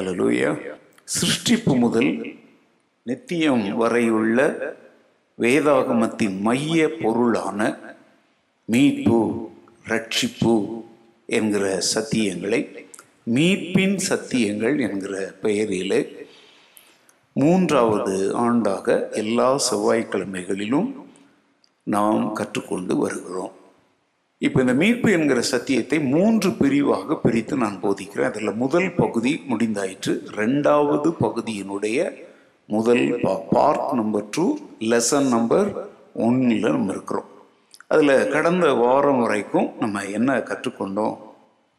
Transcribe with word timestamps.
அலலூயா 0.00 0.50
சிருஷ்டிப்பு 1.04 1.78
முதல் 1.78 2.10
நித்தியம் 3.02 3.64
வரையுள்ள 3.80 4.38
வேதாகமத்தின் 5.38 6.40
மைய 6.40 6.88
பொருளான 7.02 7.60
மீட்பு 8.64 9.20
ரட்சிப்பு 9.86 10.54
என்கிற 11.26 11.82
சத்தியங்களை 11.94 12.60
மீட்பின் 13.34 13.96
சத்தியங்கள் 14.08 14.76
என்கிற 14.90 15.14
பெயரில் 15.42 16.28
மூன்றாவது 17.32 18.16
ஆண்டாக 18.38 19.10
எல்லா 19.12 19.60
செவ்வாய்க்கிழமைகளிலும் 19.70 20.90
நாம் 21.82 22.24
கற்றுக்கொண்டு 22.34 22.96
வருகிறோம். 22.96 23.54
இப்போ 24.46 24.58
இந்த 24.60 24.74
மீட்பு 24.80 25.08
என்கிற 25.16 25.40
சத்தியத்தை 25.50 25.96
மூன்று 26.12 26.50
பிரிவாக 26.60 27.16
பிரித்து 27.24 27.54
நான் 27.62 27.80
போதிக்கிறேன். 27.82 28.28
அதில் 28.30 28.58
முதல் 28.62 28.88
பகுதி 29.00 29.32
முடிந்தாயிற்று. 29.50 30.12
ரெண்டாவது 30.40 31.08
பகுதியினுடைய 31.24 31.98
முதல் 32.74 33.04
part 33.52 33.84
number 33.98 34.24
two 34.30 34.46
lesson 34.92 35.28
number 35.34 35.68
ஒன்னில் 36.26 36.72
நம்ம 36.76 36.92
இருக்கிறோம். 36.96 37.28
அதில் 37.92 38.14
கடந்த 38.34 38.66
வாரம் 38.82 39.20
வரைக்கும் 39.24 39.68
நம்ம 39.82 40.04
என்ன 40.18 40.38
கற்றுக்கொண்டோம்? 40.50 41.14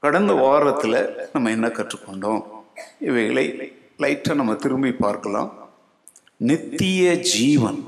கடந்த 0.04 0.32
வாரத்தில் 0.44 1.00
நம்ம 1.34 1.50
என்ன 1.58 1.68
கற்றுக்கொண்டோம்? 1.80 2.42
இவைகளை 3.10 3.46
லைட்டாக 4.04 4.40
நம்ம 4.44 4.60
திரும்பி 4.64 4.94
பார்க்கலாம். 5.06 5.52
நித்திய 6.52 7.20
ஜீவன் 7.34 7.84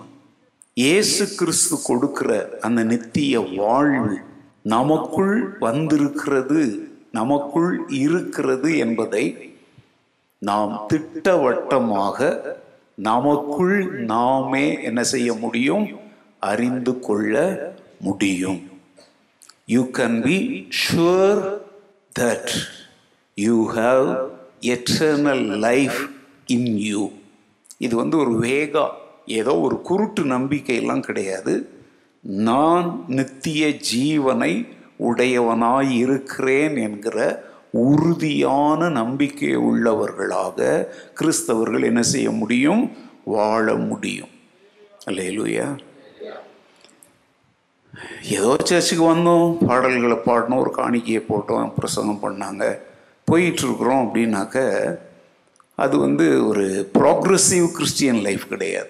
இயேசு 0.83 1.23
கிறிஸ்து 1.39 1.75
கொடுக்கிற 1.87 2.31
அந்த 2.67 2.81
நித்திய 2.91 3.39
வாழ்வு 3.61 4.15
நமக்குள் 4.63 5.57
வந்திருக்கிறது 5.59 6.89
நமக்குள் 7.11 7.87
இருக்கிறது 7.87 8.77
என்பதை 8.77 9.55
நாம் 10.39 10.83
திட்டவட்டமாக 10.87 12.19
நமக்குள் 12.95 14.03
நாமே 14.03 14.83
என்ன 14.83 15.03
செய்ய 15.03 15.33
முடியும்? 15.33 16.01
அறிந்து 16.39 16.99
கொள்ள 16.99 17.73
முடியும். 17.99 18.69
You 19.65 19.81
can 19.81 20.21
be 20.21 20.67
sure 20.81 21.59
that 22.19 22.49
you 23.35 23.71
have 23.71 24.29
eternal 24.61 25.57
life 25.57 26.09
in 26.45 26.77
you 26.77 27.11
இது 27.77 27.95
வந்து 27.95 28.17
ஒரு 28.17 28.31
வேகா 28.31 28.89
ஏதோ 29.25 29.59
ஒரு 29.59 29.81
குருட்டு 29.81 30.23
நம்பிக்கையெல்லாம் 30.23 30.99
கிடையாது. 30.99 31.72
நான் 32.23 33.03
நித்திய 33.07 33.67
ஜீவனை 33.67 34.67
உடையவனாய் 34.99 35.89
இருக்கிறேன் 35.89 36.75
என்கிற 36.75 37.43
உறுதியான 37.71 38.89
நம்பிக்கை 38.89 39.57
உள்ளவர்களாக 39.57 40.87
கிறிஸ்தவர்கள் 41.19 41.83
என்ன 41.83 42.01
செய்ய 42.01 42.31
முடியும்? 42.31 42.91
வாழ 43.25 43.73
முடியும். 43.73 44.27
அல்லேலூயா. 45.05 45.77
ஏதோ 48.23 48.55
சர்ச்சுக்கு 48.63 49.15
வந்தோம் 49.15 49.65
பாடல்களை 49.65 50.17
பாடினோம் 50.17 50.59
ஒரு 50.59 50.73
காணிக்கையை 50.77 51.23
போட்டோம் 51.29 51.73
பிரசங்கம் 51.73 52.21
பண்ணாங்க. 52.21 52.77
போயிட்டுருக்குறோம் 53.31 54.09
அப்படின்னாக்க 54.09 54.95
அது 55.75 55.97
வந்து 55.97 56.47
ஒரு 56.47 56.89
ப்ராக்ரஸிவ் 56.99 57.71
கிறிஸ்டியன் 57.71 58.21
லைஃப் 58.21 58.49
கிடையாது. 58.49 58.89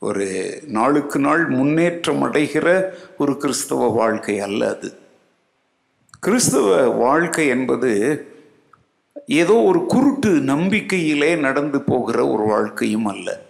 ஒரு 0.00 0.60
நாளுக்கு 0.66 1.18
நாள் 1.18 1.46
முன்னேற்றம் 1.46 2.22
அடைகிற 2.22 2.90
ஒரு 3.18 3.36
கிறிஸ்தவ 3.36 3.88
வாழ்க்கை 3.88 4.40
அல்ல 4.40 4.68
அது. 4.68 4.98
கிறிஸ்தவ 6.20 6.88
வாழ்க்கை 6.88 7.46
என்பது 7.46 8.24
ஏதோ 9.26 9.52
ஒரு 9.52 9.86
குருட்டு 9.86 10.30
நம்பிக்கையிலே 10.34 11.38
நடந்து 11.38 11.80
போகிற 11.80 12.26
ஒரு 12.26 12.42
வாழ்க்கையும் 12.42 13.06
அல்ல. 13.06 13.40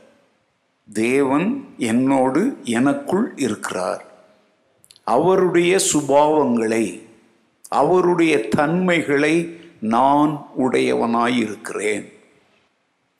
தேவன் 0.92 1.68
என்னோடு 1.76 2.56
எனக்குள் 2.64 3.32
இருக்கிறார். 3.36 4.04
அவருடைய 5.04 5.78
சுபாவங்களை 5.92 7.02
அவருடைய 7.68 8.48
தன்மைகளை 8.48 9.58
நான் 9.80 10.46
உடையவனாயிருக்கிறேன். 10.58 12.12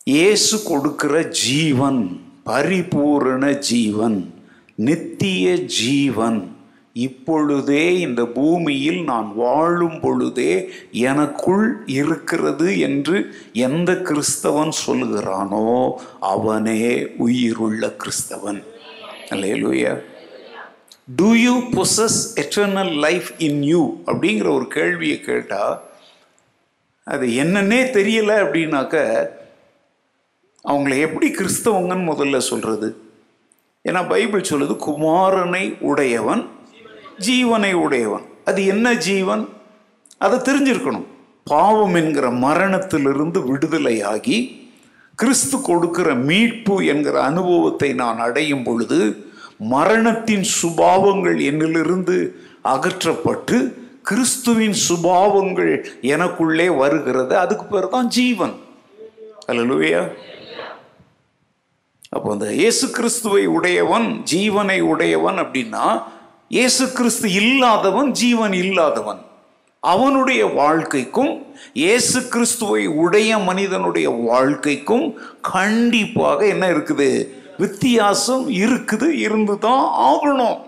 இயேசு 0.05 0.63
கொடுக்கிற 0.63 1.23
ஜீவன் 1.23 2.29
பரிபூரண 2.51 3.45
ஜீவன் 3.71 4.21
நித்திய 4.87 5.47
ஜீவன். 5.79 6.39
இப்பொழுதே 6.93 7.83
இந்த 8.01 8.23
பூமியில் 8.37 9.01
நான் 9.05 9.29
வாழும் 9.37 9.99
பொழுதே 10.01 10.55
எனக்குள் 10.91 11.67
இருக்கிறது 11.87 12.69
என்று 12.79 13.17
எந்த 13.53 13.93
கிறிஸ்தவன் 14.09 14.73
சொல்லுகிறானோ 14.87 15.67
அவனே 16.21 16.85
உயிருள்ள 17.17 17.93
கிறிஸ்தவன். 18.03 18.61
அல்லேலூயா. 19.31 19.93
Do 21.17 21.29
you 21.35 21.55
possess 21.77 22.19
eternal 22.43 22.95
life 23.07 23.31
in 23.39 23.63
you 23.63 23.83
அப்படிங்கிற 24.07 24.49
ஒரு 24.55 24.67
கேள்வியை 24.69 25.21
கேட்டால் 25.21 25.77
அது 27.07 27.27
என்னன்னே 27.45 27.83
தெரியலை 27.99 28.37
அப்படின்னாக்க 28.45 28.97
அவங்கள 30.69 31.01
எப்படி 31.01 31.29
கிறிஸ்தவங்கன்னு 31.31 32.09
முதல்ல 32.13 32.39
சொல்கிறது 32.39 32.97
ஏன்னா 33.89 34.09
பைபிள் 34.09 34.41
சொல்லுது 34.41 34.77
குமாரனை 34.87 35.77
உடையவன் 35.81 36.49
ஜீவனை 37.27 37.73
உடையவன். 37.73 38.23
அது 38.45 38.67
என்ன 38.67 38.95
ஜீவன்? 38.95 39.49
அதை 40.19 40.39
தெரிஞ்சிருக்கணும். 40.39 41.07
பாவம் 41.45 41.95
என்கிற 41.95 42.31
மரணத்திலிருந்து 42.31 43.55
விடுதலையாகி 43.55 44.69
கிறிஸ்து 45.15 45.61
கொடுக்கிற 45.61 46.15
மீட்பு 46.15 46.87
என்கிற 46.87 47.23
அனுபவத்தை 47.23 47.93
நான் 47.93 48.19
அடையும் 48.19 48.63
பொழுது 48.63 49.29
மரணத்தின் 49.59 50.45
சுபாவங்கள் 50.63 51.39
என்னிலிருந்து 51.41 52.31
அகற்றப்பட்டு 52.65 53.75
கிறிஸ்துவின் 54.03 54.75
சுபாவங்கள் 54.89 55.85
எனக்குள்ளே 56.03 56.77
வருகிறது. 56.77 57.37
அதுக்கு 57.37 57.65
பேர் 57.65 57.89
தான் 57.89 58.07
ஜீவன். 58.07 58.55
அல்லலுவையா 59.49 60.09
அப்போ 62.13 62.29
அந்த 62.35 62.47
இயேசு 62.53 62.91
கிறிஸ்துவை 62.91 63.43
உடையவன் 63.57 64.07
ஜீவனை 64.33 64.79
உடையவன் 64.93 65.37
அப்படின்னா 65.43 65.85
இயேசு 66.49 66.93
கிறிஸ்து 66.93 67.33
இல்லாதவன் 67.41 68.09
ஜீவன் 68.21 68.53
இல்லாதவன். 68.53 69.21
அவனுடைய 69.83 70.47
வாழ்க்கைக்கும் 70.61 71.31
இயேசு 71.83 72.19
கிறிஸ்துவை 72.29 72.83
உடைய 72.87 73.39
மனிதனுடைய 73.39 74.09
வாழ்க்கைக்கும் 74.31 75.07
கண்டிப்பாக 75.53 76.41
என்ன 76.47 76.65
இருக்குது? 76.75 77.09
வித்தியாசம் 77.59 78.45
இருக்குது 78.65 79.09
இருந்து 79.27 79.59
தான் 79.59 79.87
ஆகணும். 80.11 80.59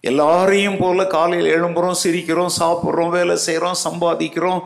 எல்லாரையும் 0.00 0.78
போல 0.78 1.06
காலையில் 1.06 1.52
எழும்புறோம் 1.56 2.00
சிரிக்கிறோம் 2.04 2.56
சாப்பிட்றோம் 2.60 3.14
வேலை 3.18 3.36
செய்கிறோம் 3.36 3.78
சம்பாதிக்கிறோம். 3.86 4.62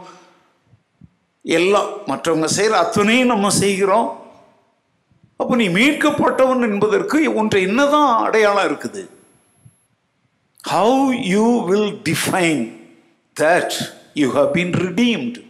எல்லாம் 1.44 1.90
மற்றவங்க 2.06 2.44
செய்கிற 2.44 2.78
அத்தனையும் 2.84 3.32
நம்ம 3.34 3.50
செய்கிறோம். 3.64 4.08
அப்போ 5.40 5.56
நீ 5.56 5.68
மீட்கப்பட்டவன் 5.68 6.62
என்பதற்கு 6.62 7.34
ஒன்றை 7.34 7.62
என்னதான் 7.62 8.24
அடையாளம் 8.24 8.66
இருக்குது? 8.70 9.02
How 10.70 11.20
you 11.22 11.64
will 11.64 11.92
define 12.08 12.62
that 13.40 13.76
you 14.14 14.30
have 14.30 14.50
been 14.56 14.74
redeemed 14.86 15.40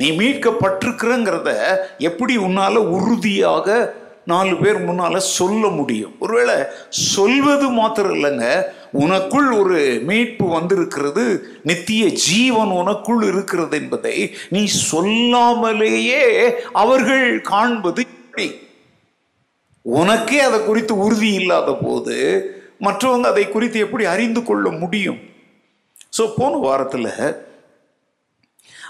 நீ 0.00 0.10
மீட்கப்பட்டிருக்கிறங்கிறத 0.10 1.50
எப்படி 1.98 2.36
உன்னால் 2.36 2.76
உறுதியாக 2.76 3.98
நாலு 4.24 4.56
பேர் 4.56 4.78
முன்னால் 4.84 5.18
சொல்ல 5.18 5.68
முடியும்? 5.68 6.14
ஒருவேளை 6.18 6.54
சொல்வது 6.88 7.68
மாத்திரம் 7.68 8.14
இல்லைங்க. 8.14 8.46
உனக்குள் 8.92 9.58
ஒரு 9.58 10.00
மீட்பு 10.04 10.46
வந்திருக்கிறது 10.48 11.24
நித்திய 11.64 12.06
ஜீவன் 12.24 12.72
உனக்குள் 12.80 13.22
இருக்கிறது 13.22 13.76
என்பதை 13.76 14.16
நீ 14.50 14.62
சொல்லாமலேயே 14.90 16.24
அவர்கள் 16.72 17.40
காண்பது 17.40 18.02
எப்படி? 18.06 18.48
உனக்கே 19.82 20.40
அதை 20.40 20.64
குறித்து 20.64 20.98
உறுதி 20.98 21.32
இல்லாத 21.32 21.78
போது 21.82 22.16
மற்றவங்க 22.80 23.20
அதை 23.20 23.48
குறித்து 23.48 23.78
எப்படி 23.80 24.04
அறிந்து 24.04 24.42
கொள்ள 24.42 24.70
முடியும்? 24.70 25.18
ஸோ 26.18 26.32
போன 26.36 26.56
வாரத்தில் 26.56 27.44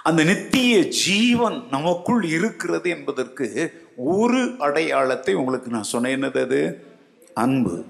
அந்த 0.02 0.24
நித்திய 0.24 0.88
ஜீவன் 0.88 1.62
நமக்குள் 1.70 2.22
இருக்கிறது 2.24 2.90
என்பதற்கு 2.90 3.46
ஒரு 3.96 4.54
அடையாளத்தை 4.58 5.34
உங்களுக்கு 5.34 5.70
நான் 5.70 5.82
சொன்னேன். 5.82 6.22
என்னது 6.22 6.40
அது? 6.42 6.84
அன்பு. 7.34 7.84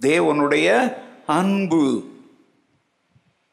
தேவனுடைய 0.00 0.96
அன்பு. 1.26 2.10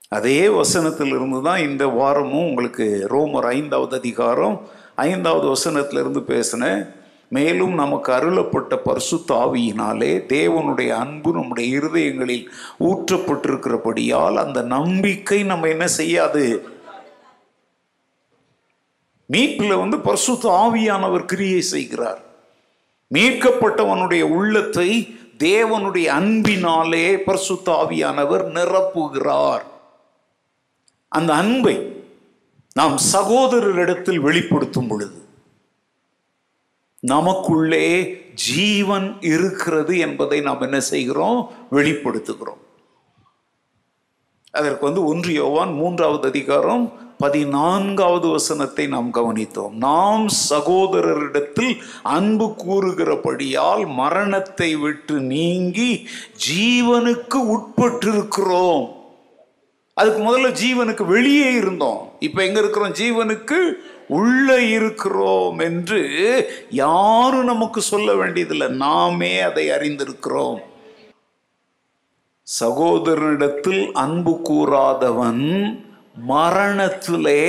அதே 0.09 0.47
வசனத்திலிருந்து 0.47 1.41
தான் 1.41 1.59
இந்த 1.59 1.87
வாரமும் 1.87 2.47
உங்களுக்கு 2.47 3.07
ரோமர் 3.09 3.45
ஐந்தாவது 3.45 3.95
அதிகாரம் 3.97 4.67
ஐந்தாவது 4.95 5.47
வசனத்திலிருந்து 5.47 6.21
பேசினேன். 6.21 6.97
மேலும் 7.29 7.73
நமக்கு 7.73 8.11
அருளப்பட்ட 8.11 8.75
பரிசுத்த 8.75 9.35
ஆவியினாலே 9.35 10.11
தேவனுடைய 10.27 10.89
அன்பு 10.89 11.31
நம்முடைய 11.31 11.79
இருதயங்களில் 11.79 12.45
ஊற்றப்பட்டிருக்கிறபடியால் 12.79 14.35
அந்த 14.35 14.61
நம்பிக்கை 14.61 15.43
நம்ம 15.43 15.67
என்ன 15.67 15.87
செய்யாது? 15.87 16.67
மீட்பில் 19.25 19.75
வந்து 19.75 19.99
பரிசுத்த 19.99 20.49
ஆவியானவர் 20.49 21.25
கிரியை 21.25 21.61
செய்கிறார். 21.61 22.21
மீட்கப்பட்டவனுடைய 23.13 24.21
உள்ளத்தை 24.21 25.17
தேவனுடைய 25.37 26.05
அன்பினாலே 26.05 27.19
பரிசுத்த 27.19 27.85
ஆவியானவர் 27.85 28.43
நிரப்புகிறார். 28.57 29.65
அந்த 31.07 31.33
அன்பை 31.33 32.03
நாம் 32.73 32.97
சகோதரரிடத்தில் 33.13 34.19
வெளிப்படுத்தும் 34.19 34.87
பொழுது 34.87 35.27
நமக்குள்ளே 36.99 38.21
ஜீவன் 38.35 39.17
இருக்கிறது 39.19 39.97
என்பதை 39.97 40.41
நாம் 40.41 40.61
என்ன 40.61 40.79
செய்கிறோம்? 40.79 41.51
வெளிப்படுத்துகிறோம். 41.71 42.61
அதற்கு 44.51 44.85
வந்து 44.85 45.05
ஒன்று 45.05 45.33
யோவான் 45.33 45.73
மூன்றாவது 45.73 46.27
அதிகாரம் 46.27 46.93
பதினான்காவது 47.17 48.27
வசனத்தை 48.27 48.87
நாம் 48.87 49.13
கவனித்தோம். 49.13 49.69
நாம் 49.69 50.27
சகோதரரிடத்தில் 50.49 51.77
அன்பு 52.03 52.55
கூறுகிறபடியால் 52.57 53.87
மரணத்தை 53.87 54.75
விட்டு 54.75 55.19
நீங்கி 55.19 56.07
ஜீவனுக்கு 56.49 57.57
உட்பட்டிருக்கிறோம். 57.57 58.97
அதுக்கு 59.93 60.21
முதல்ல 60.21 60.55
ஜீவனுக்கு 60.63 61.05
வெளியே 61.05 61.53
இருந்தோம். 61.53 62.11
இப்போ 62.19 62.45
எங்க 62.45 62.59
இருக்கிறோம்? 62.59 62.91
ஜீவனுக்கு 62.91 63.71
உள்ளே 64.09 64.69
இருக்கிறோம் 64.69 65.59
என்று 65.59 66.01
யாரும் 66.69 67.45
நமக்கு 67.45 67.81
சொல்ல 67.81 68.13
வேண்டியதில்லை. 68.13 68.67
நாமே 68.67 69.39
அதை 69.39 69.65
அறிந்திருக்கிறோம். 69.69 70.59
சகோதரனிடத்தில் 72.59 73.83
அன்பு 74.03 74.33
கூறாதவன் 74.49 75.45
மரணத்திலே 76.27 77.43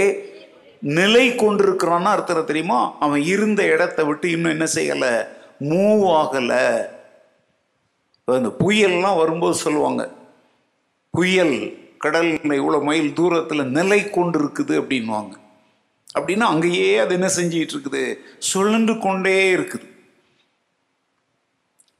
நிலை 0.82 1.24
கொண்டிருக்கிறான்னு 1.30 2.12
அர்த்தம் 2.14 2.44
தெரியுமா? 2.44 2.80
அவன் 3.00 3.22
இருந்த 3.22 3.62
இடத்தை 3.64 4.04
விட்டு 4.04 4.30
இன்னும் 4.30 4.50
என்ன 4.50 4.66
செய்யலை? 4.74 5.14
மூவ் 5.70 6.04
ஆகலை. 6.20 6.64
அந்த 8.38 8.50
புயல்லாம் 8.58 9.16
வரும்போது 9.16 9.54
சொல்லுவாங்க 9.54 10.02
புயல் 11.10 11.56
கடல் 11.98 12.30
இவ்வளோ 12.58 12.78
மைல் 12.82 13.12
தூரத்தில் 13.12 13.72
நிலை 13.76 14.10
கொண்டு 14.10 14.36
இருக்குது 14.42 14.74
அப்படின்வாங்க 14.80 15.34
அப்படின்னா 16.18 16.40
அங்கேயே 16.40 16.98
அது 16.98 17.14
என்ன 17.14 17.30
செஞ்சிட்டு 17.36 17.70
இருக்குது? 17.74 18.14
சுழன்று 18.38 18.98
கொண்டே 18.98 19.54
இருக்குது. 19.54 19.88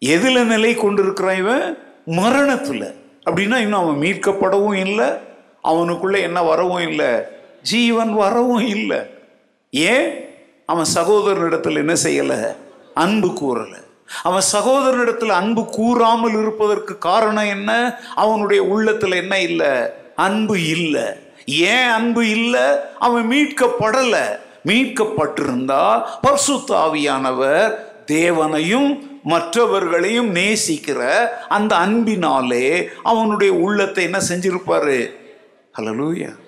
எதுல 0.05 0.45
நிலை 0.45 0.75
கொண்டிருக்கிறான் 0.75 1.37
இவன்? 1.37 1.79
மரணத்துல. 2.07 2.95
அப்படின்னா 3.27 3.57
இன்னும் 3.57 3.81
அவன் 3.81 4.01
மீட்கப்படவும் 4.01 4.75
இல்லை. 4.75 5.09
அவனுக்குள்ள 5.65 6.21
என்ன 6.21 6.43
வரவும் 6.43 6.89
இல்லை? 6.89 7.23
ஜீவன் 7.63 8.13
வரவும் 8.13 8.67
இல்லை. 8.67 8.99
ஏன்? 9.71 10.25
அவன் 10.67 10.87
சகோதரனிடத்தில் 10.95 11.77
என்ன 11.77 11.93
செய்யல? 11.93 12.57
அன்பு 12.95 13.29
கூறல. 13.29 13.75
அவன் 14.23 14.43
சகோதரனிடத்தில் 14.53 15.29
அன்பு 15.29 15.65
கூறாமல் 15.65 16.33
இருப்பதற்கு 16.33 16.99
காரணம் 16.99 17.45
என்ன? 17.45 17.99
அவனுடைய 18.15 18.63
உள்ளத்துல 18.63 19.15
என்ன 19.15 19.41
இல்லை? 19.41 19.69
அன்பு 20.17 20.69
இல்லை. 20.69 21.30
ஏன் 21.47 21.89
அன்பு 21.89 22.29
இல்லை? 22.29 22.75
அவன் 22.99 23.31
மீட்கப்படலை. 23.31 24.39
மீட்கப்பட்டிருந்தா 24.67 26.05
பர்சுத்தாவியானவர் 26.23 27.75
தேவனையும் 28.05 29.09
மற்றவர்களையும் 29.25 30.35
நேசிக்கிற 30.35 31.29
அந்த 31.49 31.77
அன்பினாலே 31.77 32.89
அவனுடைய 33.03 33.55
உள்ளத்தை 33.55 34.05
என்ன 34.05 34.19
செஞ்சிருப்பாரு? 34.29 35.15
ஹலலூயா 35.79 36.39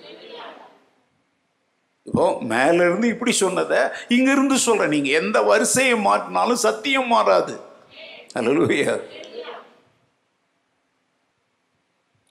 இப்போ 2.04 2.40
மேல 2.40 2.74
இருந்து 2.74 3.08
இப்படி 3.08 3.32
சொன்னதை 3.32 3.78
இங்க 4.08 4.30
இருந்து 4.32 4.58
சொல்றேன். 4.58 4.88
நீங்க 4.88 5.08
எந்த 5.08 5.42
வரிசையை 5.42 5.94
மாற்றினாலும் 5.94 6.64
சத்தியம் 6.66 7.06
மாறாது. 7.06 7.60
ஹலலூயா 8.34 9.00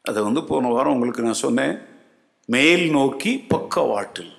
அதை 0.02 0.24
வந்து 0.24 0.44
போன 0.44 0.68
வாரம் 0.68 0.94
உங்களுக்கு 0.94 1.24
நான் 1.24 1.34
சொன்னேன். 1.34 1.91
மேல் 2.54 2.86
நோக்கி 2.90 3.32
பக்கவாட்டில். 3.54 4.32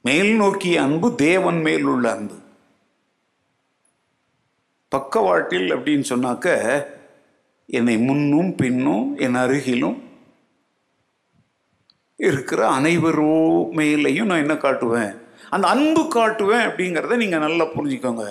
மேல் 0.00 0.32
நோக்கிய 0.36 0.82
அன்பு 0.82 1.14
தேவன் 1.14 1.60
மேல் 1.60 1.84
உள்ள 1.84 2.06
அன்பு. 2.14 2.36
பக்கவாட்டில் 4.88 5.68
அப்படின்னு 5.76 6.06
சொன்னாக்க 6.12 6.48
என்னை 7.66 7.96
முன்னும் 7.98 8.54
பின்னும் 8.54 9.06
என் 9.16 9.34
அருகிலும் 9.34 9.98
இருக்கிற 12.16 12.60
அனைவரோ 12.78 13.34
மேலையும் 13.78 14.28
நான் 14.30 14.44
என்ன 14.44 14.54
காட்டுவேன்? 14.54 15.14
அந்த 15.50 15.68
அன்பு 15.68 16.02
காட்டுவேன் 16.14 16.66
அப்படிங்கிறத 16.68 17.16
நீங்கள் 17.16 17.44
நல்லா 17.46 17.64
புரிஞ்சுக்கோங்க. 17.64 18.26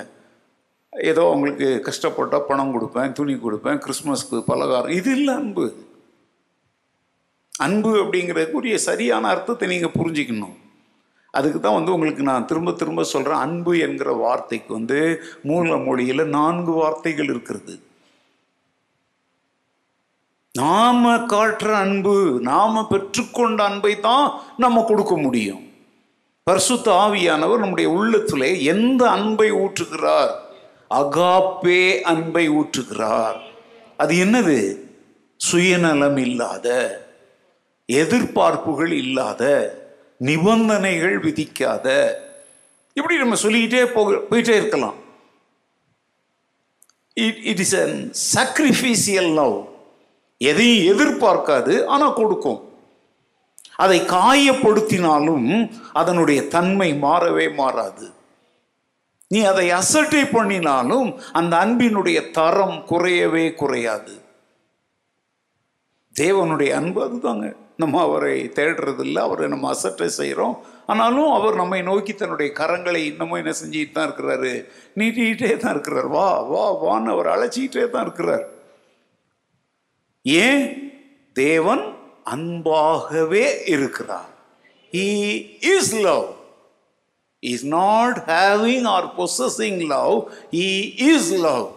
ஏதோ 0.93 1.21
அவங்களுக்கு 1.29 1.67
கஷ்டப்பட்டால் 1.89 2.47
பணம் 2.49 2.73
கொடுப்பேன் 2.73 3.11
துணி 3.11 3.33
கொடுப்பேன் 3.33 3.81
கிறிஸ்மஸ்க்கு 3.85 4.39
பலகாரம் 4.51 4.97
இது 4.99 5.11
இல்லை 5.17 5.33
அன்பு. 5.33 5.65
அன்பு 7.65 7.91
அப்படிங்கிறதுக்குரிய 8.03 8.75
சரியான 8.89 9.29
அர்த்தத்தை 9.33 9.67
நீங்கள் 9.73 9.97
புரிஞ்சுக்கணும். 9.99 10.57
அதுக்கு 11.37 11.59
தான் 11.59 11.77
வந்து 11.77 11.93
உங்களுக்கு 11.93 12.23
நான் 12.23 12.49
திரும்ப 12.49 12.71
திரும்ப 12.71 13.03
சொல்கிறேன் 13.13 13.43
அன்பு 13.45 13.71
என்கிற 13.85 14.09
வார்த்தைக்கு 14.23 14.71
வந்து 14.73 14.99
மூல 15.43 15.77
மொழியில் 15.87 16.31
நான்கு 16.37 16.71
வார்த்தைகள் 16.71 17.29
இருக்கிறது. 17.33 17.75
நாம 20.55 21.13
காட்டுற 21.33 21.71
அன்பு 21.83 22.15
நாம 22.41 22.81
பெற்றுக்கொண்ட 22.89 23.59
அன்பை 23.69 23.93
தான் 23.99 24.25
நம்ம 24.57 24.83
கொடுக்க 24.87 25.13
முடியும். 25.17 25.63
பரிசுத்த 26.47 26.87
ஆவியானவர் 27.03 27.63
நம்முடைய 27.63 27.89
உள்ளத்திலே 27.97 28.49
எந்த 28.73 29.01
அன்பை 29.09 29.47
ஊற்றுகிறார்? 29.63 30.33
அகாப்பே 30.89 31.83
அன்பை 32.11 32.45
ஊற்றுகிறார். 32.49 33.39
அது 33.97 34.13
என்னது? 34.25 34.59
சுயநலம் 35.41 36.17
இல்லாத 36.17 36.67
எதிர்பார்ப்புகள் 37.91 38.91
இல்லாத 38.91 39.43
நிபந்தனைகள் 40.17 41.19
விதிக்காத 41.19 41.87
இப்படி 42.93 43.17
நம்ம 43.17 43.35
சொல்லிக்கிட்டே 43.35 43.85
போக 43.85 44.11
போயிட்டே 44.29 44.55
இருக்கலாம். 44.55 44.95
It 47.13 47.39
it 47.43 47.59
is 47.59 47.75
an 47.75 48.11
sacrificial 48.35 49.33
love 49.33 49.57
எதையும் 50.37 50.85
எதிர்பார்க்காது 50.93 51.85
ஆனால் 51.85 52.13
கொடுக்கும். 52.13 52.71
அதை 53.75 54.01
காயப்படுத்தினாலும் 54.01 55.47
அதனுடைய 55.93 56.47
தன்மை 56.47 56.93
மாறவே 56.93 57.53
மாறாது. 57.53 58.11
நீ 59.27 59.43
அதை 59.43 59.71
அசட்டை 59.71 60.25
பண்ணினாலும் 60.25 61.07
அந்த 61.31 61.57
அன்பினுடைய 61.57 62.31
தரம் 62.31 62.85
குறையவே 62.87 63.53
குறையாது. 63.53 64.21
தேவனுடைய 66.19 66.71
அன்பு 66.71 66.99
அதுதாங்க. 67.07 67.55
நம்ம 67.77 68.01
அவரை 68.01 68.51
தேடுறதில்ல 68.55 69.17
அவரை 69.17 69.47
நம்ம 69.47 69.69
அசட்டை 69.69 70.07
செய்கிறோம் 70.07 70.71
ஆனாலும் 70.85 71.31
அவர் 71.31 71.55
நம்மை 71.55 71.81
நோக்கி 71.81 72.13
தன்னுடைய 72.13 72.53
கரங்களை 72.55 72.95
இன்னமும் 72.95 73.37
என்ன 73.37 73.53
செஞ்சுட்டு 73.63 73.91
தான் 73.91 74.09
இருக்கிறாரு. 74.09 74.65
நீட்டிகிட்டே 74.95 75.57
தான் 75.57 75.71
இருக்கிறார். 75.71 76.07
வா 76.07 76.41
வா 76.41 76.65
வான்னு 76.83 77.09
அவர் 77.09 77.27
அழைச்சிக்கிட்டே 77.27 77.89
தான் 77.89 78.01
இருக்கிறார். 78.01 78.45
ஏன்? 80.21 80.91
தேவன் 81.33 81.95
அன்பாகவே 82.23 83.67
இருக்கிறார். 83.67 84.29
He 84.91 85.07
is 85.61 85.95
love 85.95 86.25
is 87.39 87.65
not 87.65 88.17
having 88.27 88.87
or 88.87 89.07
possessing 89.17 89.85
love 89.85 90.31
he 90.51 90.93
is 90.97 91.33
love 91.33 91.71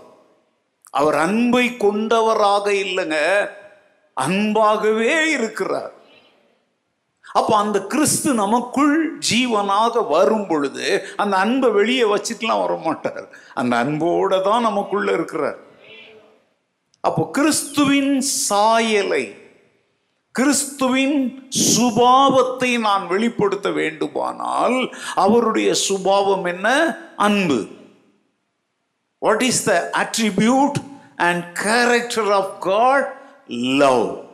அவர் 0.91 1.15
அன்பை 1.15 1.77
கொண்டவராக 1.77 2.73
இல்லைங்க. 2.73 3.49
அன்பாகவே 4.25 5.15
இருக்கிறார். 5.37 5.93
அப்போ 7.39 7.53
அந்த 7.57 7.79
கிறிஸ்து 7.93 8.31
நமக்குள் 8.35 8.95
ஜீவனாக 9.31 10.03
வரும் 10.09 10.47
பொழுது 10.47 10.87
அந்த 11.17 11.35
அன்பை 11.37 11.69
வெளியே 11.79 12.05
வச்சுட்டுலாம் 12.13 12.63
வர 12.65 12.75
மாட்டார் 12.85 13.27
அந்த 13.55 13.73
அன்போட 13.85 14.43
தான் 14.43 14.67
நமக்குள்ள 14.69 15.09
இருக்கிறார். 15.13 15.59
அப்போ 17.01 17.23
கிறிஸ்துவின் 17.33 18.15
சாயலை 18.49 19.25
கிறிஸ்துவின் 20.35 21.19
சுபாவத்தை 21.67 22.71
நான் 22.79 23.05
வெளிப்படுத்த 23.07 23.69
வேண்டுமானால் 23.81 24.79
அவருடைய 25.25 25.69
சுபாவம் 25.87 26.45
என்ன? 26.45 26.69
அன்பு. 27.27 27.61
What 29.19 29.45
is 29.51 29.63
the 29.69 29.75
attribute 30.03 30.79
and 31.29 31.45
character 31.63 32.31
of 32.41 32.53
God 32.71 33.09
love. 33.49 34.25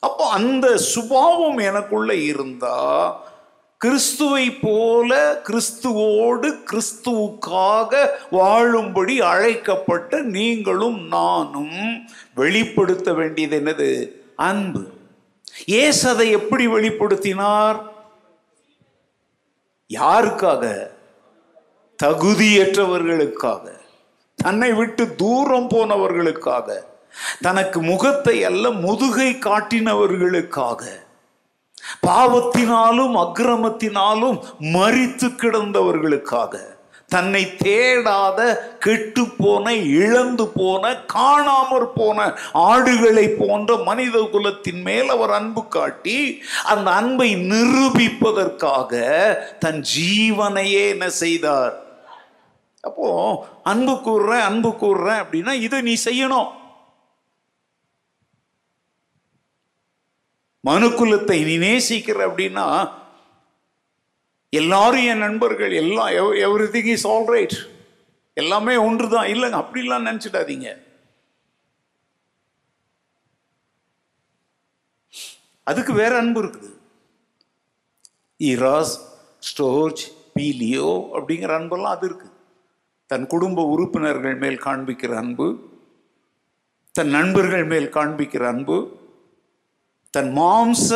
அப்போ 0.00 0.28
அந்த 0.30 0.76
சுபாவம் 0.76 1.56
எனக்குள்ள 1.56 2.14
இருந்தா 2.14 3.30
கிறிஸ்துவை 3.78 4.50
போல 4.50 5.40
கிறிஸ்துவோடு 5.44 6.58
கிறிஸ்துவுக்காக 6.70 8.08
வாழும்படி 8.30 9.20
அழைக்கப்பட்ட 9.20 10.20
நீங்களும் 10.20 11.06
நானும் 11.06 12.08
வெளிப்படுத்த 12.34 13.12
வேண்டியது 13.12 13.60
என்னது? 13.60 14.10
அன்பு. 14.36 14.86
ஏசு 15.66 16.08
அதை 16.08 16.30
எப்படி 16.30 16.66
வெளிப்படுத்தினார்? 16.66 17.82
யாருக்காக? 19.88 20.86
தகுதியற்றவர்களுக்காக. 22.02 23.78
தன்னை 24.34 24.72
விட்டு 24.72 25.14
தூரம் 25.14 25.68
போனவர்களுக்காக. 25.68 26.90
தனக்கு 27.40 27.82
முகத்தை 27.82 28.44
அல்ல 28.44 28.70
முதுகை 28.70 29.30
காட்டினவர்களுக்காக. 29.34 30.82
பாவத்தினாலும் 32.06 33.16
அக்கிரமத்தினாலும் 33.24 34.38
மறித்து 34.60 35.28
கிடந்தவர்களுக்காக. 35.42 36.54
தன்னை 37.08 37.52
தேடாத 37.62 38.40
கெட்டு 38.78 39.22
போன 39.38 39.74
இழந்து 39.74 40.48
போன 40.48 40.92
காணாமற் 41.14 41.90
போன 41.94 42.34
ஆடுகளை 42.52 43.28
போன்ற 43.28 43.76
மனித 43.76 44.28
குலத்தின் 44.32 44.80
மேல் 44.82 45.08
அவர் 45.08 45.30
அன்பு 45.30 45.68
காட்டி 45.68 46.42
அந்த 46.64 46.90
அன்பை 46.90 47.36
நிரூபிப்பதற்காக 47.36 49.02
தன் 49.58 49.84
ஜீவனையே 49.96 50.88
என்ன 50.88 51.10
செய்தார். 51.10 51.74
அப்போ 52.80 53.08
அன்பு 53.62 53.92
கூறுறேன் 53.92 54.48
அன்பு 54.50 54.68
கூறுறேன் 54.68 55.22
அப்படின்னா 55.24 55.52
இதை 55.52 55.80
நீ 55.80 55.96
செய்யணும். 56.04 56.48
மனுக்குலத்தை 60.68 61.38
நீ 61.48 61.54
நேசிக்கிற 61.66 62.18
அப்படின்னா 62.28 62.66
எல்லாரும் 64.60 65.06
என் 65.12 65.24
நண்பர்கள் 65.26 65.72
எல்லாம் 65.82 66.10
every 66.46 66.66
thing 66.74 66.90
is 66.94 67.06
all 67.12 67.28
right 67.34 67.56
எல்லாமே 68.40 68.74
ஒன்று 68.86 69.06
தான் 69.08 69.30
இல்லைங்க 69.32 69.58
அப்படிலாம் 69.62 70.06
நினச்சிடாதீங்க. 70.08 70.68
அதுக்கு 75.66 75.92
வேற 75.92 76.12
அன்பு 76.20 76.40
இருக்குது. 76.44 76.70
ஈராஸ் 78.40 78.94
ஸ்டோர்ஜ் 79.48 80.02
பீலியோ 80.36 80.90
அப்படிங்கிற 81.16 81.52
அன்பெல்லாம் 81.58 81.94
அது 81.96 82.06
இருக்கு. 82.08 82.28
தன் 83.10 83.26
குடும்ப 83.26 83.64
உறுப்பினர்கள் 83.74 84.36
மேல் 84.42 84.58
காண்பிக்கிற 84.64 85.12
அன்பு 85.22 85.46
தன் 86.94 87.12
நண்பர்கள் 87.18 87.64
மேல் 87.64 87.88
காண்பிக்கிற 87.96 88.44
அன்பு 88.52 88.76
தன் 90.14 90.30
மாம்ச 90.38 90.88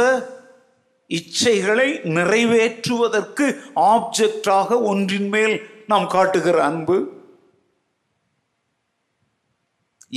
இச்சைகளை 1.11 1.89
நிறைவேற்றுவதற்கு 2.17 3.47
ஆப்ஜெக்டாக 3.93 4.79
ஒன்றின் 4.91 5.29
மேல் 5.35 5.55
நாம் 5.91 6.07
காட்டுகிற 6.15 6.57
அன்பு. 6.65 6.97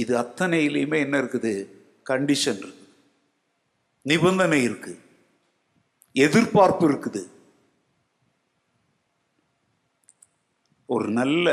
இது 0.01 0.13
அத்தனையிலையுமே 0.23 0.97
என்ன 1.05 1.15
இருக்குது? 1.21 1.53
கண்டிஷன் 2.09 2.59
இருக்கு 2.63 2.85
நிபந்தனை 4.11 4.59
இருக்கு 4.67 4.93
எதிர்பார்ப்பு 6.25 6.85
இருக்குது. 6.91 7.21
ஒரு 10.93 11.07
நல்ல 11.19 11.47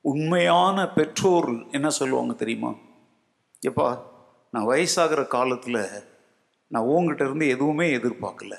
உண்மையான 0.00 0.86
பெற்றோர் 0.96 1.50
என்ன 1.76 1.88
சொல்லுவாங்க 2.00 2.34
தெரியுமா? 2.42 2.72
எப்பா 3.68 3.88
நான் 4.54 4.66
வயசாகிற 4.66 5.26
காலத்தில் 5.26 5.78
நான் 6.66 6.82
உங்ககிட்ட 6.82 7.24
இருந்து 7.24 7.48
எதுவுமே 7.48 7.86
எதிர்பார்க்கல. 7.96 8.54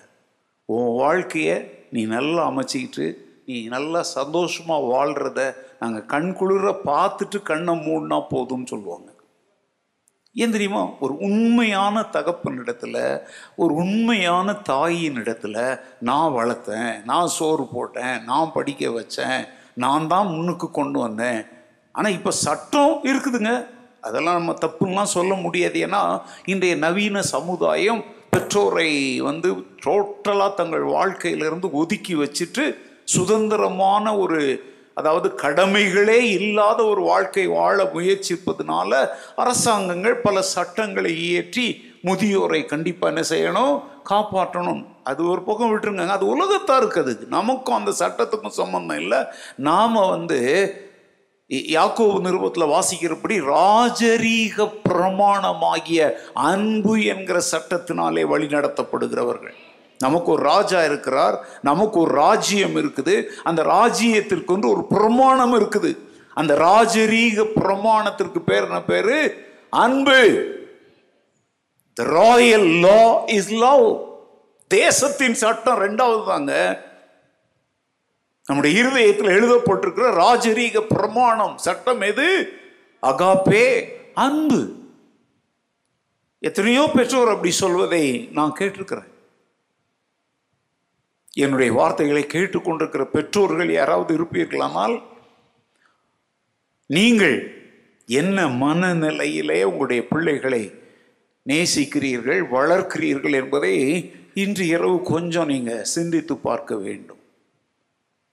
உன் 0.66 0.96
வாழ்க்கையை 0.96 1.86
நீ 1.92 2.06
நல்லா 2.06 2.42
அமைச்சிக்கிட்டு 2.50 3.18
நீ 3.46 3.68
நல்லா 3.68 4.02
சந்தோஷமாக 4.02 4.88
வாழ்கிறத 4.94 5.42
நாங்கள் 5.80 6.06
கண் 6.06 6.34
குளிர 6.34 6.72
பார்த்துட்டு 6.86 7.42
கண்ணை 7.42 7.74
மூடினா 7.76 8.18
போதும்னு 8.30 8.66
சொல்லுவாங்க. 8.66 9.10
ஏன் 10.34 10.52
தெரியுமா? 10.52 10.84
ஒரு 11.00 11.18
உண்மையான 11.18 12.04
தகப்பன் 12.04 12.60
இடத்துல 12.60 13.22
ஒரு 13.56 13.74
உண்மையான 13.74 14.54
தாயின் 14.54 15.18
இடத்துல 15.18 15.80
நான் 16.00 16.32
வளர்த்தேன் 16.32 17.04
நான் 17.04 17.28
சோறு 17.28 17.66
போட்டேன் 17.66 18.24
நான் 18.24 18.52
படிக்க 18.52 18.90
வச்சேன் 18.90 19.48
நான் 19.74 20.08
தான் 20.08 20.28
முன்னுக்கு 20.28 20.72
கொண்டு 20.72 21.00
வந்தேன். 21.00 21.48
ஆனால் 21.92 22.12
இப்போ 22.12 22.32
சட்டம் 22.32 23.00
இருக்குதுங்க. 23.04 23.74
அதெல்லாம் 24.06 24.38
நம்ம 24.40 24.56
தப்புலாம் 24.66 25.14
சொல்ல 25.18 25.34
முடியாது. 25.36 25.80
ஏன்னா 25.88 26.04
இன்றைய 26.46 26.76
நவீன 26.76 27.22
சமுதாயம் 27.36 28.04
பெற்றோரை 28.30 28.92
வந்து 29.22 29.50
டோட்டலாக 29.86 30.54
தங்கள் 30.54 30.86
வாழ்க்கையிலிருந்து 30.96 31.68
ஒதுக்கி 31.72 32.16
வச்சுட்டு 32.16 32.64
சுதந்திரமான 33.04 34.16
ஒரு 34.18 34.40
அதாவது 34.94 35.28
கடமைகளே 35.36 36.20
இல்லாத 36.30 36.80
ஒரு 36.86 37.02
வாழ்க்கை 37.02 37.48
வாழ 37.48 37.78
முயற்சிப்பதனால 37.94 38.92
அரசாங்கங்கள் 39.36 40.16
பல 40.18 40.42
சட்டங்களை 40.42 41.12
இயற்றி 41.30 41.66
முதியோரை 42.02 42.66
கண்டிப்பாக 42.66 43.12
என்ன 43.14 43.24
செய்யணும்? 43.30 43.76
காப்பாற்றணும். 44.10 44.82
அது 45.04 45.22
ஒரு 45.28 45.42
பக்கம் 45.42 45.72
விட்டுருங்க. 45.72 46.08
அது 46.08 46.26
உலகத்தாருக்கு 46.34 47.00
அது 47.00 47.14
நமக்கும் 47.30 47.76
அந்த 47.76 47.92
சட்டத்துக்கும் 48.00 48.60
சம்மந்தம் 48.62 49.00
இல்லை. 49.00 49.20
நாம் 49.70 49.98
வந்து 50.10 50.40
யாக்கோவு 51.50 52.20
நிருபத்தில் 52.20 52.72
வாசிக்கிறபடி 52.74 53.36
ராஜரீக 53.56 54.72
பிரமாணமாகிய 54.90 56.14
அன்பு 56.34 57.04
என்கிற 57.04 57.42
சட்டத்தினாலே 57.52 58.24
வழி 58.26 58.46
நடத்தப்படுகிறவர்கள். 58.46 59.54
நமக்கு 60.00 60.32
ஒரு 60.32 60.44
ராஜா 60.44 60.84
இருக்கிறார் 60.84 61.46
நமக்கு 61.62 62.00
ஒரு 62.00 62.12
ராஜ்யம் 62.16 62.76
இருக்குது 62.76 63.24
அந்த 63.44 63.64
ராஜ்யத்திற்கு 63.64 64.46
வந்து 64.46 64.70
ஒரு 64.70 64.84
பிரமாணம் 64.84 65.54
இருக்குது. 65.54 65.92
அந்த 66.34 66.56
ராஜரீக 66.56 67.46
பிரமாணத்திற்கு 67.60 68.40
பேர் 68.40 68.64
என்ன 68.64 68.82
பேரு? 68.82 69.18
அன்பு. 69.70 70.22
The 71.94 72.04
royal 72.04 72.68
law 72.68 73.24
is 73.26 73.52
love 73.52 74.14
தேசத்தின் 74.68 75.34
சட்டம் 75.34 75.82
ரெண்டாவது 75.82 76.26
தாங்க 76.26 76.54
நம்முடைய 78.46 78.80
இருதயத்தில் 78.80 79.36
எழுதப்பட்டிருக்கிற 79.38 80.08
ராஜரீக 80.24 80.82
பிரமாணம் 80.82 81.58
சட்டம் 81.58 82.02
எது? 82.02 82.28
அகாப்பே 83.04 83.66
அன்பு. 84.14 84.60
எத்தனையோ 86.40 86.92
பெற்றோர் 86.96 87.28
அப்படி 87.28 87.52
சொல்வதை 87.52 88.30
நான் 88.34 88.56
கேட்டிருக்கிறேன். 88.60 89.12
என்னுடைய 91.34 91.72
வார்த்தைகளை 91.74 92.24
கேட்டுக்கொண்டிருக்கிற 92.34 93.04
பெற்றோர்கள் 93.06 93.72
யாராவது 93.72 94.12
இருப்பீர்களானால் 94.18 95.02
நீங்கள் 96.88 97.38
என்ன 98.06 98.48
மனநிலையிலே 98.48 99.64
உங்களுடைய 99.64 100.08
பிள்ளைகளை 100.08 100.64
நேசிக்கிறீர்கள் 101.50 102.42
வளர்க்கிறீர்கள் 102.52 103.36
என்பதை 103.42 103.76
இன்று 104.34 104.68
இரவு 104.68 105.02
கொஞ்சம் 105.02 105.48
நீங்கள் 105.48 105.84
சிந்தித்து 105.84 106.38
பார்க்க 106.38 106.76
வேண்டும். 106.76 107.15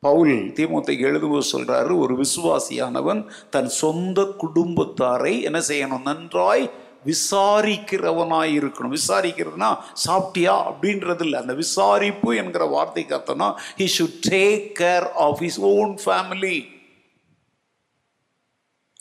பவுல் 0.00 0.28
தீமுத்தை 0.28 0.98
எழுதுவது 0.98 1.46
சொல்கிறாரு 1.52 1.96
ஒரு 1.98 2.14
விசுவாசியானவன் 2.14 3.30
தன் 3.50 3.68
சொந்த 3.68 4.22
குடும்பத்தாரை 4.22 5.42
என்ன 5.42 5.60
செய்யணும்? 5.68 6.02
நன்றாய் 6.02 6.70
விசாரிக்கிறவனாய் 7.06 8.54
இருக்கணும். 8.60 8.96
விசாரிக்கிறதுனா 8.96 9.76
சாப்பிட்டியா? 10.06 10.56
அப்படின்றது 10.70 11.22
இல்லை 11.22 11.40
அந்த 11.40 11.54
விசாரிப்பு 11.54 12.36
என்கிற 12.36 12.64
வார்த்தைக்கு 12.64 13.16
அர்த்தம்னா 13.16 13.54
he 13.78 13.88
should 13.98 14.20
take 14.28 14.70
care 14.78 15.10
of 15.10 15.42
his 15.42 15.60
own 15.60 15.98
family 16.04 16.64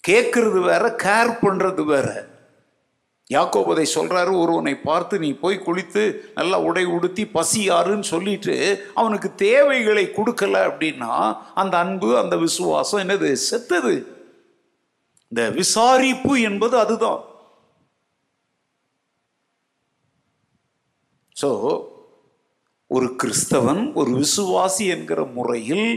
கேட்கறது 0.08 0.62
வேற 0.62 0.96
கேர் 1.04 1.34
பண்ணுறது 1.42 1.86
வேற. 1.86 2.29
யாக்கோபதை 3.34 3.86
சொல்கிறாரு 3.96 4.40
ஒருவனை 4.40 4.76
பார்த்து 4.76 5.20
நீ 5.20 5.34
போய் 5.34 5.64
குளித்து 5.66 6.04
நல்லா 6.36 6.60
உடை 6.60 6.86
உடுத்தி 6.86 7.26
பசியாருன்னு 7.26 8.00
சொல்லிட்டு 8.00 8.56
அவனுக்கு 8.94 9.36
தேவைகளை 9.36 10.06
கொடுக்கல 10.06 10.56
அப்படின்னா 10.70 11.38
அந்த 11.56 11.78
அன்பு 11.78 12.18
அந்த 12.18 12.38
விசுவாசம் 12.38 13.00
என்னது? 13.00 13.32
செத்தது. 13.32 13.94
இந்த 15.32 15.50
விசாரிப்பு 15.50 16.42
என்பது 16.42 16.80
அதுதான். 16.80 17.22
ஸோ 21.42 21.50
ஒரு 22.88 23.16
கிறிஸ்தவன் 23.24 23.94
ஒரு 23.94 24.12
விசுவாசி 24.12 24.88
என்கிற 24.88 25.24
முறையில் 25.24 25.88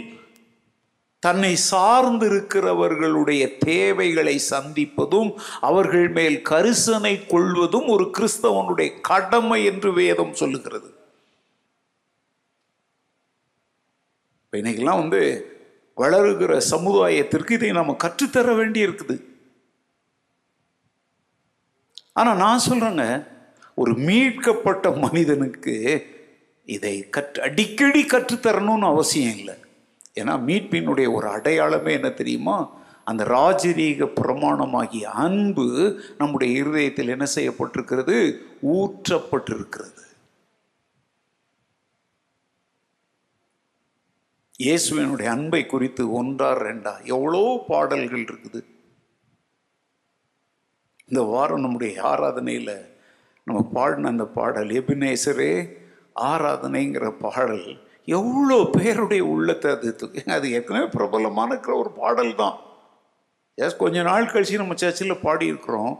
தன்னை 1.23 1.51
சார்ந்திருக்கிறவர்களுடைய 1.73 3.43
தேவைகளை 3.59 4.37
சந்திப்பதும் 4.53 5.31
அவர்கள் 5.69 6.09
மேல் 6.17 6.39
கரிசனை 6.51 7.15
கொள்வதும் 7.27 7.89
ஒரு 7.95 8.07
கிறிஸ்தவனுடைய 8.19 8.89
கடமை 9.11 9.59
என்று 9.71 9.91
வேதம் 10.01 10.35
சொல்லுகிறது. 10.41 10.89
இன்னைக்கெல்லாம் 14.53 15.03
வந்து 15.05 15.23
வளருகிற 15.97 16.53
சமுதாயத்திற்கு 16.73 17.53
இதை 17.59 17.71
நம்ம 17.79 17.93
கற்றுத்தர 18.05 18.55
வேண்டி 18.59 18.81
இருக்குது 18.87 19.17
ஆனால் 22.21 22.41
நான் 22.45 22.67
சொல்கிறேங்க 22.69 23.05
ஒரு 23.75 23.93
மீட்கப்பட்ட 24.09 24.87
மனிதனுக்கு 25.05 25.75
இதை 26.69 26.95
கற்று 27.15 27.39
அடிக்கடி 27.47 28.03
கற்றுத்தரணும்னு 28.03 28.87
அவசியம் 28.93 29.37
இல்லை. 29.39 29.55
ஏன்னா 30.15 30.35
மீட்பினுடைய 30.49 31.13
ஒரு 31.13 31.29
அடையாளமே 31.29 31.93
என்ன 31.93 32.11
தெரியுமா? 32.11 32.57
அந்த 33.05 33.25
ராஜரீக 33.25 34.09
பிரமாணமாகிய 34.21 35.03
அன்பு 35.03 35.67
நம்முடைய 36.19 36.59
இருதயத்தில் 36.59 37.09
என்ன 37.09 37.27
செய்யப்பட்டிருக்கிறது? 37.35 38.17
ஊற்றப்பட்டிருக்கிறது. 38.63 40.03
இயேசுவினுடைய 44.59 45.25
அன்பை 45.25 45.67
குறித்து 45.67 46.13
ஒன்றா 46.13 46.51
ரெண்டா? 46.57 47.05
எவ்வளோ 47.05 47.65
பாடல்கள் 47.69 48.25
இருக்குது. 48.25 48.61
இந்த 51.07 51.23
வாரம் 51.23 51.61
நம்முடைய 51.61 52.03
ஆராதனையில் 52.03 52.75
நம்ம 53.45 53.63
பாடின 53.73 54.09
அந்த 54.09 54.25
பாடல் 54.25 54.69
எபினேசரே 54.69 55.53
ஆராதனைங்கிற 56.15 57.07
பாடல் 57.19 57.67
எவ்வளோ 58.09 58.69
பேருடைய 58.73 59.25
உள்ளத்தை 59.25 59.71
அது 59.71 60.11
அது 60.27 60.51
ஏற்கனவே 60.51 60.87
பிரபலமான 60.87 61.53
இருக்கிற 61.53 61.77
ஒரு 61.77 61.91
பாடல் 61.91 62.35
தான். 62.35 62.59
எஸ் 63.55 63.77
கொஞ்ச 63.77 64.03
நாள் 64.03 64.25
கழிச்சு 64.25 64.57
நம்ம 64.57 64.75
சர்ச்சில் 64.75 65.23
பாடியிருக்கிறோம். 65.23 65.99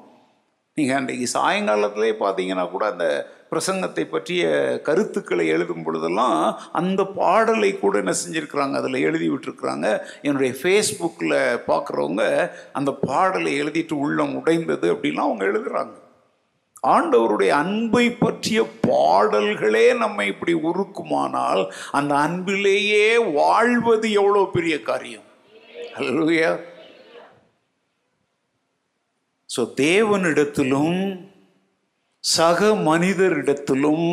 நீங்கள் 0.75 0.97
அன்றைக்கு 0.97 1.27
சாயங்காலத்திலே 1.39 2.13
பார்த்தீங்கன்னா 2.25 2.71
கூட 2.71 2.87
அந்த 2.87 3.27
பிரசங்கத்தை 3.51 4.05
பற்றிய 4.05 4.43
கருத்துக்களை 4.83 5.49
எழுதும் 5.49 5.83
பொழுதெல்லாம் 5.83 6.59
அந்த 6.73 7.05
பாடலை 7.05 7.79
கூட 7.79 7.99
என்ன 7.99 8.15
செஞ்சுருக்குறாங்க 8.25 8.73
அதில் 8.73 8.95
எழுதி 8.95 9.31
விட்டுருக்குறாங்க. 9.31 10.03
என்னுடைய 10.23 10.55
ஃபேஸ்புக்கில் 10.61 11.61
பார்க்குறவங்க 11.67 12.51
அந்த 12.73 12.93
பாடலை 12.93 13.63
எழுதிட்டு 13.63 13.93
உள்ளம் 13.93 14.35
உடைந்தது 14.35 14.95
அப்படிலாம் 14.95 15.29
அவங்க 15.29 15.45
எழுதுகிறாங்க 15.45 16.02
ஆண்டவருடைய 16.83 17.49
அன்பை 17.49 18.11
பற்றிய 18.13 18.61
பாடல்களே 18.87 19.93
நம்மை 19.93 20.27
இப்படி 20.27 20.55
உருக்குமானால் 20.63 21.63
அந்த 21.91 22.15
அன்பிலேயே 22.17 23.07
வாழ்வது 23.35 24.13
எவ்வளோ 24.13 24.49
பெரிய 24.53 24.83
காரியம்? 24.83 25.27
அல்லையா 25.97 26.51
ஸோ 29.51 29.63
தேவனிடத்திலும் 29.77 30.99
சக 32.25 32.75
மனிதரிடத்திலும் 32.83 34.09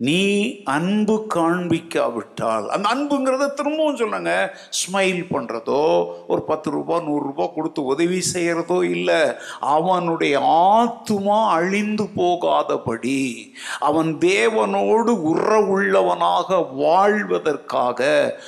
நீ 0.00 0.62
அன்பு 0.64 1.26
காண்பிக்காவிட்டால் 1.34 2.68
அந்த 2.68 2.88
அன்புங்கிறத 2.88 3.54
திரும்பவும் 3.54 3.96
சொன்னாங்க 3.96 4.50
ஸ்மைல் 4.70 5.24
பண்ணுறதோ 5.30 6.06
ஒரு 6.26 6.42
பத்து 6.42 6.70
ரூபா 6.70 7.00
நூறுரூபா 7.00 7.52
கொடுத்து 7.54 7.84
உதவி 7.84 8.20
செய்கிறதோ 8.20 8.82
இல்லை 8.84 9.20
அவனுடைய 9.60 10.40
ஆத்துமா 10.40 11.48
அழிந்து 11.48 12.08
போகாதபடி 12.16 13.52
அவன் 13.78 14.18
தேவனோடு 14.18 15.14
உறவுள்ளவனாக 15.32 16.76
வாழ்வதற்காக 16.76 18.00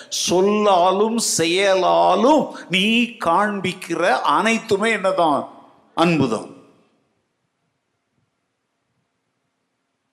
சொல்லாலும் 0.08 1.16
செயலாலும் 1.16 2.56
நீ 2.68 3.02
காண்பிக்கிற 3.24 4.02
அனைத்துமே 4.08 4.90
என்னதான்? 4.90 5.48
அன்புதான். 5.94 6.55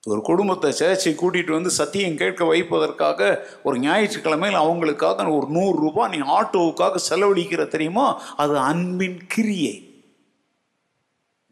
ஒரு 0.06 0.20
குடும்பத்தை 0.20 0.70
சேர்ச்சி 0.78 1.10
கூட்டிகிட்டு 1.20 1.52
வந்து 1.52 1.70
சத்தியம் 1.70 2.16
கேட்க 2.16 2.44
வைப்பதற்காக 2.44 3.20
ஒரு 3.62 3.76
ஞாயிற்றுக்கிழமையில் 3.78 4.62
அவங்களுக்காக 4.64 5.26
ஒரு 5.36 5.46
நூறு 5.48 5.76
ரூபாய் 5.78 6.12
நீ 6.14 6.20
ஆட்டோவுக்காக 6.38 7.00
செலவழிக்கிற 7.10 7.68
தெரியுமா? 7.68 8.06
அது 8.36 8.58
அன்பின் 8.58 9.20
கிரியை. 9.26 9.74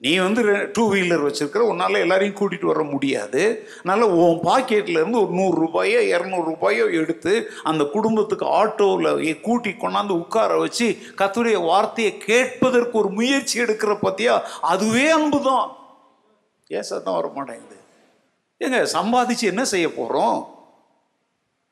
நீ 0.02 0.12
வந்து 0.18 0.42
டூ 0.76 0.84
வீலர் 0.92 1.24
வச்சுருக்கிற 1.26 1.64
உன்னால் 1.70 2.00
எல்லாரையும் 2.04 2.38
கூட்டிகிட்டு 2.38 2.70
வர 2.70 2.82
முடியாது. 2.82 3.42
அதனால் 3.80 4.14
உன் 4.22 4.40
பாக்கெட்ல 4.46 5.00
இருந்து 5.00 5.20
ஒரு 5.20 5.32
நூறு 5.32 5.56
ரூபாயோ 5.64 6.86
எடுத்து 7.00 7.34
அந்த 7.62 7.84
குடும்பத்துக்கு 7.84 8.46
ஆட்டோவில் 8.60 9.40
கூட்டி 9.40 9.70
கொண்டாந்து 9.70 10.14
உட்கார 10.22 10.56
வச்சு 10.58 10.88
கத்துடைய 11.20 11.60
வார்த்தையை 11.64 12.18
கேட்பதற்கு 12.18 12.98
ஒரு 12.98 13.08
முயற்சி 13.08 13.62
எடுக்கிற 13.66 13.94
பற்றியா 14.06 14.36
அதுவே 14.60 15.06
அன்பு 15.10 15.40
தான் 15.42 15.68
ஏன் 16.70 16.88
சத்தம் 16.90 17.18
வர 17.18 17.30
மாட்டேங்குது 17.36 17.78
ஏங்க 18.62 18.80
சம்பாதிச்சு 18.96 19.46
என்ன 19.52 19.64
செய்ய 19.64 19.86
போகிறோம் 19.94 20.38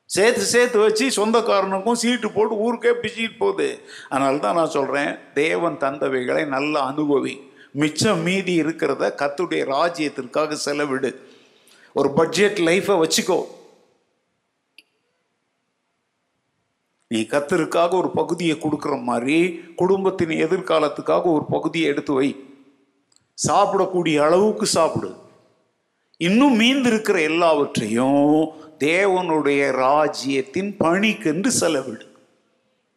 சேர்த்து 0.06 0.44
சேர்த்து 0.52 0.78
வச்சு 0.78 1.06
சொந்தக்காரனுக்கும் 1.16 2.00
சீட்டு 2.02 2.28
போட்டு 2.30 2.54
ஊருக்கே 2.56 2.92
பிச்சுக்கிட்டு 3.02 3.38
போகுது. 3.38 3.68
அதனால 4.08 4.38
தான் 4.38 4.54
நான் 4.54 4.74
சொல்கிறேன் 4.76 5.10
தேவன் 5.34 5.76
தந்தவைகளை 5.76 6.42
நல்லா 6.54 6.80
அனுபவி. 6.90 7.34
மிச்சம் 7.72 8.22
மீதி 8.22 8.62
இருக்கிறத 8.62 9.12
கத்துடைய 9.20 9.64
ராஜ்யத்திற்காக 9.74 10.58
செலவிடு. 10.64 11.10
ஒரு 11.92 12.10
பட்ஜெட் 12.10 12.58
லைஃப்பை 12.58 12.96
வச்சுக்கோ. 13.02 13.38
நீ 17.06 17.20
கத்தருக்காக 17.20 17.90
ஒரு 17.90 18.10
பகுதியை 18.10 18.56
கொடுக்குற 18.56 19.02
மாதிரி 19.02 19.38
குடும்பத்தின் 19.76 20.34
எதிர்காலத்துக்காக 20.46 21.22
ஒரு 21.36 21.44
பகுதியை 21.44 21.88
எடுத்து 21.88 22.12
வை. 22.12 22.28
சாப்பிடக்கூடிய 23.46 24.16
அளவுக்கு 24.26 24.66
சாப்பிடு. 24.66 25.28
இன்னும் 26.26 26.60
மீந்திருக்கிற 26.60 27.16
எல்லாவற்றையும் 27.20 28.24
தேவனுடைய 28.78 29.60
ராஜ்யத்தின் 29.72 30.70
பணிக்கென்று 30.78 31.50
செலவிடு. 31.60 32.06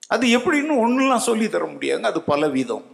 அது 0.07 0.25
எப்படின்னு 0.37 0.73
ஒன்றுலாம் 0.85 1.27
சொல்லி 1.27 1.47
தர 1.49 1.65
முடியாங்க 1.65 2.01
அது 2.01 2.19
பலவிதம். 2.27 2.85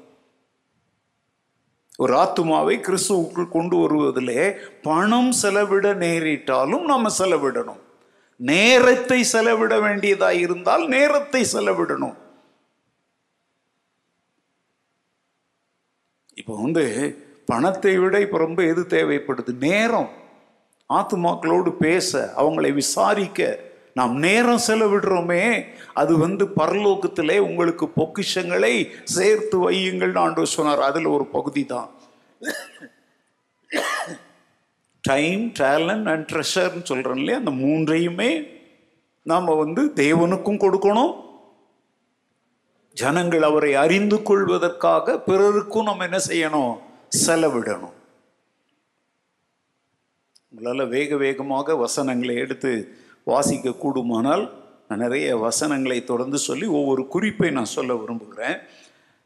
ஒரு 1.98 2.14
ஆத்துமாவை 2.16 2.76
கிறிஸ்துவுக்குள் 2.80 3.54
கொண்டு 3.56 3.76
வருவதிலே 3.78 4.44
பணம் 4.82 5.32
செலவிட 5.32 5.94
நேரிட்டாலும் 5.94 6.86
நம்ம 6.92 7.16
செலவிடணும். 7.18 7.82
நேரத்தை 8.36 9.24
செலவிட 9.24 9.80
வேண்டியதாக 9.80 10.42
இருந்தால் 10.46 10.88
நேரத்தை 10.88 11.42
செலவிடணும். 11.54 12.18
இப்போ 16.34 16.54
வந்து 16.62 16.86
பணத்தை 17.52 17.94
விட 17.98 18.16
இப்போ 18.26 18.38
ரொம்ப 18.46 18.60
எது 18.72 18.82
தேவைப்படுது? 18.96 19.52
நேரம். 19.68 20.10
ஆத்துமாக்களோடு 20.90 21.72
பேச 21.86 22.20
அவங்களை 22.42 22.70
விசாரிக்க 22.82 23.48
நாம் 23.98 24.14
நேரம் 24.26 24.66
செலவிடுறோமே 24.68 25.44
அது 26.02 26.14
வந்து 26.18 26.44
பரலோகத்திலே 26.60 27.38
உங்களுக்கு 27.48 27.86
பொக்கிஷங்களை 28.00 28.74
சேர்த்து 29.16 29.58
வையுங்கள் 29.64 30.14
ஆண்டு 30.24 30.46
சொன்னார். 30.56 30.82
அதில் 30.90 31.14
ஒரு 31.16 31.26
பகுதி 31.36 31.64
தான். 31.74 31.90
டைம் 35.02 35.44
டேலண்ட் 35.60 36.08
அண்ட் 36.14 36.28
ட்ரெஷர்னு 36.32 36.90
சொல்கிறோம் 36.92 37.20
இல்லையா? 37.22 37.40
அந்த 37.42 37.54
மூன்றையுமே 37.64 38.32
நாம் 39.32 39.58
வந்து 39.64 39.82
தேவனுக்கும் 40.04 40.62
கொடுக்கணும். 40.66 41.14
ஜனங்கள் 43.02 43.44
அவரை 43.50 43.72
அறிந்து 43.84 44.18
கொள்வதற்காக 44.30 45.18
பிறருக்கும் 45.28 45.90
நம்ம 45.90 46.08
என்ன 46.10 46.20
செய்யணும்? 46.28 46.76
செலவிடணும். 47.26 47.98
உங்களால் 50.50 50.90
வேக 50.90 51.18
வேகமாக 51.18 51.76
வசனங்களை 51.76 52.36
எடுத்து 52.36 52.96
வாசிக்க 53.24 53.70
கூடுமானால் 53.70 54.52
நான் 54.88 55.00
நிறைய 55.00 55.38
வசனங்களை 55.38 56.04
தொடர்ந்து 56.04 56.38
சொல்லி 56.38 56.66
ஒவ்வொரு 56.66 57.08
குறிப்பை 57.08 57.52
நான் 57.52 57.66
சொல்ல 57.66 57.96
விரும்புகிறேன். 57.96 58.58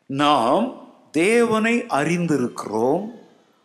நாம் 0.05 0.87
தேவனை 1.11 1.79
அறிந்திருக்கிறோம். 1.79 3.09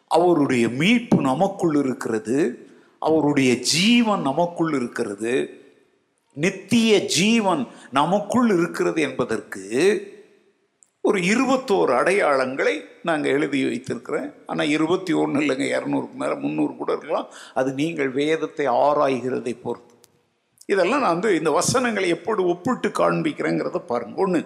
அவருடைய 0.08 0.68
மீட்பு 0.68 1.20
நமக்குள் 1.20 1.76
இருக்கிறது. 1.76 2.68
அவருடைய 2.98 3.58
ஜீவன் 3.58 4.20
நமக்குள் 4.20 4.74
இருக்கிறது. 4.74 5.62
நித்திய 6.32 7.04
ஜீவன் 7.04 7.66
நமக்குள் 7.90 8.58
இருக்கிறது 8.58 9.00
என்பதற்கு 9.00 9.62
ஒரு 11.08 11.18
இருபத்தோரு 11.32 11.92
அடையாளங்களை 12.00 12.74
நாங்கள் 13.08 13.34
எழுதி 13.36 13.60
வைத்திருக்கிறேன். 13.68 14.28
ஆனால் 14.50 14.72
இருபத்தி 14.76 15.12
ஒன்று 15.22 15.42
இல்லைங்க 15.44 15.66
இரநூறுக்கு 15.76 16.16
மேலே 16.22 16.34
முந்நூறு 16.44 16.74
கூட 16.80 16.90
இருக்கலாம். 16.96 17.28
அது 17.60 17.70
நீங்கள் 17.80 18.10
வேதத்தை 18.20 18.66
ஆராய்கிறதை 18.84 19.54
பொறுத்து. 19.64 19.94
இதெல்லாம் 20.72 21.02
நான் 21.04 21.16
வந்து 21.16 21.32
இந்த 21.40 21.50
வசனங்களை 21.60 22.08
எப்படி 22.16 22.42
ஒப்பிட்டு 22.52 22.90
காண்பிக்கிறேங்கிறத 23.00 23.80
பாருங்கள் 23.90 24.24
ஒன்று 24.26 24.42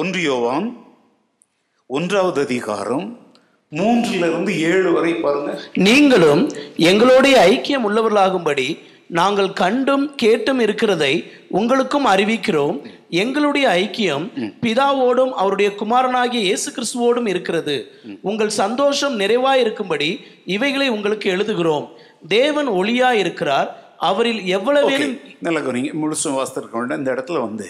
ஒன்றியோவான் 0.00 0.66
ஒன்றாவது 1.96 2.40
அதிகாரம் 2.48 3.06
மூன்றுல 3.72 4.24
இருந்து 4.30 4.52
ஏழு 4.70 4.90
வரை 4.96 5.12
பாருங்க. 5.24 5.52
நீங்களும் 5.86 6.42
எங்களுடைய 6.90 7.36
ஐக்கியம் 7.52 7.86
உள்ளவர்களாகும்படி 7.88 8.66
நாங்கள் 9.18 9.50
கண்டும் 9.62 10.04
கேட்டும் 10.22 10.60
இருக்கிறதை 10.64 11.14
உங்களுக்கும் 11.58 12.06
அறிவிக்கிறோம். 12.12 12.78
எங்களுடைய 13.22 13.66
ஐக்கியம் 13.82 14.26
பிதாவோடும் 14.64 15.32
அவருடைய 15.40 15.68
குமாரனாகிய 15.80 16.42
இயேசு 16.48 16.68
கிறிஸ்துவோடும் 16.76 17.28
இருக்கிறது 17.32 17.76
உங்கள் 18.30 18.52
சந்தோஷம் 18.62 19.14
நிறைவாய் 19.22 19.62
இருக்கும்படி 19.64 20.10
இவைகளை 20.56 20.88
உங்களுக்கு 20.96 21.26
எழுதுகிறோம். 21.34 21.86
தேவன் 22.36 22.68
ஒளியா 22.80 23.10
இருக்கிறார். 23.22 23.68
அவரில் 24.08 24.40
எவ்வளவேனும் 24.56 25.14
நல்ல 25.46 25.58
கவனிங்க. 25.60 25.92
முழுசும் 26.02 26.36
வாசித்திருக்க 26.38 26.98
இந்த 27.00 27.10
இடத்துல 27.14 27.40
வந்து 27.46 27.68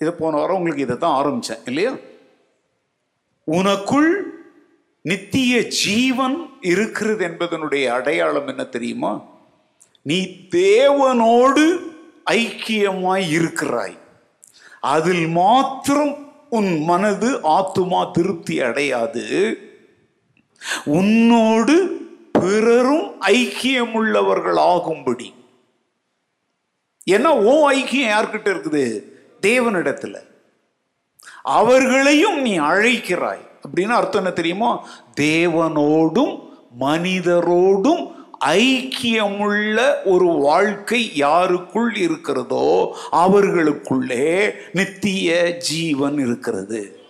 இதை 0.00 0.12
போன 0.20 0.36
வாரம் 0.38 0.58
உங்களுக்கு 0.58 0.86
இதை 0.86 0.96
தான் 1.04 1.18
ஆரம்பித்தேன் 1.20 1.64
இல்லையா? 1.70 1.92
உனக்குள் 3.48 4.10
நித்திய 5.10 5.54
ஜீவன் 5.82 6.36
இருக்கிறது 6.72 7.22
என்பதனுடைய 7.28 7.84
அடையாளம் 7.98 8.48
என்ன 8.52 8.64
தெரியுமா? 8.76 9.12
நீ 10.10 10.18
தேவனோடு 10.56 11.64
ஐக்கியமாய் 12.38 13.26
இருக்கிறாய். 13.38 13.96
அதில் 14.80 15.26
மாத்திரம் 15.26 16.32
உன் 16.50 16.84
மனது 16.84 17.38
ஆத்துமா 17.38 18.10
திருப்தி 18.10 18.60
அடையாது. 18.60 19.56
உன்னோடு 20.84 21.86
பிறரும் 22.32 23.20
ஐக்கியமுள்ளவர்கள் 23.20 24.58
ஆகும்படி 24.58 25.34
ஏன்னா 27.10 27.26
ஓ 27.26 27.70
ஐக்கியம் 27.70 28.10
யார்கிட்ட 28.10 28.48
இருக்குது? 28.48 29.02
தேவனிடத்துல. 29.42 30.18
அவர்களையும் 31.42 32.40
நீ 32.40 32.58
அழைக்கிறாய். 32.58 33.48
அப்படின்னு 33.62 33.88
அர்த்தம் 33.88 34.22
என்ன 34.22 34.30
தெரியுமா? 34.30 34.86
தேவனோடும் 35.20 36.48
மனிதரோடும் 36.80 38.15
ஐக்கியமுள்ள 38.40 39.94
ஒரு 40.04 40.26
வாழ்க்கை 40.26 41.16
யாருக்குள் 41.16 41.96
இருக்கிறதோ 41.96 42.96
அவர்களுக்குள்ளே 43.10 44.52
நித்திய 44.72 45.56
ஜீவன் 45.56 46.18
இருக்கிறது. 46.18 47.00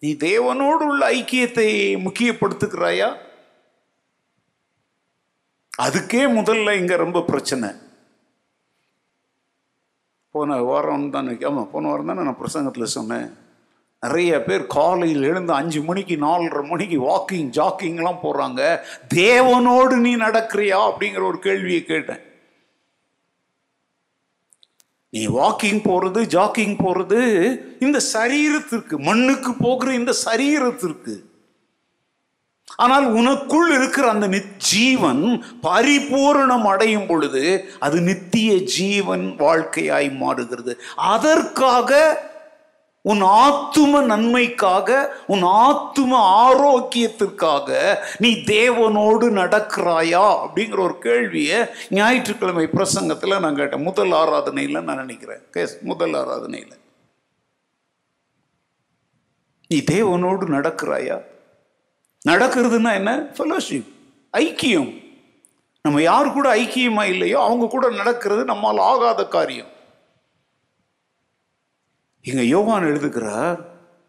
நீ 0.00 0.12
தேவனோடு 0.12 0.86
உள்ள 0.86 1.10
ஐக்கியத்தை 1.10 1.68
முக்கியப்படுத்துகிறாயா? 2.06 3.16
அதுக்கே 5.82 6.22
முதல்ல 6.38 6.78
இங்க 6.78 6.96
ரொம்ப 6.96 7.22
பிரச்சனை. 7.22 7.68
போன 10.30 10.62
வாரம் 10.62 11.10
தான் 11.10 11.44
ஆமாம் 11.44 11.70
போன 11.70 11.88
வாரம் 11.88 12.06
தானே 12.06 12.22
நான் 12.22 12.38
பிரசங்கத்தில் 12.44 12.94
சொன்னேன். 12.96 13.48
நிறைய 14.06 14.42
பேர் 14.42 14.66
காலையில் 14.66 15.22
எழுந்து 15.22 15.52
அஞ்சு 15.52 15.82
மணிக்கு 15.82 16.14
நாலரை 16.16 16.68
மணிக்கு 16.68 16.98
வாக்கிங் 17.00 17.50
ஜாக்கிங்லாம் 17.56 18.20
போகிறாங்க 18.22 18.80
தேவனோடு 19.14 19.96
நீ 19.96 20.16
நடக்கிறியா? 20.16 20.78
அப்படிங்கிற 20.90 21.22
ஒரு 21.26 21.38
கேள்வியை 21.38 21.84
கேட்டேன். 21.84 22.22
நீ 25.10 25.28
வாக்கிங் 25.28 25.80
போகிறது 25.82 26.22
ஜாக்கிங் 26.22 26.76
போகிறது 26.82 27.20
இந்த 27.80 28.00
சரீரத்திற்கு 28.12 28.98
மண்ணுக்கு 28.98 29.54
போகிற 29.54 29.94
இந்த 29.94 30.14
சரீரத்திற்கு. 30.24 31.16
ஆனால் 32.76 33.06
உனக்குள் 33.14 33.68
இருக்கிற 33.68 34.08
அந்த 34.08 34.26
ஜீவன் 34.56 35.44
பரிபூரணம் 35.62 36.64
அடையும் 36.64 37.06
பொழுது 37.06 37.44
அது 37.80 38.00
நித்திய 38.00 38.62
ஜீவன் 38.62 39.36
வாழ்க்கையாய் 39.38 40.16
மாறுகிறது. 40.16 40.80
அதற்காக 40.96 42.28
உன் 43.02 43.22
ஆத்தும 43.22 44.04
நன்மைக்காக 44.04 45.16
உன் 45.26 45.44
ஆத்தும 45.44 46.12
ஆரோக்கியத்திற்காக 46.12 47.96
நீ 48.18 48.32
தேவனோடு 48.32 49.26
நடக்கிறாயா 49.28 50.46
அப்படிங்கிற 50.46 50.78
ஒரு 50.78 50.98
கேள்வியை 50.98 51.64
ஞாயிற்றுக்கிழமை 51.88 52.66
பிரசங்கத்தில் 52.66 53.40
நான் 53.40 53.56
கேட்டேன். 53.56 53.82
முதல் 53.82 54.10
ஆராதனையில் 54.10 54.82
நான் 54.82 54.96
நினைக்கிறேன். 54.96 55.40
கேஸ் 55.50 55.78
முதல் 55.82 56.12
ஆராதனையில். 56.12 56.78
நீ 59.68 59.82
தேவனோடு 59.90 60.44
நடக்கிறாயா? 60.48 61.24
நடக்கிறதுனா 62.28 62.92
என்ன? 62.92 63.16
ஃபெலோஷிப் 63.38 63.88
ஐக்கியம். 64.32 65.08
நம்ம 65.82 66.02
யார் 66.02 66.32
கூட 66.32 66.54
ஐக்கியமா 66.54 67.04
இல்லையோ 67.04 67.42
அவங்க 67.42 67.66
கூட 67.66 67.90
நடக்கிறது 67.90 68.44
நம்மால் 68.44 68.78
ஆகாத 68.78 69.28
காரியம். 69.28 69.78
இங்க 72.22 72.56
யோகான் 72.56 72.86
எழுதுகிறார் 72.86 73.60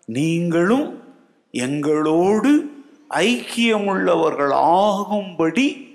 நீங்களும் 0.06 1.04
எங்களோடு 1.52 2.70
ஐக்கியமுள்ளவர்கள் 3.10 4.52
ஆகும்படி 4.54 5.90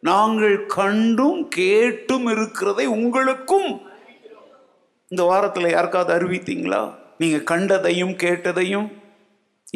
நாங்கள் 0.00 0.66
கண்டும் 0.66 1.48
கேட்டும் 1.48 2.26
இருக்கிறதை 2.26 2.86
உங்களுக்கும் 2.86 3.80
இந்த 5.08 5.22
வாரத்தில் 5.22 5.70
யாருக்காவது 5.70 6.12
அறிவித்தீங்களா? 6.14 6.94
நீங்க 7.18 7.56
கண்டதையும் 7.56 8.10
கேட்டதையும். 8.10 8.92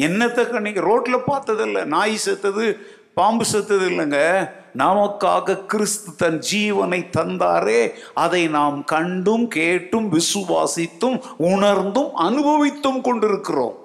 என்னத்தை 0.01 0.59
நீங்க 0.59 0.81
ரோட்ல 0.81 1.19
பார்த்ததில்ல. 1.27 1.85
நாய் 1.85 2.15
செத்தது 2.15 2.79
பாம்பு 3.13 3.45
செத்தது 3.45 3.89
இல்லைங்க. 3.89 4.49
நமக்காக 4.77 5.65
கிறிஸ்து 5.65 6.15
தன் 6.15 6.41
ஜீவனை 6.51 7.09
தந்தாரே. 7.17 7.91
அதை 8.13 8.47
நாம் 8.47 8.83
கண்டும் 8.83 9.47
கேட்டும் 9.47 10.11
விசுவாசித்தும் 10.11 11.21
உணர்ந்தும் 11.37 12.15
அனுபவித்தும் 12.15 13.01
கொண்டிருக்கிறோம். 13.01 13.79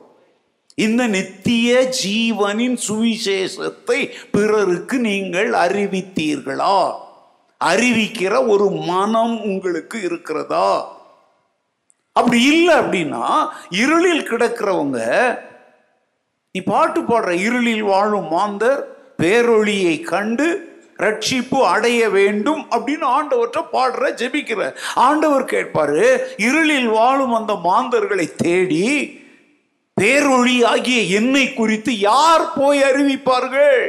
இந்த 0.75 1.07
நித்திய 1.07 1.89
ஜீவனின் 2.05 2.79
சுவிசேஷத்தை 2.89 4.11
பிறருக்கு 4.33 4.99
நீங்கள் 4.99 5.51
அறிவித்தீர்களா? 5.51 6.93
அறிவிக்கிற 7.65 8.49
ஒரு 8.49 8.71
மனம் 8.71 9.43
உங்களுக்கு 9.43 10.03
இருக்கிறதா? 10.03 10.95
அப்படி 12.13 12.43
இல்லை 12.43 12.75
அப்படின்னா 12.75 13.49
இருளில் 13.71 14.29
கிடக்கிறவங்க 14.29 14.99
நீ 16.53 16.61
பாட்டு 16.61 17.01
பாடுற 17.01 17.31
இருளில் 17.31 17.83
வாழும் 17.83 18.29
மாந்தர் 18.29 18.96
பேரொளியை 19.19 19.95
கண்டு 20.13 20.49
ரட்சிப்பு 21.05 21.59
அடைய 21.73 22.03
வேண்டும் 22.17 22.63
அப்படின்னு 22.75 23.07
ஆண்டவர்கிட்ட 23.17 23.61
பாடுற 23.73 24.11
ஜெபிக்கிற. 24.21 24.61
ஆண்டவர் 24.95 25.45
கேட்பாரு 25.45 26.05
இருளில் 26.47 26.91
வாழும் 26.97 27.35
அந்த 27.35 27.55
மாந்தர்களை 27.69 28.27
தேடி 28.37 28.87
பேரொளி 30.01 30.57
ஆகிய 30.65 31.01
என்னை 31.19 31.45
குறித்து 31.53 31.93
யார் 31.99 32.45
போய் 32.57 32.81
அறிவிப்பார்கள்? 32.83 33.81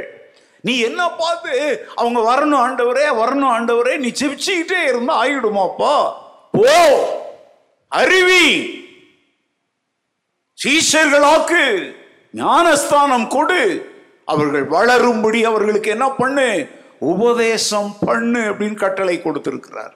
நீ 0.62 0.74
என்ன 0.80 1.02
பார்த்து 1.22 1.56
அவங்க 1.96 2.20
வரணும் 2.30 2.62
ஆண்டவரே 2.66 3.08
வரணும் 3.22 3.54
ஆண்டவரே 3.56 3.94
நீ 4.04 4.10
ஜெபிச்சுக்கிட்டே 4.20 4.82
இருந்தா 4.88 5.16
ஆயிடுமாப்பா 5.24 5.96
போ 6.52 6.74
அருவி 7.92 8.48
சீஷர்களாக்கு 10.64 11.66
ஞானஸ்தானம் 12.32 13.28
கொடு. 13.28 13.62
அவர்கள் 14.28 14.66
வளரும்படி 14.76 15.40
அவர்களுக்கு 15.44 15.90
என்ன 15.90 16.08
பண்ணு? 16.22 16.48
உபதேசம் 17.00 17.92
பண்ணு 18.06 18.40
அப்படின்னு 18.40 18.78
கட்டளை 18.84 19.16
கொடுத்திருக்கிறார். 19.22 19.94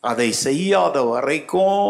அதை 0.00 0.28
செய்யாத 0.32 1.02
வரைக்கும் 1.02 1.86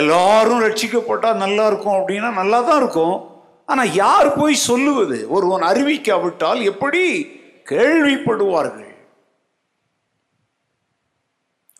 எல்லாரும் 0.00 0.62
ரட்சிக்கப்பட்டா 0.62 1.30
நல்லா 1.44 1.64
இருக்கும் 1.66 1.98
அப்படின்னா 2.00 2.30
நல்லா 2.32 2.60
தான் 2.60 2.80
இருக்கும். 2.82 3.16
ஆனா 3.66 3.82
யார் 3.82 4.38
போய் 4.38 4.64
சொல்லுவது? 4.68 5.18
ஒருவன் 5.28 5.66
அறிவிக்காவிட்டால் 5.70 6.62
எப்படி? 6.72 7.02
கேள்விப்படுவார்கள். 7.70 8.91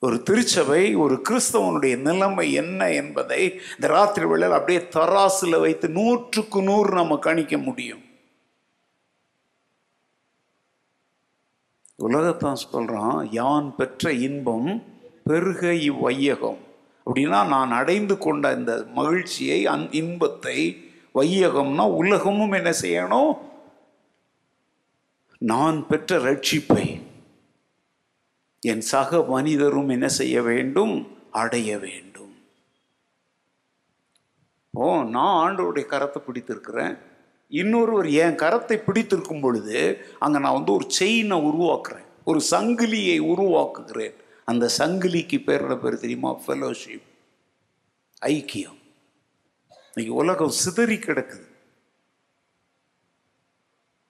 ஒரு 0.05 0.23
திருச்சபை 0.23 0.95
ஒரு 0.95 1.23
கிறிஸ்தவனுடைய 1.29 1.97
நிலைமை 1.99 2.53
என்ன 2.53 2.91
என்பதை 2.91 3.43
இந்த 3.75 3.87
ராத்திரி 3.87 4.27
வேளையில் 4.27 4.57
அப்படியே 4.57 4.89
தராசில் 4.97 5.61
வைத்து 5.61 5.89
நூற்றுக்கு 5.89 6.63
நூறு 6.63 6.95
நம்ம 6.95 7.17
கணிக்க 7.17 7.59
முடியும். 7.59 8.03
உலகத்தான் 11.97 12.55
சொல்கிறான் 12.55 13.29
யான் 13.33 13.77
பெற்ற 13.77 14.13
இன்பம் 14.13 14.85
பெருக 15.25 15.73
இவ்வையகம். 15.73 16.59
அப்படின்னா 17.07 17.41
நான் 17.47 17.71
அடைந்து 17.71 18.19
கொண்ட 18.19 18.53
இந்த 18.53 18.85
மகிழ்ச்சியை 18.95 19.67
அந் 19.67 19.87
இன்பத்தை 19.91 20.59
வையகம்னா 21.15 21.87
உலகமும் 22.01 22.53
என்ன 22.53 22.71
செய்யணும்? 22.83 23.33
நான் 25.39 25.87
பெற்ற 25.87 26.19
ரட்சிப்பை. 26.19 27.03
என் 28.65 28.81
சக 28.81 29.23
மனிதரும் 29.23 29.89
என்ன 29.89 30.09
செய்ய 30.09 30.43
வேண்டும்? 30.43 31.17
அடைய 31.31 31.79
வேண்டும். 31.79 32.35
ஓ 34.71 35.03
நான் 35.03 35.35
ஆண்டவருடைய 35.39 35.87
கரத்தை 35.87 36.19
பிடித்திருக்கிறேன். 36.19 36.99
இன்னொருவர் 37.49 38.11
என் 38.11 38.37
கரத்தை 38.37 38.77
பிடித்திருக்கும் 38.77 39.41
பொழுது 39.41 40.07
அங்கே 40.19 40.39
நான் 40.39 40.53
வந்து 40.53 40.73
ஒரு 40.73 40.91
செயினை 40.91 41.39
உருவாக்குறேன். 41.39 42.07
ஒரு 42.25 42.41
சங்கிலியை 42.51 43.17
உருவாக்குகிறேன். 43.21 44.15
அந்த 44.45 44.71
சங்கிலிக்கு 44.79 45.41
பேரோட 45.47 45.77
பேர் 45.77 45.99
தெரியுமா? 45.99 46.39
ஃபெலோஷிப் 46.39 47.09
ஐக்கியம். 48.23 48.81
இன்னைக்கு 49.95 50.15
உலகம் 50.15 50.59
சிதறி 50.63 50.97
கிடக்குது. 50.97 51.49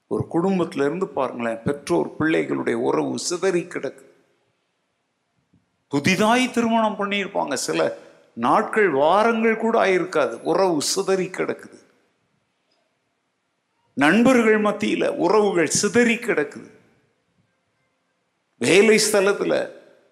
ஒரு 0.06 0.26
குடும்பத்திலிருந்து 0.26 1.08
பாருங்களேன் 1.08 1.62
பெற்றோர் 1.64 2.16
பிள்ளைகளுடைய 2.18 2.72
உறவு 2.72 3.18
சிதறி 3.18 3.60
கிடக்குது. 3.60 4.11
புதிதாய் 5.92 6.44
திருமணம் 6.50 6.98
பண்ணியிருப்பாங்க. 6.98 7.54
சில 7.68 7.80
நாட்கள் 8.34 8.90
வாரங்கள் 9.02 9.62
கூட 9.64 9.74
ஆயிருக்காது. 9.84 10.34
உறவு 10.50 10.76
சிதறி 10.92 11.26
கிடக்குது. 11.26 11.78
நண்பர்கள் 13.96 14.58
மத்தியில் 14.58 15.08
உறவுகள் 15.24 15.70
சிதறி 15.80 16.14
கிடக்குது. 16.14 16.70
வேலை 18.58 18.96
ஸ்தலத்தில் 19.06 19.58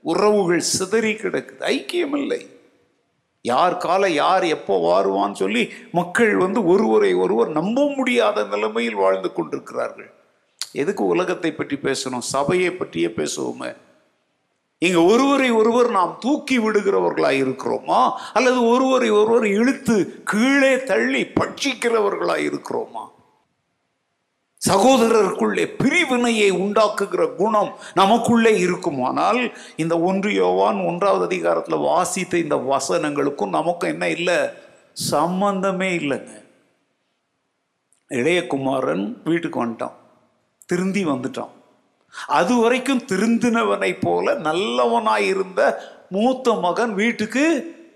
உறவுகள் 0.03 0.65
சிதறி 0.77 1.13
கிடக்குது. 1.13 1.61
ஐக்கியம் 1.75 2.17
இல்லை 2.17 2.41
யார் 3.43 3.77
கால 3.77 4.09
யார் 4.09 4.45
எப்போ 4.57 4.75
வாருவான்னு 4.87 5.41
சொல்லி 5.43 5.63
மக்கள் 5.93 6.33
வந்து 6.37 6.61
ஒருவரை 6.65 7.13
ஒருவர் 7.15 7.51
நம்ப 7.59 7.85
முடியாத 7.97 8.45
நிலைமையில் 8.45 9.03
வாழ்ந்து 9.05 9.31
கொண்டிருக்கிறார்கள். 9.33 10.11
எதுக்கு 10.73 11.05
உலகத்தை 11.05 11.53
பற்றி 11.53 11.77
பேசணும்? 11.77 12.29
சபையை 12.35 12.71
பற்றியே 12.71 13.11
பேசுவோமே. 13.21 13.71
இங்க 14.83 15.03
ஒருவரை 15.03 15.51
ஒருவர் 15.51 15.91
நாம் 15.91 16.17
தூக்கி 16.21 16.59
விடுகிறவர்களாக 16.59 17.41
இருக்கிறோமா? 17.43 18.13
அல்லது 18.33 18.67
ஒருவரை 18.67 19.11
ஒருவர் 19.11 19.47
இழுத்து 19.47 20.23
கீழே 20.23 20.85
தள்ளி 20.85 21.23
பட்சிக்கிறவர்களாக 21.23 22.53
இருக்கிறோமா? 22.53 23.09
சகோதரருக்குள்ளே 24.69 25.75
பிரிவினையை 25.79 26.53
உண்டாக்குகிற 26.53 27.35
குணம் 27.35 27.75
நமக்குள்ளே 27.95 28.59
இருக்குமானால் 28.59 29.59
இந்த 29.77 30.01
ஒன்று 30.01 30.33
யோவான் 30.33 30.81
ஒன்றாவது 30.81 31.25
அதிகாரத்தில் 31.25 31.79
வாசித்த 31.79 32.39
இந்த 32.39 32.57
வசனங்களுக்கும் 32.57 33.49
நமக்கும் 33.49 33.91
என்ன 33.91 34.09
இல்லை? 34.09 34.37
சம்பந்தமே 34.93 35.97
இல்லைங்க. 35.97 36.45
இளையகுமாரன் 38.09 39.17
வீட்டுக்கு 39.25 39.67
வந்துட்டான். 39.67 39.95
திருந்தி 40.67 41.05
வந்துட்டான். 41.05 41.59
அது 42.27 42.57
வரைக்கும் 42.57 43.03
திருந்தினவனை 43.03 43.97
போல 44.01 44.35
நல்லவனாய் 44.35 45.27
இருந்த 45.27 45.61
மூத்த 46.11 46.53
மகன் 46.53 46.95
வீட்டுக்கு 46.95 47.45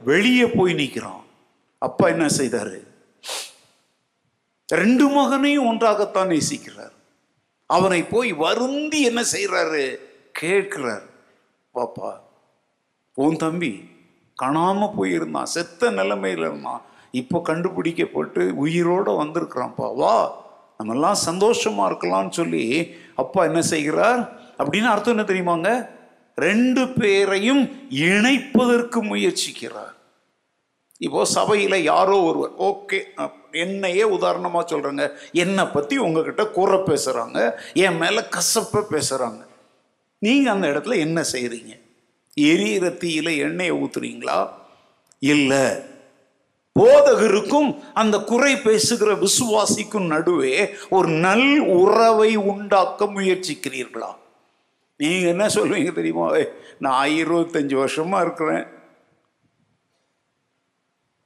வெளியே 0.05 0.47
போய் 0.47 0.75
நிற்கிறான். 0.75 1.25
அப்பா 1.79 2.09
என்ன 2.09 2.27
செய்தாரு? 2.27 2.87
ரெண்டு 4.67 5.09
மகனையும் 5.09 5.67
ஒன்றாகத்தான் 5.67 6.29
நேசிக்கிறார். 6.29 6.93
அவனை 7.67 8.03
போய் 8.03 8.33
வருந்தி 8.33 9.03
என்ன 9.03 9.23
செய்யறாரு 9.33 9.97
கேட்கிறார். 10.33 11.03
பாப்பா 11.75 12.13
உன் 13.15 13.37
தம்பி 13.37 13.89
காணாம 14.43 14.91
போயிருந்தான் 14.99 15.43
செத்த 15.43 15.91
நிலைமையில 15.91 16.39
இருந்தான். 16.39 16.83
இப்போ 17.11 17.41
கண்டுபிடிக்கப்பட்டு 17.41 18.67
உயிரோட 18.67 19.07
வந்திருக்கிறான்ப்பா. 19.21 19.95
வா 19.95 20.43
நம்மெல்லாம் 20.79 21.17
சந்தோஷமா 21.27 21.85
இருக்கலாம்னு 21.91 22.31
சொல்லி 22.31 22.95
அப்பா 23.17 23.45
என்ன 23.45 23.63
செய்கிறார்? 23.63 24.21
அப்படின்னு 24.59 24.89
அர்த்தம் 24.89 25.19
என்ன 25.19 25.27
தெரியுமாங்க? 25.33 25.89
ரெண்டு 26.35 26.89
பேரையும் 26.89 27.63
இணைப்பதற்கு 27.91 29.03
முயற்சிக்கிறார். 29.03 29.95
இப்போ 31.01 31.25
சபையில் 31.25 31.83
யாரோ 31.83 32.23
ஒருவர் 32.23 32.53
ஓகே 32.59 32.99
என்னையே 33.53 34.03
உதாரணமாக 34.03 34.77
சொல்கிறேங்க 34.77 35.13
என்னை 35.33 35.65
பற்றி 35.67 35.99
உங்ககிட்ட 35.99 36.51
கூற 36.51 36.77
பேசுகிறாங்க 36.77 37.39
என் 37.75 37.97
மேலே 37.97 38.21
கசப்பை 38.21 38.83
பேசுகிறாங்க 38.91 39.43
நீங்கள் 40.19 40.53
அந்த 40.53 40.67
இடத்துல 40.69 40.97
என்ன 40.97 41.25
செய்கிறீங்க 41.33 41.73
எரியிற 42.37 42.85
தீயில 42.99 43.37
எண்ணெயை 43.37 43.73
ஊத்துறீங்களா? 43.73 44.49
இல்லை 45.23 45.65
போதகருக்கும் 46.79 47.85
அந்த 47.95 48.19
குறை 48.19 48.57
பேசுகிற 48.57 49.15
விசுவாசிக்கும் 49.15 50.07
நடுவே 50.07 50.75
ஒரு 50.91 51.09
நல் 51.09 51.59
உறவை 51.59 52.37
உண்டாக்க 52.37 53.05
முயற்சிக்கிறீர்களா? 53.05 54.15
நீங்க 54.97 55.29
என்ன 55.29 55.47
சொல்லுவீங்க 55.47 55.93
தெரியுமா? 55.93 56.33
நான் 56.79 57.09
இருபத்தஞ்சு 57.09 57.75
வருஷமா 57.83 58.21
இருக்கிறேன். 58.21 58.67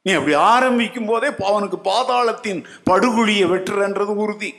நீ 0.02 0.12
அப்படி 0.12 0.34
ஆரம்பிக்கும் 0.34 1.06
போதே 1.06 1.28
அவனுக்கு 1.46 1.76
பாதாளத்தின் 1.76 2.64
படுகுழியை 2.90 3.46
வெட்டுறன்றது 3.50 4.14
உறுதி. 4.24 4.54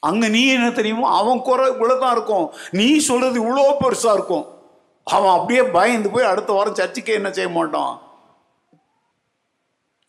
அங்க 0.00 0.28
நீ 0.28 0.48
என்ன 0.48 0.70
தெரியுமோ? 0.70 1.16
அவன் 1.16 1.42
குறை 1.42 1.70
இவ்வளோதான் 1.70 2.10
இருக்கும். 2.10 2.52
நீ 2.70 2.98
சொல்றது 2.98 3.36
இவ்வளோ 3.44 3.74
பெருசா 3.80 4.12
இருக்கும். 4.12 4.46
அவன் 5.04 5.30
அப்படியே 5.30 5.62
பயந்து 5.62 6.10
போய் 6.10 6.24
அடுத்த 6.24 6.52
வாரம் 6.52 6.74
சர்ச்சுக்கே 6.74 7.12
என்ன 7.12 7.32
செய்ய 7.32 7.50
மாட்டான்? 7.50 8.09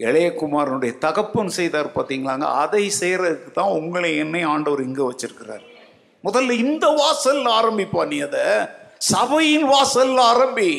இளையகுமாரனுடைய 0.01 0.97
தகப்பன் 0.97 1.51
செய்தார் 1.57 1.95
பார்த்தீங்களாங்க? 1.95 2.47
அதை 2.63 2.91
செய்கிறதுக்கு 2.99 3.51
தான் 3.51 3.75
உங்களை 3.79 4.17
என்னை 4.17 4.41
ஆண்டவர் 4.41 4.83
இங்கே 4.83 5.03
வச்சிருக்கிறார். 5.03 5.65
முதல்ல 6.23 6.51
இந்த 6.65 6.87
வாசல் 6.87 7.43
ஆரம்பிப்பா 7.59 8.07
நீ 8.07 8.19
அதை. 8.19 8.45
சபையின் 8.97 9.65
வாசல் 9.65 10.15
ஆரம்பி. 10.31 10.71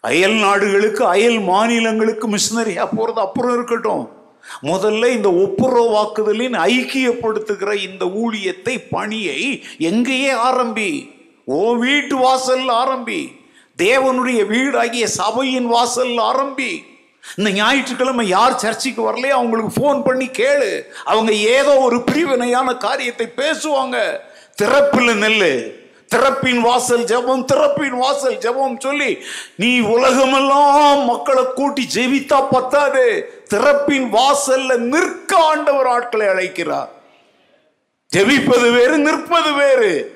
அயல் 0.00 0.34
நாடுகளுக்கு 0.34 1.02
அயல் 1.06 1.38
மாநிலங்களுக்கு 1.38 2.26
மிஷினரியா 2.34 2.84
போகிறது 2.96 3.20
அப்புறம் 3.20 3.54
இருக்கட்டும். 3.54 4.04
முதல்ல 4.62 5.08
இந்த 5.12 5.28
ஒப்புரவாக்குதலின் 5.44 6.56
ஐக்கியப்படுத்துகிற 6.70 7.70
இந்த 7.88 8.04
ஊழியத்தை 8.22 8.74
பணியை 8.90 9.40
எங்கேயே 9.78 10.32
ஆரம்பி. 10.50 10.90
ஓ 11.44 11.74
வீட்டு 11.74 12.16
வாசல் 12.16 12.68
ஆரம்பி. 12.82 13.20
தேவனுடைய 13.78 14.44
வீடாகிய 14.52 15.04
சபையின் 15.04 15.66
வாசல் 15.66 16.08
ஆரம்பி. 16.08 16.84
இந்த 17.36 17.50
ஞாயிற்றுக்கிழமை 17.50 18.28
யார் 18.28 18.56
சர்ச்சைக்கு 18.56 19.12
வரலையோ 19.12 19.28
அவங்களுக்கு 19.28 19.80
ஃபோன் 19.80 20.04
பண்ணி 20.04 20.26
கேளு. 20.26 20.82
அவங்க 21.04 21.32
ஏதோ 21.32 21.76
ஒரு 21.76 22.02
பிரிவினையான 22.12 22.76
காரியத்தை 22.76 23.26
பேசுவாங்க. 23.36 24.18
திறப்பில் 24.62 25.22
நெல்லு. 25.22 25.84
திறப்பின் 26.14 26.60
வாசல் 26.60 27.04
ஜெபம் 27.04 27.44
திறப்பின் 27.52 27.98
வாசல் 27.98 28.38
ஜெபம் 28.38 28.80
சொல்லி 28.80 29.18
நீ 29.56 29.80
உலகமெல்லாம் 29.80 31.04
மக்களை 31.04 31.44
கூட்டி 31.54 31.88
ஜெபித்தா 31.94 32.46
பத்தாது. 32.50 33.32
திறப்பின் 33.54 34.12
வாசல்ல 34.12 34.76
நிற்க 34.76 35.36
ஆண்டவர் 35.36 35.86
ஆட்களை 35.86 36.26
அழைக்கிறார். 36.26 36.90
ஜெபிப்பது 38.16 38.74
வேறு 38.74 38.98
நிற்பது 38.98 39.52
வேறு. 39.52 40.15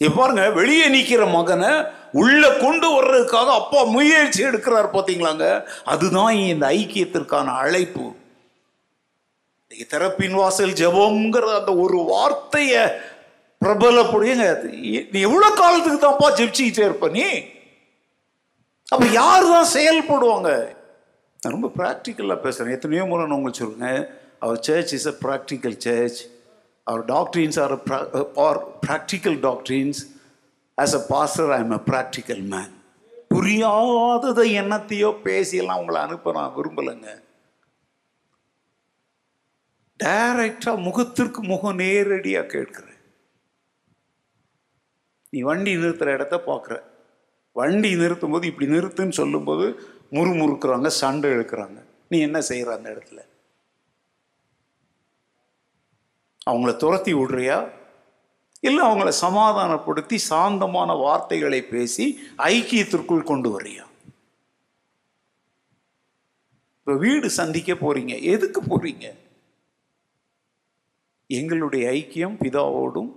பாருங்க 0.00 0.50
வெளியே 0.50 0.86
நிற்கிற 0.88 1.26
மகனை 1.26 1.70
உள்ள 2.12 2.42
கொண்டு 2.56 2.86
வர்றதுக்காக 2.94 3.48
அப்பா 3.60 3.84
முயற்சி 3.84 4.42
எடுக்கிறார் 4.42 4.94
பார்த்தீங்களாங்க 4.94 5.46
அதுதான் 5.84 6.30
இந்த 6.30 6.66
ஐக்கியத்திற்கான 6.66 7.54
அழைப்பு. 7.54 8.06
இன்னைக்கு 9.62 9.86
திறப்பின் 9.90 10.34
வாசல் 10.34 10.74
ஜபம்ங்கிற 10.74 11.46
அந்த 11.60 11.72
ஒரு 11.74 11.98
வார்த்தைய 12.12 12.74
பிரபலப்படுங்க 13.62 14.46
நீ 15.12 15.20
எவ்வளவு 15.20 15.58
காலத்துக்கு 15.62 15.98
தான்ப்பா 15.98 16.28
ஜெபிச்சுக்கிட்டே 16.38 16.84
இருப்ப 16.84 17.08
நீ? 17.08 17.26
அப்ப 18.92 19.04
யார் 19.12 19.46
தான் 19.46 19.72
செயல்படுவாங்க? 19.76 20.50
நான் 21.42 21.52
ரொம்ப 21.52 21.70
ப்ராக்டிக்கலாக 21.78 22.40
பேசுகிறேன் 22.40 22.74
எத்தனையோ 22.74 23.04
முறை 23.04 23.24
நான் 23.26 23.38
உங்களுக்கு 23.38 23.62
சொல்லுங்க 23.64 23.88
அவர் 24.40 24.60
church 24.60 24.92
is 24.92 25.08
a 25.08 25.16
practical 25.24 25.76
church 25.86 26.20
our 26.86 27.04
doctrines 27.04 27.58
are 27.60 27.74
are 28.36 28.58
practical 28.86 29.38
doctrines 29.40 30.00
as 30.78 30.94
a 30.94 31.06
pastor 31.08 31.50
I 31.50 31.60
am 31.60 31.70
a 31.70 31.82
practical 31.86 32.42
man. 32.48 32.70
புரியாததை 33.34 34.46
என்னத்தையோ 34.62 35.10
பேசியெல்லாம் 35.24 35.80
உங்களை 35.80 36.00
அனுப்ப 36.00 36.32
நான் 36.32 36.54
விரும்பலைங்க. 36.56 37.08
டைரக்டாக 40.00 40.82
முகத்திற்கு 40.82 41.42
முகம் 41.42 41.76
நேரடியாக 41.76 42.46
கேட்குற 42.46 42.86
நீ 45.32 45.42
வண்டி 45.42 45.76
நிறுத்துற 45.76 46.08
இடத்த 46.12 46.36
பார்க்குற 46.46 46.74
வண்டி 47.56 47.94
நிறுத்தும் 47.94 48.30
போது 48.30 48.46
இப்படி 48.46 48.66
நிறுத்துன்னு 48.72 49.08
சொல்லும்போது 49.08 49.66
முறுமுறுக்குறாங்க 50.12 50.86
சண்டை 50.86 51.30
இழுக்கிறாங்க 51.30 51.78
நீ 52.08 52.20
என்ன 52.20 52.40
செய்கிற 52.40 52.74
அந்த 52.76 52.88
இடத்துல? 52.94 53.20
அவங்கள 56.50 56.76
துரத்தி 56.76 57.14
விடுறியா? 57.14 57.70
இல்லை 58.60 58.86
அவங்கள 58.86 59.08
சமாதானப்படுத்தி 59.08 60.18
சாந்தமான 60.18 60.92
வார்த்தைகளை 60.92 61.62
பேசி 61.62 62.18
ஐக்கியத்திற்குள் 62.38 63.22
கொண்டு 63.22 63.60
வரியா 63.60 63.84
இப்போ 66.78 66.94
வீடு 66.96 67.30
சந்திக்க 67.30 67.72
போறீங்க. 67.72 68.22
எதுக்கு 68.22 68.60
போறீங்க? 68.60 69.06
எங்களுடைய 71.26 71.90
ஐக்கியம் 71.90 72.34
பிதாவோடும் 72.40 73.10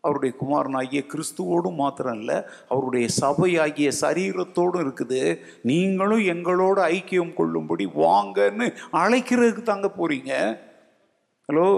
அவருடைய 0.00 0.36
குமாரனாகிய 0.36 1.02
கிறிஸ்துவோடும் 1.06 1.74
மாத்திரம் 1.74 2.18
இல்லை 2.18 2.42
அவருடைய 2.68 3.08
சபையாகிய 3.20 3.92
சரீரத்தோடும் 4.00 4.82
இருக்குது. 4.84 5.40
நீங்களும் 5.62 6.20
எங்களோட 6.20 6.78
ஐக்கியம் 6.96 7.34
கொள்ளும்படி 7.34 7.86
வாங்கன்னு 7.86 8.74
அழைக்கிறதுக்கு 8.92 9.62
தாங்க 9.62 9.90
போறீங்க. 9.98 10.32
ஹலோ 11.48 11.68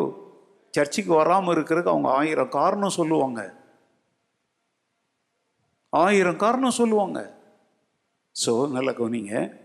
சர்ச்சுக்கு 0.76 1.14
வராமல் 1.14 1.54
இருக்கிறதுக்கு 1.54 1.94
அவங்க 1.94 2.10
ஆயிரம் 2.10 2.48
காரணம் 2.48 2.96
சொல்லுவாங்க. 2.98 3.40
ஆயிரம் 5.88 6.36
காரணம் 6.36 6.78
சொல்லுவாங்க. 6.80 7.40
ஸோ 8.46 8.70
நல்ல 8.70 8.92
கவனிங்க. 8.92 9.60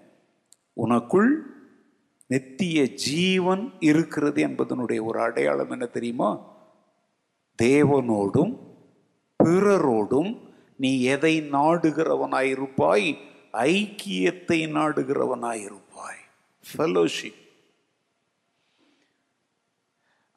உனக்குள் 0.74 1.30
நித்திய 2.28 2.94
ஜீவன் 2.94 3.74
இருக்கிறது 3.80 4.48
என்பதனுடைய 4.48 5.04
ஒரு 5.04 5.20
அடையாளம் 5.20 5.72
என்ன 5.72 5.86
தெரியுமா? 5.86 6.30
தேவனோடும் 7.64 8.54
பிறரோடும் 9.44 10.32
நீ 10.76 11.02
எதை 11.02 11.42
நாடுகிறவனாயிருப்பாய்? 11.42 13.08
ஐக்கியத்தை 13.54 14.60
நாடுகிறவனாயிருப்பாய். 14.78 16.22
ஃபெலோஷிப் 16.66 17.42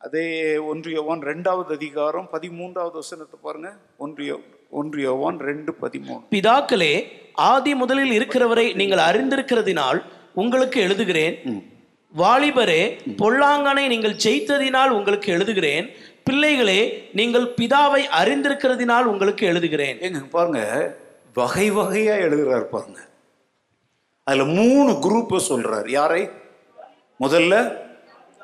அதே 0.05 0.57
ஒன்றியவான் 0.57 1.23
ரெண்டாவது 1.31 1.73
அதிகாரம் 1.73 2.29
பதிமூன்றாவது 2.33 2.93
வசனத்தை 2.93 3.39
பாருங்க. 3.43 3.77
ஒன்றிய 3.97 4.41
ஒன்றியவான் 4.73 5.39
ரெண்டு 5.39 5.75
பதிமூணு. 5.83 6.23
பிதாக்களே 6.31 7.13
ஆதி 7.35 7.75
முதலில் 7.75 8.13
இருக்கிறவரை 8.13 8.73
நீங்கள் 8.73 8.99
அறிந்திருக்கிறதினால் 8.99 10.05
உங்களுக்கு 10.35 10.81
எழுதுகிறேன். 10.81 11.37
வாலிபரே 12.17 12.99
பொல்லாங்கனை 13.19 13.87
நீங்கள் 13.87 14.17
ஜெயித்ததினால் 14.25 14.89
உங்களுக்கு 14.89 15.33
எழுதுகிறேன். 15.33 15.89
பிள்ளைகளே 16.25 17.09
நீங்கள் 17.13 17.47
பிதாவை 17.61 18.03
அறிந்திருக்கிறதினால் 18.23 19.03
உங்களுக்கு 19.03 19.47
எழுதுகிறேன். 19.47 19.97
ஏங்க 20.07 20.29
பாருங்க. 20.31 20.97
வகை 21.35 21.73
வகையா 21.73 22.19
எழுதுறாரு 22.27 22.65
பாருங்க. 22.65 23.01
அதுல 24.25 24.45
மூணு 24.45 24.91
குரூப்பை 24.91 25.41
சொல்றார். 25.49 25.89
யாரை? 25.89 26.29
முதல்ல 27.21 27.77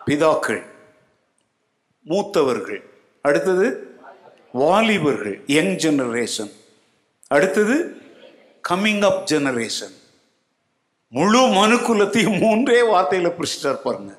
பிதாக்கள். 0.07 0.63
மூத்தவர்கள். 2.07 2.83
அடுத்தது 3.23 3.97
வாலிபர்கள் 4.53 5.43
யங் 5.47 5.77
ஜெனரேஷன். 5.77 6.51
அடுத்தது 7.27 7.97
கம்மிங் 8.69 9.05
அப் 9.05 9.29
ஜெனரேஷன் 9.31 9.95
முழு 11.09 11.39
மனுக்குலத்தையும் 11.39 12.39
மூன்றே 12.39 12.81
வார்த்தையில் 12.81 13.35
பிரிச்சிட்டார் 13.35 13.75
பாருங்க. 13.75 14.19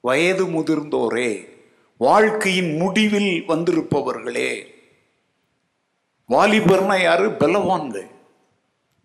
வயது 0.00 0.46
முதிர்ந்தோரே 0.46 1.56
வாழ்க்கையின் 1.96 2.76
முடிவில் 2.76 3.44
வந்திருப்பவர்களே. 3.48 4.66
வாலிபர்னா 6.28 7.02
யாரு? 7.02 7.28
பலவான்கள். 7.28 8.10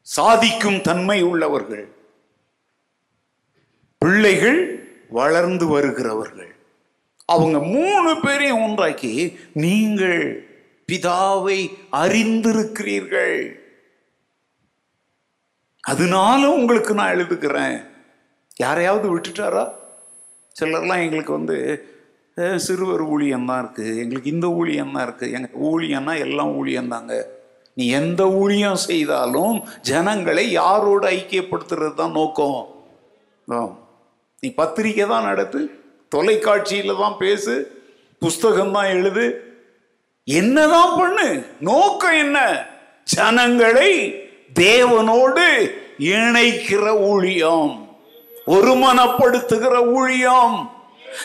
சாதிக்கும் 0.01 0.81
தன்மை 0.81 1.21
உள்ளவர்கள். 1.21 1.87
பிள்ளைகள் 3.97 4.87
வளர்ந்து 5.09 5.67
வருகிறவர்கள். 5.67 6.52
அவங்க 7.29 7.59
மூணு 7.75 8.09
பேரையும் 8.23 8.63
ஒன்றாக்கி 8.65 9.13
நீங்கள் 9.63 10.19
பிதாவை 10.89 11.59
அறிந்திருக்கிறீர்கள். 12.03 13.37
அதனால 15.83 16.41
உங்களுக்கு 16.57 16.93
நான் 16.93 17.13
எழுதுக்கிறேன் 17.15 17.77
யாரையாவது 18.55 19.07
விட்டுட்டாரா? 19.13 19.63
சிலர்லாம் 20.55 21.03
எங்களுக்கு 21.05 21.33
வந்து 21.39 21.57
சிறுவர் 22.65 23.03
ஊழியம் 23.13 23.47
தான் 23.49 23.61
இருக்குது 23.63 23.99
எங்களுக்கு 24.03 24.33
இந்த 24.35 24.47
ஊழியம் 24.59 24.93
தான் 24.95 25.05
இருக்குது 25.07 25.33
எங்க 25.37 25.49
ஊழியம்னா 25.69 26.13
எல்லாம் 26.25 26.51
ஊழியம் 26.59 26.91
தாங்க 26.93 27.13
நீ 27.77 27.83
எந்த 27.99 28.21
ஊழியம் 28.41 28.79
செய்தாலும் 28.87 29.55
ஜனங்களை 29.89 30.43
யாரோட 30.51 31.03
ஐக்கியப்படுத்துறது 31.17 31.95
தான் 32.01 32.17
நோக்கம் 32.19 32.59
நீ 34.43 34.49
பத்திரிக்கை 34.61 35.05
தான் 35.07 35.27
நடத்து. 35.29 35.61
தொலைக்காட்சியில் 36.13 36.99
தான் 36.99 37.17
பேசு 37.17 37.53
புஸ்தகம் 38.19 38.71
தான் 38.71 38.85
எழுது. 38.85 39.25
என்னதான் 40.23 40.97
பண்ணு? 40.97 41.45
நோக்கம் 41.59 42.17
என்ன? 42.17 42.37
ஜனங்களை 43.03 43.91
தேவனோடு 44.59 45.47
இணைக்கிற 45.97 46.85
ஊழியம் 46.99 47.71
ஒருமனப்படுத்துகிற 48.47 49.75
ஊழியம். 49.87 50.71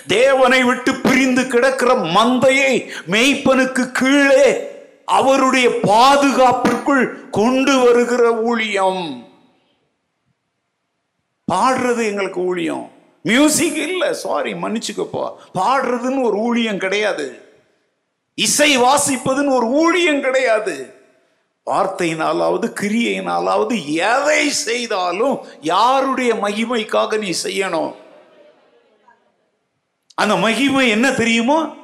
தேவனை 0.06 0.62
விட்டு 0.64 0.94
பிரிந்து 0.94 1.46
கிடக்கிற 1.46 1.94
மந்தையை 1.94 2.72
மெய்ப்பனுக்கு 3.10 3.84
கீழே 3.92 4.50
அவருடைய 5.04 5.68
பாதுகாப்பிற்குள் 5.82 7.30
கொண்டு 7.30 7.78
வருகிற 7.78 8.24
ஊழியம். 8.32 9.02
பாடுறது 11.52 12.02
எங்களுக்கு 12.04 12.40
ஊழியம். 12.40 12.86
மியூசிக் 13.28 13.76
இல்லை 13.76 14.12
சாரி 14.14 14.52
மன்னிச்சுக்கப்பா. 14.52 15.24
பாடுறதுன்னு 15.54 16.22
ஒரு 16.22 16.36
ஊழியம் 16.36 16.78
கிடையாது. 16.78 17.26
இசை 18.34 18.78
வாசிப்பதுன்னு 18.78 19.54
ஒரு 19.54 19.66
ஊழியம் 19.66 20.20
கிடையாது. 20.20 20.94
வார்த்தையினாலாவது 21.66 22.66
கிரியையினாலாவது 22.80 23.74
எதை 23.84 24.50
செய்தாலும் 24.50 25.38
யாருடைய 25.60 26.34
மகிமைக்காக 26.34 27.18
நீ 27.18 27.30
செய்யணும்? 27.42 27.94
அந்த 30.14 30.36
மகிமை 30.36 30.88
என்ன 30.88 31.12
தெரியுமா? 31.12 31.74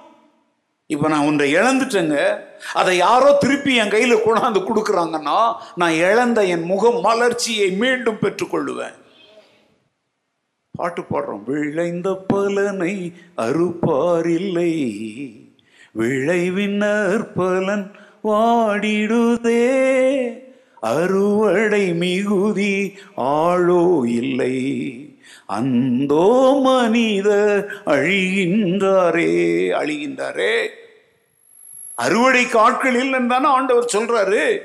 இப்ப 0.87 1.09
நான் 1.09 1.26
ஒன்றை 1.26 1.54
இழந்துட்டேங்க. 1.54 2.40
அதை 2.72 2.96
யாரோ 2.96 3.33
திருப்பி 3.33 3.74
என் 3.74 3.90
கையில் 3.90 4.24
கொண்டாந்து 4.24 4.62
கொடுக்குறாங்கன்னா 4.62 5.54
நான் 5.74 5.92
இழந்த 5.92 6.44
என் 6.44 6.66
முகம் 6.72 7.00
மலர்ச்சியை 7.00 7.70
மீண்டும் 7.70 8.18
பெற்றுக்கொள்ளுவேன். 8.22 9.02
பாட்டு 10.76 11.02
பாடுறோம். 11.02 11.44
விளைந்த 11.46 12.24
பலனை 12.26 13.12
அறுப்பாரில்லை. 13.37 14.90
விளைவின் 15.92 16.82
பலன் 17.34 17.90
வாடிடுதே. 18.24 19.68
அறுவடை 20.80 21.94
மிகுதி 21.94 22.92
ஆளோ 23.16 24.06
இல்லை. 24.06 24.96
அந்தோ 25.46 26.58
மனித 26.62 27.30
அழிகின்றாரே. 27.87 29.32
அழிகின்றாரே. 29.70 30.66
அறுவடை 31.94 32.48
காட்கள் 32.48 32.94
இல்லைன்னு 32.94 33.26
தானே 33.26 33.46
ஆண்டவர் 33.46 33.90
சொல்றாரு. 33.92 34.58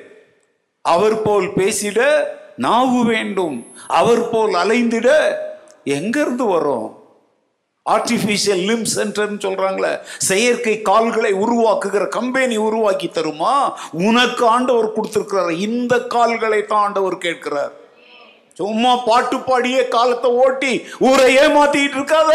அவர் 0.82 1.22
போல் 1.22 1.48
பேசிட 1.48 2.24
நாவு 2.56 3.06
வேண்டும். 3.06 3.66
அவர் 3.88 4.30
போல் 4.30 4.54
அலைந்திட 4.54 5.34
எங்கேருந்து 5.98 6.48
வரும்? 6.48 6.88
ஆர்டிஃபிஷியல் 7.90 8.64
லிம் 8.66 8.86
சென்டர்னு 8.96 9.44
சொல்கிறாங்களே 9.46 10.00
செயற்கை 10.18 10.82
கால்களை 10.82 11.34
உருவாக்குகிற 11.34 12.08
கம்பெனி 12.08 12.58
உருவாக்கி 12.58 13.08
தருமா? 13.08 13.74
உனக்கு 13.92 14.48
ஆண்டவர் 14.48 14.94
கொடுத்துருக்கிறார். 14.94 15.60
இந்த 15.60 16.00
கால்களை 16.00 16.66
தான் 16.66 16.84
ஆண்டவர் 16.84 17.18
கேட்கிறார். 17.18 17.74
சும்மா 18.54 18.96
பாட்டு 18.96 19.38
பாடியே 19.38 19.88
காலத்தை 19.88 20.32
ஓட்டி 20.32 20.86
ஊரை 21.00 21.36
ஏமாத்திட்டு 21.38 21.98
இருக்காத. 21.98 22.34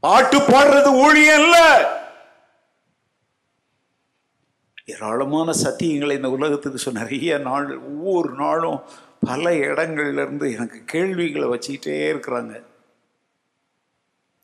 பாட்டு 0.00 0.38
பாடுறது 0.38 0.90
ஊழியம் 0.94 1.42
இல்ல. 1.42 1.58
ஏராளமான 4.84 5.52
சத்தியங்களை 5.62 6.12
இந்த 6.12 6.30
உலகத்துக்கு 6.30 6.92
நிறைய 6.92 7.38
நாள் 7.38 7.78
ஒவ்வொரு 7.78 8.30
நாளும் 8.34 8.80
பல 9.24 9.50
இடங்கள்லேருந்து 9.50 10.46
எனக்கு 10.54 10.78
கேள்விகளை 10.84 11.48
வச்சுக்கிட்டே 11.48 11.98
இருக்கிறாங்க. 12.14 12.54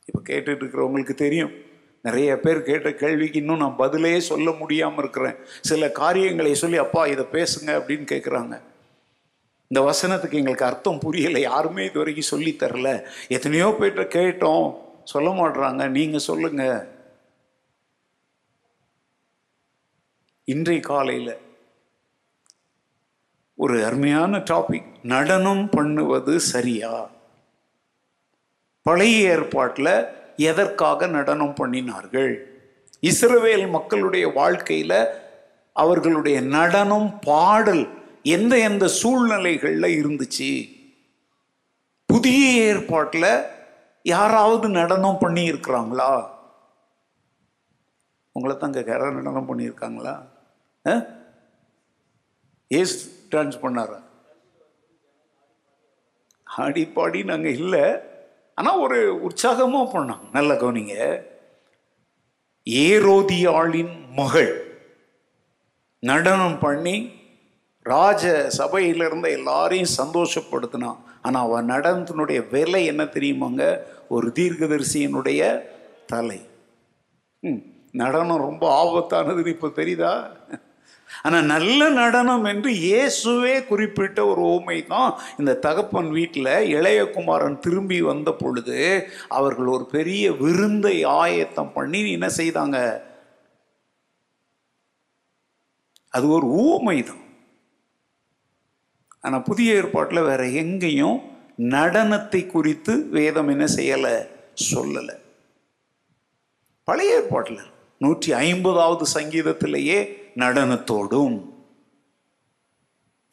இப்போ 0.05 0.19
கேட்டுட்டு 0.29 0.63
இருக்கிறவங்களுக்கு 0.63 1.13
தெரியும். 1.13 1.53
நிறைய 2.01 2.39
பேர் 2.39 2.61
கேட்ட 2.63 2.93
கேள்விக்கு 2.93 3.39
இன்னும் 3.39 3.57
நான் 3.57 3.75
பதிலே 3.75 4.19
சொல்ல 4.19 4.51
முடியாமல் 4.51 4.97
இருக்கிறேன். 4.97 5.35
சில 5.61 5.89
காரியங்களை 5.91 6.55
சொல்லி 6.55 6.77
அப்பா 6.77 7.05
இதை 7.05 7.25
பேசுங்க 7.31 7.71
அப்படின்னு 7.79 8.05
கேட்குறாங்க 8.13 8.61
இந்த 9.67 9.81
வசனத்துக்கு 9.89 10.39
எங்களுக்கு 10.39 10.65
அர்த்தம் 10.65 10.99
புரியலை. 11.05 11.39
யாருமே 11.39 11.83
இது 11.85 11.97
வரைக்கும் 11.97 12.31
சொல்லி 12.31 12.55
தரல. 12.59 12.89
எத்தனையோ 13.27 13.67
பேர்கிட்ட 13.79 14.05
கேட்டோம். 14.17 14.65
சொல்ல 15.03 15.29
மாட்றாங்க. 15.29 15.89
நீங்கள் 15.89 16.27
சொல்லுங்க. 16.29 16.63
இன்றைய 20.43 20.81
காலையில் 20.81 21.37
ஒரு 23.61 23.85
அருமையான 23.85 24.37
டாபிக் 24.37 24.85
நடனம் 25.03 25.69
பண்ணுவது 25.69 26.39
சரியா? 26.39 27.09
பழைய 28.81 29.31
ஏற்பாட்டில் 29.31 30.05
எதற்காக 30.35 31.07
நடனம் 31.07 31.53
பண்ணினார்கள்? 31.53 32.45
இஸ்ரவேல் 33.01 33.69
மக்களுடைய 33.69 34.27
வாழ்க்கையில் 34.27 35.07
அவர்களுடைய 35.73 36.41
நடனம் 36.41 37.19
பாடல் 37.19 37.87
எந்த 38.23 38.57
எந்த 38.57 38.87
சூழ்நிலைகளில் 38.87 39.97
இருந்துச்சு? 40.01 40.69
புதிய 42.05 42.61
ஏற்பாட்டில் 42.61 43.45
யாராவது 44.03 44.69
நடனம் 44.69 45.17
பண்ணியிருக்கிறாங்களா? 45.21 46.27
உங்களை 48.31 48.57
தான் 48.57 48.71
கேட்க 48.71 48.97
நடனம் 48.97 49.49
பண்ணியிருக்காங்களா? 49.49 50.25
ஆ? 50.87 51.01
டான்ஸ் 53.31 53.61
பண்ணார். 53.63 53.97
ஆடி 56.47 56.83
பாடி 56.85 57.23
நாங்கள் 57.23 57.57
இல்லை. 57.57 57.85
ஆனால் 58.57 58.79
ஒரு 58.79 58.99
உற்சாகமாக 59.27 59.91
பண்ணாங்க. 59.93 60.25
நல்ல 60.31 60.53
கவனிங்க. 60.53 60.95
ஏரோதியாளின் 62.67 63.95
மகள் 64.15 64.53
நடனம் 65.99 66.59
பண்ணி 66.59 66.95
ராஜ 67.85 68.23
சபையில் 68.49 69.03
இருந்த 69.05 69.27
எல்லாரையும் 69.29 69.95
சந்தோஷப்படுத்தினான். 69.97 70.99
ஆனால் 71.21 71.45
அவன் 71.47 71.69
நடனத்தினுடைய 71.69 72.39
விலை 72.49 72.85
என்ன 72.85 73.03
தெரியுமாங்க? 73.03 73.63
ஒரு 74.07 74.27
தீர்க்கதரிசியினுடைய 74.35 75.41
தலை. 76.05 76.39
ம், 77.43 77.61
நடனம் 77.91 78.45
ரொம்ப 78.47 78.63
ஆபத்தானதுன்னு 78.83 79.47
இப்போ 79.47 79.67
தெரியுதா? 79.67 80.13
ஆனால் 81.23 81.49
நல்ல 81.53 81.89
நடனம் 81.89 82.45
என்று 82.51 82.71
இயேசுவே 82.85 83.65
குறிப்பிட்ட 83.65 84.19
ஒரு 84.25 84.41
ஓமை 84.53 84.77
தான் 84.87 85.11
இந்த 85.39 85.53
தகப்பன் 85.65 86.09
வீட்டில் 86.17 86.51
இளையகுமாரன் 86.75 87.59
திரும்பி 87.59 87.99
வந்த 88.01 88.31
பொழுது 88.33 88.79
அவர்கள் 89.27 89.65
ஒரு 89.65 89.85
பெரிய 89.95 90.31
விருந்தை 90.43 90.95
ஆயத்தம் 91.03 91.73
பண்ணி 91.73 91.99
என்ன 92.11 92.29
செய்தாங்க? 92.37 92.77
அது 96.13 96.27
ஒரு 96.37 96.47
ஊமை 96.47 97.03
தான். 97.03 97.25
ஆனால் 99.19 99.45
புதிய 99.49 99.73
ஏற்பாட்டில் 99.73 100.27
வேற 100.29 100.43
எங்கேயும் 100.63 101.19
நடனத்தை 101.75 102.41
குறித்து 102.47 102.93
வேதம் 103.17 103.47
என்ன 103.47 103.65
செய்யலை? 103.77 104.15
சொல்லலை. 104.71 105.15
பழைய 106.87 107.17
ஏற்பாட்டில் 107.17 107.61
நூற்றி 108.01 108.29
ஐம்பதாவது 108.33 109.05
சங்கீதத்திலேயே 109.17 109.99
நடனத்தோடும் 110.35 111.49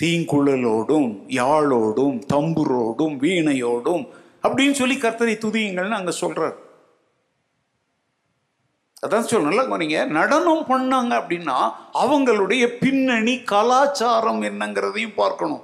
தீங்குழலோடும் 0.03 1.25
யாழோடும் 1.29 2.23
தம்புரோடும் 2.33 3.15
வீணையோடும் 3.21 4.09
அப்படின்னு 4.43 4.71
சொல்லி 4.71 4.97
கர்த்தரை 4.97 5.37
துதியுங்கள்னு 5.45 6.01
அங்கே 6.01 6.11
சொல்கிறார் 6.11 6.67
அதான் 9.03 9.21
சொல்ல 9.21 9.77
நீங்க 9.77 10.05
நடனம் 10.05 10.65
பண்ணாங்க 10.69 11.13
அப்படின்னா 11.21 11.73
அவங்களுடைய 11.93 12.79
பின்னணி 12.79 13.43
கலாச்சாரம் 13.43 14.43
என்னங்கிறதையும் 14.43 15.15
பார்க்கணும். 15.15 15.63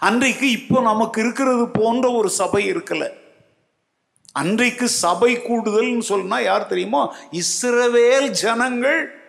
அன்றைக்கு 0.00 0.50
இப்போ 0.50 0.80
நமக்கு 0.80 1.20
இருக்கிறது 1.20 1.68
போன்ற 1.68 2.12
ஒரு 2.12 2.30
சபை 2.30 2.72
இருக்கல. 2.72 3.12
அன்றைக்கு 4.32 4.88
சபை 4.88 5.36
கூடுதல்னு 5.36 5.98
சொன்னா 5.98 6.40
யார் 6.40 6.66
தெரியுமா? 6.66 7.14
இஸ்ரவேல் 7.32 8.30
ஜனங்கள் 8.30 9.23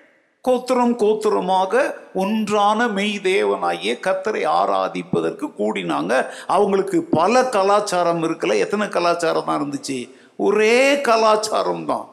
கோத்திரம் 0.45 0.95
கோத்திரமாக 1.01 1.83
ஒன்றான 2.13 2.87
மெய் 2.87 3.15
தேவனாகிய 3.23 3.93
கத்தரை 4.07 4.43
ஆராதிப்பதற்கு 4.59 5.45
கூடினாங்க. 5.59 6.13
அவங்களுக்கு 6.55 7.03
பல 7.03 7.43
கலாச்சாரம் 7.55 8.23
இருக்கல. 8.23 8.57
எத்தனை 8.65 8.87
கலாச்சாரம் 8.89 9.47
தான் 9.49 9.61
இருந்துச்சு? 9.61 9.97
ஒரே 10.37 11.01
கலாச்சாரம் 11.01 11.85
தான். 11.85 12.05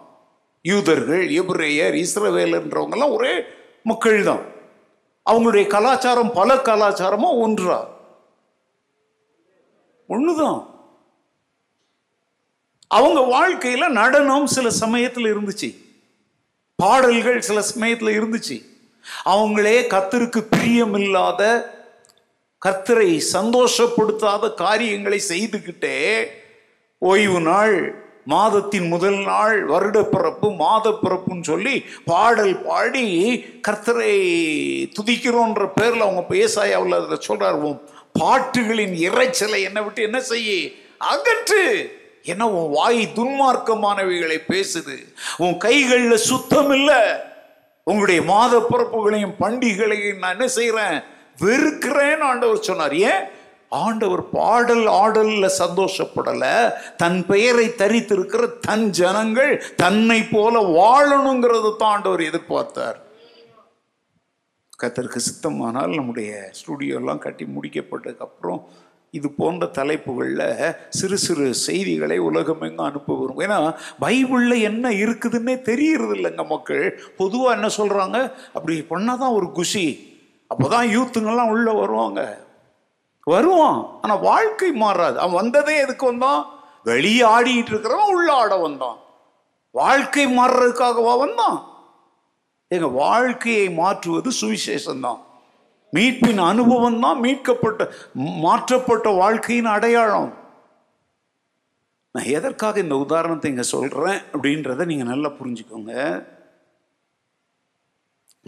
யூதர்கள் 0.62 1.24
எபிரேயர் 1.40 1.94
இஸ்ரவேலன்றவங்கெல்லாம் 2.04 3.14
ஒரே 3.18 3.34
மக்கள் 3.82 4.20
தான். 4.24 4.42
அவங்களுடைய 5.30 5.66
கலாச்சாரம் 5.76 6.32
பல 6.32 6.54
கலாச்சாரமா 6.68 7.30
ஒன்றா? 7.44 7.80
ஒன்றுதான் 10.06 10.60
அவங்க 12.88 13.20
வாழ்க்கையில் 13.34 13.94
நடனம் 14.00 14.46
சில 14.46 14.70
சமயத்தில் 14.70 15.28
இருந்துச்சு. 15.34 15.68
பாடல்கள் 16.82 17.40
சில 17.40 17.62
சமயத்தில் 17.62 18.16
இருந்துச்சு. 18.20 18.56
அவங்களே 19.24 19.78
கத்தருக்கு 19.94 20.40
பிரியமில்லாத 20.56 21.42
கர்த்தரை 22.62 23.10
சந்தோஷப்படுத்தாத 23.32 24.54
காரியங்களை 24.54 25.18
செய்துக்கிட்டே 25.28 25.96
ஓய்வு 26.98 27.40
நாள் 27.40 27.76
மாதத்தின் 28.24 28.86
முதல் 28.86 29.18
நாள் 29.24 29.64
வருட 29.64 29.98
பிறப்பு 30.02 30.48
மாத 30.52 30.90
பிறப்புன்னு 31.02 31.48
சொல்லி 31.50 31.74
பாடல் 32.04 32.54
பாடி 32.66 33.06
கர்த்தரை 33.68 34.12
துதிக்கிறோன்ற 34.96 35.64
பேரில் 35.74 36.04
அவங்க 36.06 36.24
பேசாயாவில் 36.28 36.96
அதை 36.98 37.18
சொல்றாரு 37.28 37.72
பாட்டுகளின் 38.20 38.94
இறைச்சலை 39.08 39.60
என்னை 39.62 39.82
விட்டு 39.82 40.02
என்ன 40.02 40.20
செய்ய? 40.20 40.68
அகற்று. 41.12 41.64
என்ன 42.24 42.48
உன் 42.48 42.70
வாய் 42.70 43.08
துன்மார்க்கமானவைகளை 43.14 44.38
பேசுது? 44.48 45.14
உன் 45.36 45.56
கைகளில் 45.56 46.16
சுத்தம் 46.16 46.70
இல்லை 46.70 47.00
உங்களுடைய 47.84 48.22
மாத 48.22 48.58
பிறப்புகளையும் 48.58 49.34
பண்டிகைகளையும் 49.40 50.18
நான் 50.18 50.38
என்ன 50.38 50.52
செய்யறேன் 50.56 51.04
வெறுக்கிறேன்னு 51.40 52.20
ஆண்டவர் 52.20 52.60
சொன்னார். 52.60 52.94
ஏன்? 52.94 53.24
ஆண்டவர் 53.68 54.28
பாடல் 54.28 54.86
ஆடல்ல 54.86 55.50
சந்தோஷப்படல. 55.58 56.74
தன் 56.96 57.26
பெயரை 57.26 57.66
தரித்திருக்கிற 57.66 58.58
தன் 58.60 58.90
ஜனங்கள் 58.90 59.64
தன்னை 59.76 60.22
போல 60.22 60.60
வாழணுங்கிறது 60.60 61.76
தான் 61.76 61.92
ஆண்டவர் 61.92 62.20
எதிர்பார்த்தார். 62.20 63.00
கத்தருக்கு 64.82 65.16
சித்தமானால் 65.16 65.94
நம்முடைய 65.94 66.48
ஸ்டுடியோ 66.52 66.94
எல்லாம் 66.94 67.18
கட்டி 67.18 67.44
முடிக்கப்பட்டதுக்கு 67.44 68.18
அப்புறம் 68.18 68.68
இது 69.12 69.28
போன்ற 69.30 69.64
தலைப்புகளில் 69.66 70.46
சிறு 70.88 71.16
சிறு 71.18 71.46
செய்திகளை 71.54 72.16
உலகமெங்கும் 72.18 72.86
அனுப்ப 72.86 73.16
வரும் 73.16 73.42
ஏன்னா 73.46 73.58
பைபிளில் 74.00 74.64
என்ன 74.68 74.90
இருக்குதுன்னே 74.90 75.54
தெரியறது 75.62 76.14
இல்லைங்க 76.16 76.44
மக்கள். 76.46 76.84
பொதுவாக 77.16 77.56
என்ன 77.56 77.68
சொல்கிறாங்க 77.78 78.18
அப்படி 78.52 78.76
பண்ணால் 78.92 79.18
தான் 79.18 79.36
ஒரு 79.38 79.48
குஷி 79.52 79.86
அப்போ 80.50 80.68
தான் 80.68 80.88
யூத்துங்கெல்லாம் 80.94 81.52
உள்ளே 81.54 81.72
வருவாங்க. 81.72 82.20
வருவான் 83.26 83.80
ஆனால் 84.02 84.20
வாழ்க்கை 84.20 84.70
மாறாது. 84.72 85.16
அவன் 85.18 85.40
வந்ததே 85.42 85.74
எதுக்கு 85.78 86.06
வந்தான்? 86.06 86.40
வெளியே 86.84 87.22
ஆடிட்டு 87.34 87.72
இருக்கிறவன் 87.72 88.14
உள்ள 88.14 88.32
ஆட 88.32 88.54
வந்தான். 88.56 88.98
வாழ்க்கை 89.74 90.24
மாறுறதுக்காகவா 90.38 91.14
வந்தான்? 91.18 91.58
எங்கள் 92.70 92.96
வாழ்க்கையை 93.04 93.68
மாற்றுவது 93.80 94.30
சுவிசேஷம் 94.40 95.00
தான் 95.00 95.20
மீட்பின் 95.96 96.42
அனுபவம் 96.50 97.02
தான் 97.04 97.22
மீட்கப்பட்ட 97.24 97.82
மாற்றப்பட்ட 98.44 99.08
வாழ்க்கையின் 99.22 99.74
அடையாளம். 99.76 100.30
நான் 102.14 102.30
எதற்காக 102.38 102.78
இந்த 102.84 102.96
உதாரணத்தை 103.04 103.50
இங்கே 103.50 103.66
சொல்கிறேன் 103.74 104.20
அப்படின்றத 104.32 104.86
நீங்கள் 104.90 105.10
நல்லா 105.12 105.30
புரிஞ்சுக்கோங்க. 105.38 105.92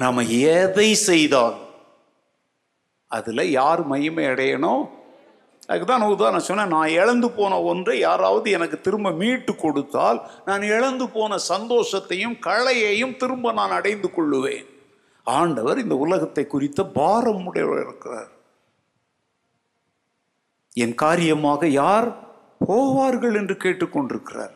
நாம் 0.02 0.28
எதை 0.56 0.88
செய்தால் 1.08 1.56
அதில் 3.16 3.50
யார் 3.60 3.82
மையமே 3.90 4.24
அடையணும் 4.32 4.84
அதுக்கு 5.66 5.90
நான் 5.90 6.12
உதாரணம் 6.14 6.46
சொன்னேன் 6.46 6.74
நான் 6.76 6.94
இழந்து 7.00 7.28
போன 7.30 7.60
ஒன்றை 7.70 7.94
யாராவது 7.98 8.46
எனக்கு 8.56 8.76
திரும்ப 8.86 9.10
மீட்டு 9.20 9.52
கொடுத்தால் 9.54 10.18
நான் 10.48 10.62
இழந்து 10.74 11.06
போன 11.16 11.38
சந்தோஷத்தையும் 11.52 12.36
கலையையும் 12.48 13.16
திரும்ப 13.22 13.52
நான் 13.58 13.76
அடைந்து 13.78 14.08
கொள்ளுவேன். 14.16 14.66
ஆண்டவர் 15.24 15.78
இந்த 15.78 15.96
உலகத்தை 15.96 16.46
குறித்த 16.46 16.86
பாரம் 16.86 17.46
உடையவர் 17.46 17.82
இருக்கிறார். 17.82 18.28
என் 20.72 20.94
காரியமாக 20.94 21.66
யார் 21.66 22.28
போவார்கள் 22.68 23.34
என்று 23.34 23.54
கேட்டுக்கொண்டிருக்கிறார். 23.54 24.54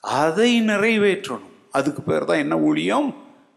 அதை 0.00 0.62
நிறைவேற்றணும். 0.62 1.48
அதுக்கு 1.70 2.02
பேர் 2.02 2.24
தான் 2.24 2.36
என்ன 2.36 2.58
ஊழியம்? 2.58 3.14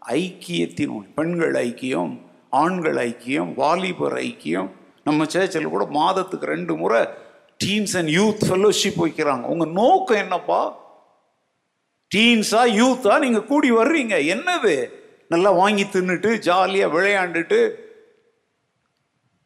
ஐக்கியத்தின் 0.08 0.88
ஊழியம். 0.88 1.14
பெண்கள் 1.14 1.52
ஐக்கியம் 1.52 2.20
ஆண்கள் 2.50 2.94
ஐக்கியம் 2.94 3.54
வாலிபர் 3.54 4.12
ஐக்கியம். 4.12 4.70
நம்ம 5.04 5.24
சேர்ச்சில் 5.24 5.68
கூட 5.68 5.84
மாதத்துக்கு 5.84 6.46
ரெண்டு 6.46 6.76
முறை 6.76 7.06
டீன்ஸ் 7.64 7.96
அண்ட் 7.96 8.08
யூத் 8.08 8.44
ஃபெல்லோஷிப் 8.48 9.00
வைக்கிறாங்க. 9.00 9.42
உங்கள் 9.42 9.70
நோக்கம் 9.70 10.16
என்னப்பா? 10.16 10.76
டீன்ஸா 12.14 12.66
யூத்தா 12.80 13.18
நீங்கள் 13.18 13.44
கூடி 13.44 13.70
வர்றீங்க. 13.70 14.16
என்னது? 14.16 15.02
நல்லா 15.28 15.50
வாங்கி 15.50 15.84
தின்னுட்டு 15.84 16.38
ஜாலியாக 16.38 16.98
விளையாண்டுட்டு 16.98 17.60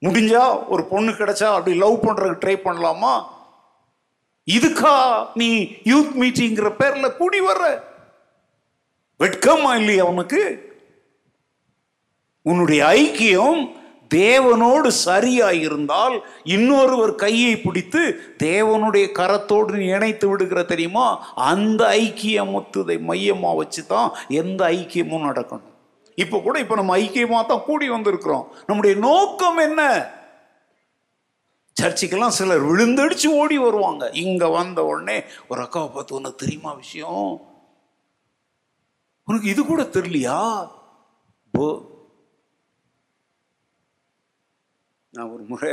முடிஞ்சா 0.02 0.68
ஒரு 0.68 0.84
பொண்ணு 0.84 1.12
கிடைச்சா 1.12 1.42
அப்படி 1.42 1.76
லவ் 1.76 2.06
பண்றதுக்கு 2.06 2.42
ட்ரை 2.44 2.56
பண்ணலாமா? 2.56 3.24
இதுக்கா 4.46 4.94
நீ 5.34 5.48
யூத் 5.84 6.12
மீட்டிங்கிற 6.14 6.68
பேர்ல 6.78 7.16
கூடி 7.16 7.40
வர்ற? 7.40 7.64
வெட்கமா 9.20 9.76
இல்லையா 9.76 10.04
உனக்கு? 10.04 10.42
உன்னுடைய 12.42 12.86
ஐக்கியம் 12.86 13.77
தேவனோடு 14.10 14.88
சரியா 14.88 15.50
இருந்தால் 15.50 16.16
இன்னொருவர் 16.44 17.14
கையை 17.14 17.54
பிடித்து 17.56 18.02
தேவனுடைய 18.38 19.06
கரத்தோடு 19.18 19.80
இணைத்து 19.94 20.28
விடுகிற 20.28 20.62
தெரியுமா? 20.62 21.06
அந்த 21.36 21.82
ஐக்கியமுத்துதை 22.04 23.00
மையமாக 23.00 23.56
வச்சு 23.56 23.86
தான் 23.86 24.14
எந்த 24.28 24.60
ஐக்கியமும் 24.78 25.26
நடக்கணும். 25.28 25.74
இப்போ 26.14 26.40
கூட 26.40 26.58
இப்போ 26.58 26.74
நம்ம 26.74 26.98
ஐக்கியமாக 26.98 27.46
தான் 27.46 27.66
கூடி 27.66 27.88
வந்திருக்கிறோம். 27.90 28.46
நம்முடைய 28.66 28.94
நோக்கம் 29.08 29.58
என்ன? 29.58 29.82
சர்ச்சுக்கெல்லாம் 31.80 32.36
சிலர் 32.38 32.64
விழுந்தடிச்சு 32.70 33.28
ஓடி 33.40 33.58
வருவாங்க. 33.58 34.10
இங்கே 34.12 34.46
வந்த 34.46 34.84
உடனே 34.84 35.18
ஒரு 35.48 35.62
அக்காவை 35.62 35.90
பார்த்து 35.92 36.18
உனக்கு 36.18 36.42
தெரியுமா 36.44 36.72
விஷயம்? 36.72 37.30
உனக்கு 39.24 39.48
இது 39.48 39.66
கூட 39.66 39.82
தெரியலையா 39.82 40.40
போ 41.54 41.66
நான் 45.18 45.32
ஒரு 45.36 45.44
முறை 45.52 45.72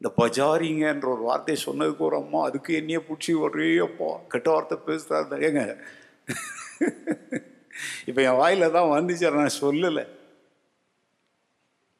இந்த 0.00 0.10
பஜாரிங்கன்ற 0.20 1.08
ஒரு 1.14 1.22
வார்த்தையை 1.30 1.58
சொன்னதுக்கு 1.66 2.02
ஒரு 2.08 2.16
அம்மா 2.22 2.38
அதுக்கு 2.48 2.70
என்னையே 2.78 3.00
பிடிச்சி 3.08 3.32
ஒரே 3.44 3.68
அப்பா 3.88 4.08
கெட்ட 4.32 4.48
வார்த்தை 4.54 4.78
பேசுறா 4.88 5.18
ஏங்க. 5.48 5.62
இப்போ 8.08 8.20
என் 8.28 8.38
வாயில் 8.40 8.74
தான் 8.76 8.92
வந்துச்சு 8.94 9.32
நான் 9.38 9.58
சொல்லலை. 9.62 10.04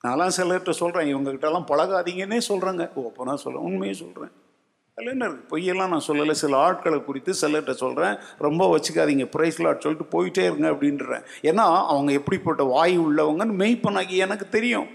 நான்லாம் 0.05 0.37
சிலர்கிட்ட 0.37 0.73
சொல்கிறேன் 0.83 1.11
இவங்ககிட்டலாம் 1.11 1.67
பழகாதீங்கன்னே 1.73 2.39
சொல்கிறேங்க 2.49 2.85
ஓப்பனாக 3.03 3.39
சொல்கிறேன் 3.43 3.67
உண்மையை 3.69 3.95
சொல்கிறேன் 4.01 4.33
அதில் 4.97 5.13
என்ன 5.13 5.27
இருக்குது 5.29 5.51
பொய்யெல்லாம் 5.53 5.93
நான் 5.95 6.07
சொல்லலை. 6.09 6.35
சில 6.41 6.57
ஆட்களை 6.65 6.99
குறித்து 7.09 7.33
சிலர்கிட்ட 7.43 7.75
சொல்கிறேன் 7.85 8.17
ரொம்ப 8.47 8.63
வச்சுக்காதீங்க 8.73 9.27
ப்ரைஸ்லாட் 9.37 9.85
சொல்லிட்டு 9.85 10.07
போயிட்டே 10.17 10.45
இருங்க 10.49 10.67
அப்படின்றேன். 10.75 11.25
ஏன்னா 11.51 11.67
அவங்க 11.93 12.13
எப்படிப்பட்ட 12.21 12.65
வாய் 12.75 12.97
உள்ளவங்கன்னு 13.05 13.61
மெய்ப்பனாக்கி 13.63 14.19
எனக்கு 14.27 14.49
தெரியும். 14.57 14.89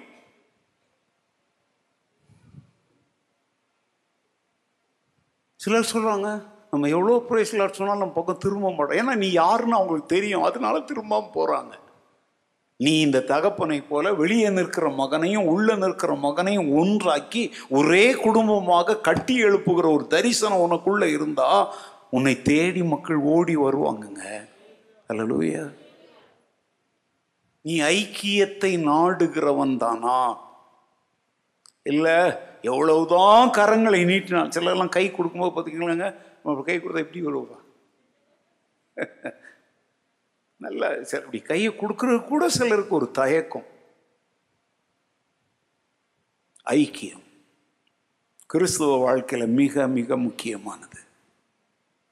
சிலர் 5.68 5.91
சொல்கிறாங்க 5.93 6.30
நம்ம 6.72 6.88
எவ்வளோ 6.88 7.13
ப்ரைஸ் 7.30 7.51
சொன்னாலும் 7.78 8.03
நம்ம 8.03 8.15
பக்கம் 8.18 8.43
திரும்ப 8.43 8.72
மாட்டோம். 8.72 8.97
ஏன்னா 8.99 9.15
நீ 9.15 9.28
யாருன்னு 9.32 9.76
அவங்களுக்கு 9.76 10.15
தெரியும். 10.15 10.43
அதனால 10.43 10.80
திரும்பாமல் 10.80 11.36
போகிறாங்க 11.36 11.74
நீ 12.80 12.91
இந்த 12.99 13.20
தகப்பனை 13.32 13.78
போல 13.82 14.13
வெளியே 14.13 14.49
நிற்கிற 14.49 14.89
மகனையும் 14.89 15.45
உள்ளே 15.45 15.76
நிற்கிற 15.76 16.15
மகனையும் 16.15 16.68
ஒன்றாக்கி 16.80 17.41
ஒரே 17.70 18.05
குடும்பமாக 18.26 18.97
கட்டி 18.97 19.36
எழுப்புகிற 19.43 19.86
ஒரு 19.93 20.05
தரிசனம் 20.07 20.63
உனக்குள்ளே 20.65 21.07
இருந்தால் 21.13 21.74
உன்னை 22.09 22.41
தேடி 22.41 22.84
மக்கள் 22.84 23.20
ஓடி 23.36 23.55
வருவாங்கங்க. 23.57 24.24
அல்லலூயா. 25.09 25.63
நீ 27.61 27.82
ஐக்கியத்தை 27.95 28.74
நாடுகிறவன் 28.89 29.78
தானா? 29.78 30.20
இல்லை 31.84 32.20
எவ்வளவுதான் 32.62 33.49
கரங்களை 33.49 34.01
நீட்டினால் 34.05 34.53
சிலர்லாம் 34.55 34.89
கை 34.89 35.12
கொடுக்கும்போது 35.12 35.55
பார்த்தீங்களாங்க 35.55 36.16
கை 36.64 36.78
கொடுத்தா 36.78 36.97
எப்படி 36.97 37.26
வருவா 37.26 37.58
நல்லா 40.58 41.03
சரி 41.03 41.24
அப்படி 41.24 41.43
கையை 41.43 41.72
கொடுக்கறது 41.72 42.24
கூட 42.24 42.49
சிலருக்கு 42.49 42.95
ஒரு 42.95 43.12
தயக்கம். 43.12 43.66
ஐக்கியம். 46.66 47.24
கிறிஸ்துவ 48.45 49.14
வாழ்க்கையில 49.14 49.47
மிக 49.47 49.88
மிக 49.88 50.18
முக்கியமானது. 50.18 50.99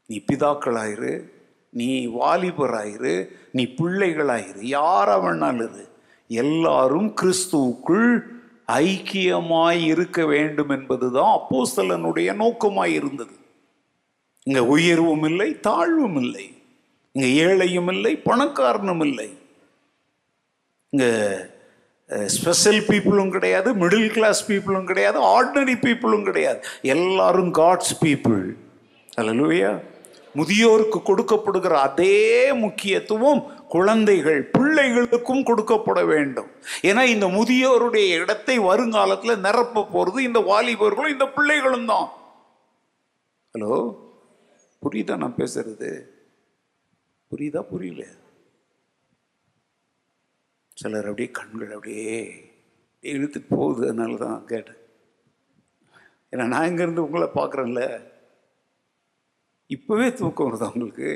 நீ 0.06 0.24
பிதாக்களாயிரு 0.32 1.30
நீ 1.70 2.08
வாலிபராயிரு 2.08 3.30
நீ 3.52 3.64
பிள்ளைகளாயிரு 3.64 4.62
யாரா 4.62 5.24
வேணாலும் 5.24 5.74
இரு. 5.74 5.88
எல்லாரும் 6.28 7.14
கிறிஸ்துவுக்குள் 7.22 8.35
ஐக்கியமாய் 8.68 9.82
இருக்க 9.93 10.20
வேண்டும் 10.26 10.70
என்பதுதான் 10.70 11.32
அப்போஸ்தலனுடைய 11.39 12.30
நோக்கமாய் 12.41 12.93
இருந்தது. 12.99 13.36
இங்க 14.43 14.61
உயர்வும் 14.66 15.26
இல்லை 15.30 15.49
தாழ்வும் 15.68 16.20
இல்லை. 16.24 16.45
இங்க 17.16 17.28
ஏழையும் 17.45 17.91
இல்லை 17.93 18.13
பணக்காரனும் 18.30 19.03
இல்லை. 19.07 19.30
இங்க 20.93 21.05
ஸ்பெஷல் 22.36 22.82
பீப்புளும் 22.89 23.32
கிடையாது 23.36 23.70
மிடில் 23.84 24.11
கிளாஸ் 24.16 24.41
பீப்புளும் 24.51 24.89
கிடையாது 24.89 25.18
ஆர்டினரி 25.36 25.76
பீப்புளும் 25.86 26.28
கிடையாது. 26.30 26.59
எல்லாரும் 26.95 27.51
காட்ஸ் 27.61 27.95
பீப்புள் 28.03 28.41
அல்லேலூயா 29.18 29.72
முதியோருக்கு 30.38 31.00
கொடுக்கப்படுகிற 31.00 31.74
அதே 31.88 32.18
முக்கியத்துவம் 32.64 33.42
குழந்தைகள் 33.74 34.42
பிள்ளைகளுக்கும் 34.56 35.46
கொடுக்கப்பட 35.50 36.06
வேண்டும். 36.06 36.50
ஏன்னா 36.90 37.04
இந்த 37.14 37.28
முதியோருடைய 37.28 38.08
இடத்தை 38.24 38.58
வருங்காலத்தில் 38.70 39.44
நிரப்ப 39.46 39.86
போகிறது 39.96 40.24
இந்த 40.24 40.40
வாலிபர்களும் 40.52 41.14
இந்த 41.16 41.28
பிள்ளைகளும் 41.38 41.90
தான். 41.94 42.08
ஹலோ? 43.54 43.74
புரியுதா 44.84 45.18
நான் 45.18 45.40
பேசுறது? 45.42 45.92
புரியுதா 47.32 47.62
புரியல? 47.72 48.04
சிலர் 50.82 51.08
அப்படியே 51.10 51.30
கண்கள் 51.32 51.72
அப்படியே 51.76 52.18
இழுத்துட்டு 53.04 53.56
போகுது 53.56 53.84
அதனால 53.88 54.18
தான் 54.26 54.46
கேட்டேன். 54.46 54.82
ஏன்னா 56.32 56.46
நான் 56.54 56.68
இங்கேருந்து 56.70 57.06
உங்களை 57.08 57.28
பார்க்குறேன்ல? 57.40 57.84
இப்போவே 59.74 60.13
தூக்கம் 60.13 60.47
வருதா 60.47 60.68
உங்களுக்கு? 60.74 61.09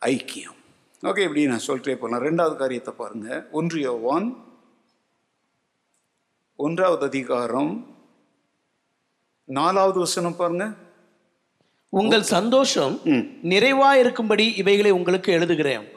ஐக்கியம். 0.00 0.58
ஓகே 1.02 1.22
இப்படி 1.22 1.46
நான் 1.46 1.66
சொல்லிட்டே 1.66 1.94
போகலாம் 1.94 2.24
ரெண்டாவது 2.26 2.56
காரியத்தை 2.56 2.94
பாருங்க. 2.94 3.48
ஒன்று 3.52 3.80
யோவான் 3.80 4.28
ஒன்றாவது 6.56 7.04
அதிகாரம் 7.06 7.72
நாலாவது 9.44 9.98
வசனம் 9.98 10.36
பாருங்க. 10.36 10.66
உங்கள் 11.88 12.22
சந்தோஷம். 12.22 12.94
நிறைவா 13.52 13.88
இருக்கும்படி 14.02 14.46
இவைகளை 14.62 14.90
உங்களுக்கு 14.98 15.32
எழுதுகிறேன். 15.38 15.88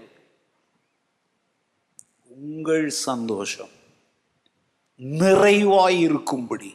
உங்கள் 2.28 2.89
சந்தோஷம் 2.89 3.73
நிறைவாயிருக்கும்படி. 5.19 6.71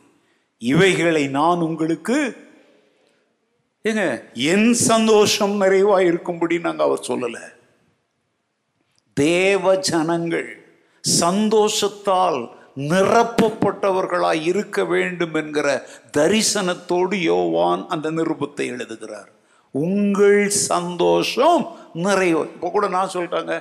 இவைகளை 0.62 1.28
நான் 1.28 1.60
உங்களுக்கு 1.60 2.16
ஏங்க 3.84 4.04
என் 4.34 4.72
சந்தோஷம் 4.72 5.54
நிறைவாயிருக்கும்படி 5.60 6.60
நாங்கள் 6.60 6.86
அவர் 6.86 7.06
சொல்லலை. 7.08 7.44
தேவ 9.12 9.76
ஜனங்கள் 9.76 10.50
சந்தோஷத்தால் 11.04 12.40
நிரப்பப்பட்டவர்களாய் 12.76 14.42
இருக்க 14.42 14.84
வேண்டும் 14.84 15.34
என்கிற 15.34 15.68
தரிசனத்தோடு 16.16 17.14
யோவான் 17.14 17.82
அந்த 17.88 18.10
நிருபத்தை 18.10 18.66
எழுதுகிறார். 18.66 19.30
உங்கள் 19.70 20.48
சந்தோஷம் 20.48 21.64
நிறைவு. 21.92 22.44
இப்போ 22.54 22.70
கூட 22.70 22.88
நான் 22.88 23.12
சொல்லிட்டாங்க 23.12 23.54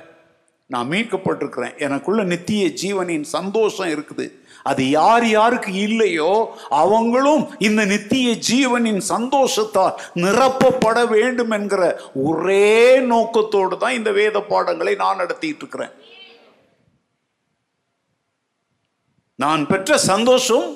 நான் 0.72 0.90
மீட்கப்பட்டிருக்கிறேன். 0.90 1.74
எனக்குள்ள 1.84 2.22
நித்திய 2.32 2.64
ஜீவனின் 2.82 3.24
சந்தோஷம் 3.36 3.90
இருக்குது. 3.94 4.26
அது 4.70 4.82
யார் 4.90 5.24
யாருக்கு 5.28 5.72
இல்லையோ 5.86 6.32
அவங்களும் 6.80 7.42
இந்த 7.68 7.82
நித்திய 7.92 8.28
ஜீவனின் 8.48 9.00
சந்தோஷத்தால் 9.14 9.96
நிரப்பப்பட 10.24 10.98
வேண்டும் 11.14 11.54
என்கிற 11.58 11.82
ஒரே 12.28 12.74
நோக்கத்தோடு 13.12 13.76
தான் 13.82 13.96
இந்த 13.98 14.12
வேத 14.18 14.42
பாடங்களை 14.52 14.94
நான் 15.02 15.20
நடத்திட்டு 15.22 15.62
இருக்கிறேன். 15.62 15.94
நான் 19.44 19.64
பெற்ற 19.66 19.98
சந்தோஷம் 20.12 20.68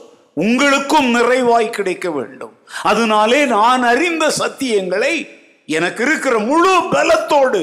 உங்களுக்கும் 0.44 1.08
நிறைவாய் 1.16 1.74
கிடைக்க 1.78 2.06
வேண்டும். 2.10 2.54
அதனாலே 2.90 3.40
நான் 3.56 3.82
அறிந்த 3.92 4.26
சத்தியங்களை 4.42 5.14
எனக்கு 5.78 6.02
இருக்கிற 6.06 6.36
முழு 6.50 6.74
பலத்தோடு 6.94 7.62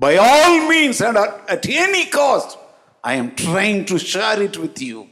by 0.00 0.16
all 0.16 0.68
means 0.68 1.00
and 1.00 1.16
at, 1.16 1.32
at 1.46 1.66
any 1.66 2.04
cost 2.10 2.58
I 3.00 3.16
am 3.16 3.32
trying 3.34 3.80
to 3.84 3.96
share 4.12 4.38
it 4.38 4.56
with 4.56 4.82
you 4.82 5.06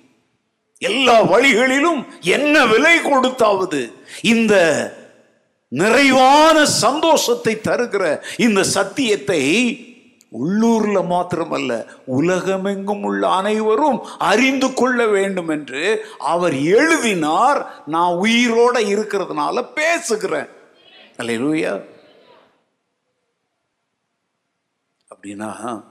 எல்லா 0.79 1.23
வழிகளிலும் 1.23 2.07
என்ன 2.21 2.67
விலை 2.67 2.99
கொடுத்தாவது 2.99 3.93
இந்த 4.23 4.55
நிறைவான 5.69 6.67
சந்தோஷத்தை 6.67 7.57
தருகிற 7.57 8.23
இந்த 8.37 8.63
சத்தியத்தை 8.63 9.43
உள்ளூர்ல 10.41 10.99
மாத்திரமல்ல 11.13 11.87
உலகமெங்கும் 12.05 13.03
உள்ள 13.03 13.29
அனைவரும் 13.29 13.99
அறிந்து 14.19 14.73
கொள்ள 14.73 15.07
வேண்டும் 15.07 15.49
என்று 15.49 16.05
அவர் 16.19 16.55
எழுதினார். 16.55 17.83
நான் 17.87 18.13
உயிரோட 18.13 18.77
இருக்கிறதுனால 18.95 19.69
பேசுகிறேன். 19.75 20.49
அல்லேலூயா. 21.19 21.83
அப்படின்னா 25.23 25.85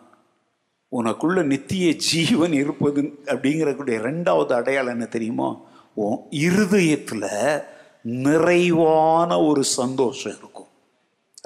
உனக்குள்ள 0.92 1.44
நித்திய 1.44 1.96
ஜீவன் 1.96 2.54
இருப்பது 2.54 3.02
அப்படிங்கிறக்கூடிய 3.02 4.00
ரெண்டாவது 4.08 4.54
அடையாளம் 4.54 4.92
என்ன 4.92 5.06
தெரியுமா? 5.06 5.56
உன் 5.94 6.20
இருதயத்தில் 6.30 7.62
நிறைவான 8.02 9.40
ஒரு 9.40 9.64
சந்தோஷம் 9.64 10.38
இருக்கும். 10.38 10.68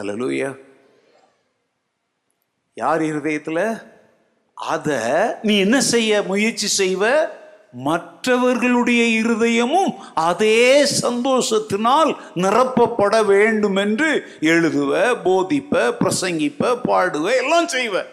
அல்லேலூயா. 0.02 0.58
யார் 2.74 3.04
இருதயத்தில்? 3.04 3.78
அதை 4.54 4.98
நீ 5.42 5.58
என்ன 5.58 5.82
செய்ய 5.82 6.22
முயற்சி 6.22 6.86
செய்வ? 6.86 7.30
மற்றவர்களுடைய 7.76 9.22
இருதயமும் 9.22 9.94
அதே 10.14 10.84
சந்தோஷத்தினால் 10.84 12.16
நிரப்பப்பட 12.36 13.26
வேண்டும் 13.26 13.76
என்று 13.76 14.28
எழுதுவ 14.40 15.16
போதிப்ப 15.24 15.94
பிரசங்கிப்ப 16.00 16.80
பாடுவ 16.84 17.36
எல்லாம் 17.36 17.68
செய்வ. 17.68 18.04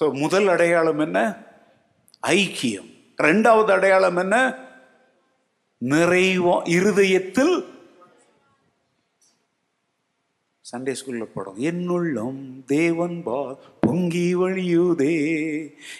ஸோ 0.00 0.12
முதல் 0.12 0.48
அடையாளம் 0.48 0.98
என்ன? 0.98 1.36
ஐக்கியம். 2.26 2.90
ரெண்டாவது 3.22 3.70
அடையாளம் 3.70 4.16
என்ன? 4.16 4.56
நிறைவா 5.88 6.68
இருதயத்தில் 6.68 7.71
சண்டே 10.70 10.94
ஸ்கூலில் 10.98 11.32
படம் 11.34 11.56
என்னுள்ளம் 11.58 12.64
தேவன் 12.66 13.22
பா 13.22 13.58
பொங்கி 13.80 14.36
வழியுதே. 14.36 15.14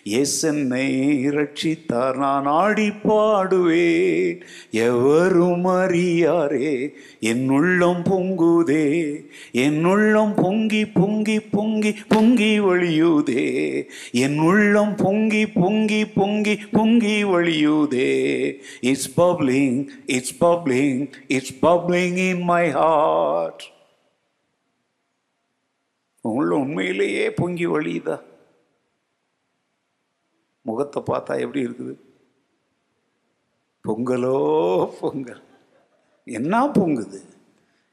எஸ் 0.05 0.47
என்னை 0.47 0.87
ரட்சித்தார் 1.29 2.17
நான் 2.17 2.47
ஆடி 2.47 2.89
பாடுவேன். 2.89 4.41
எவரும் 4.71 5.65
அறியாரே 5.65 6.93
என்னுள்ளம் 7.21 8.05
பொங்குதே. 8.05 8.87
என்னுள்ளம் 9.53 10.33
பொங்கி 10.37 10.87
பொங்கி 10.87 11.41
பொங்கி 11.41 11.95
பொங்கி 12.09 12.61
வழியுதே. 12.61 13.47
என்னுள்ளம் 14.13 14.97
பொங்கி 14.97 15.47
பொங்கி 15.47 16.07
பொங்கி 16.07 16.59
பொங்கி 16.73 17.25
வழியுதே. 17.25 18.11
It's 18.81 19.21
bubbling 19.21 19.87
it's 20.07 20.45
bubbling 20.45 21.11
it's 21.27 21.55
bubbling 21.63 22.17
in 22.17 22.43
my 22.43 22.71
heart 22.71 23.71
உள்ள 26.31 26.55
உண்மையிலேயே 26.55 27.33
பொங்கி 27.33 27.67
வழியுதா? 27.67 28.21
முகத்தை 30.63 31.03
பார்த்தா 31.07 31.41
எப்படி 31.41 31.67
இருக்குது? 31.67 31.95
பொங்கலோ 33.89 34.37
பொங்கல். 35.01 35.43
என்ன 36.25 36.67
பொங்குது? 36.67 37.21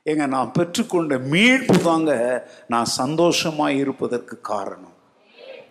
ஏங்க 0.05 0.27
நான் 0.27 0.51
பெற்றுக்கொண்ட 0.59 1.29
மீட்பு 1.29 1.77
தாங்க 1.79 2.11
நான் 2.67 2.85
சந்தோஷமாக 2.85 3.73
இருப்பதற்கு 3.73 4.41
காரணம். 4.41 4.95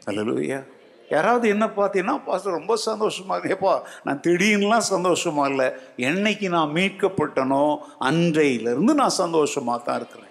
அல்லேலூயா. 0.07 0.65
யாராவது 1.09 1.49
என்ன 1.49 1.67
பார்த்தீங்கன்னா 1.67 2.25
பாஸ்டர் 2.25 2.59
ரொம்ப 2.59 2.75
சந்தோஷமா 2.87 3.35
இருக்கேப்பா 3.39 3.83
நான் 4.05 4.21
திடீர்னுலாம் 4.21 4.91
சந்தோஷமா 4.91 5.49
இல்லை. 5.51 5.69
என்னைக்கு 5.97 6.49
நான் 6.49 6.75
மீட்கப்பட்டனோ 6.75 7.79
அன்றையிலிருந்து 7.99 8.95
நான் 8.95 9.09
சந்தோஷமாக 9.09 9.85
தான் 9.85 9.97
இருக்கிறேன். 9.97 10.28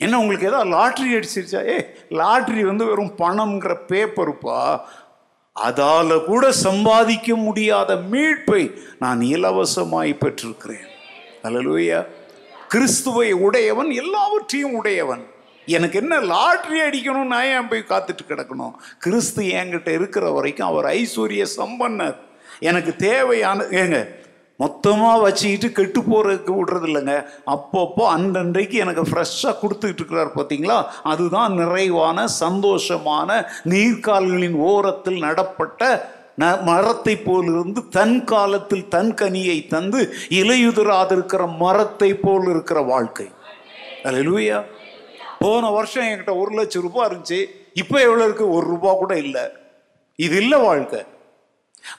என்ன 0.00 0.18
உங்களுக்கு 0.18 0.46
ஏதாவது 0.46 0.70
லாட்ரி 0.70 1.08
அடிச்சிருச்சா? 1.08 1.68
ஏ 1.68 1.94
லாட்ரி 2.10 2.60
வந்து 2.60 2.84
வெறும் 2.84 3.14
பணம்ங்கிற 3.18 3.76
பேப்பருப்பா? 3.88 4.80
அதால 5.64 6.24
கூட 6.24 6.52
சம்பாதிக்க 6.52 7.36
முடியாத 7.36 7.94
மீட்பை 7.94 8.78
நான் 8.98 9.20
இலவசமாய் 9.20 10.16
பெற்றிருக்கிறேன். 10.20 10.86
அல்லேலூயா. 11.42 12.06
கிறிஸ்துவை 12.68 13.32
உடையவன் 13.32 13.90
எல்லாவற்றையும் 13.90 14.72
உடையவன். 14.72 15.26
எனக்கு 15.66 15.98
என்ன 15.98 16.20
லாட்ரி 16.20 16.80
அடிக்கணும் 16.88 17.26
நான் 17.26 17.44
ஏன் 17.44 17.68
போய் 17.68 17.84
காத்துட்டு 17.88 18.20
கிடக்கணும்? 18.28 18.72
கிறிஸ்து 18.98 19.42
என்கிட்ட 19.42 19.88
இருக்கிற 19.88 20.30
வரைக்கும் 20.30 20.68
அவர் 20.68 20.84
ஐஸ்வர்ய 20.84 21.46
சம்பன்னர். 21.56 22.16
எனக்கு 22.60 22.96
தேவையான 22.96 23.62
ஏங்க 23.62 24.19
மொத்தமாக 24.62 25.22
வச்சுக்கிட்டு 25.24 25.68
கெட்டு 25.72 26.00
போகிறதுக்கு 26.00 26.52
விடுறது 26.58 26.86
இல்லைங்க. 26.90 27.14
அப்பப்போ 27.54 28.04
அன்றன்றைக்கு 28.14 28.76
எனக்கு 28.84 29.02
ஃப்ரெஷ்ஷாக 29.10 29.54
கொடுத்துக்கிட்டு 29.62 30.02
இருக்கிறார் 30.02 30.36
பார்த்தீங்களா 30.36 30.78
அதுதான் 31.12 31.52
நிறைவான 31.60 32.24
சந்தோஷமான 32.44 33.28
நீர்க்கால்களின் 33.72 34.58
ஓரத்தில் 34.70 35.22
நடப்பட்ட 35.26 35.92
ந 36.40 36.50
மரத்தை 36.64 37.14
போலிருந்து 37.16 37.80
தன் 37.96 38.18
காலத்தில் 38.24 38.84
தன் 38.88 39.10
கனியை 39.14 39.56
தந்து 39.72 40.00
இலையுதிராதிருக்கிற 40.40 41.42
மரத்தை 41.62 42.10
போல் 42.14 42.46
இருக்கிற 42.48 42.80
வாழ்க்கை. 42.92 43.26
அலுவயா 44.10 44.58
போன 45.38 45.70
வருஷம் 45.70 46.04
என்கிட்ட 46.04 46.32
ஒரு 46.42 46.52
லட்சம் 46.58 46.82
ரூபாய் 46.82 47.08
இருந்துச்சு. 47.08 47.40
இப்போ 47.74 47.96
எவ்வளோ 48.06 48.24
இருக்கு? 48.24 48.46
ஒரு 48.56 48.66
ரூபா 48.66 48.90
கூட 48.92 49.12
இல்லை. 49.18 49.44
இது 50.18 50.36
இல்லை 50.36 50.58
வாழ்க்கை. 50.58 51.00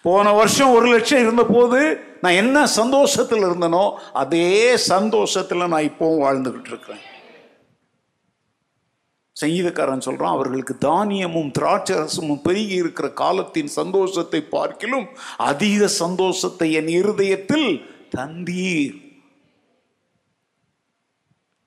போன 0.01 0.33
வருஷம் 0.39 0.73
ஒரு 0.77 0.87
லட்சம் 0.87 1.23
இருந்த 1.25 1.43
போது 1.45 1.79
நான் 2.23 2.39
என்ன 2.41 2.57
சந்தோஷத்தில் 2.79 3.45
இருந்தனோ 3.47 3.85
அதே 4.13 4.49
சந்தோஷத்தில் 4.91 5.71
நான் 5.73 5.89
இப்போவும் 5.91 6.23
வாழ்ந்துக்கிட்டு 6.25 6.71
இருக்கிறேன். 6.73 7.05
சங்கீதக்காரன் 9.35 10.05
சொல்கிறான் 10.07 10.35
அவர்களுக்கு 10.35 10.73
தானியமும் 10.87 11.51
திராட்சரசமும் 11.59 12.41
பெருகி 12.47 12.75
இருக்கிற 12.81 13.07
காலத்தின் 13.21 13.71
சந்தோஷத்தை 13.79 14.41
பார்க்கிலும் 14.55 15.07
அதிக 15.51 15.87
சந்தோஷத்தை 15.87 16.67
என் 16.79 16.91
இருதயத்தில் 16.99 17.69
தந்தீர். 18.15 18.97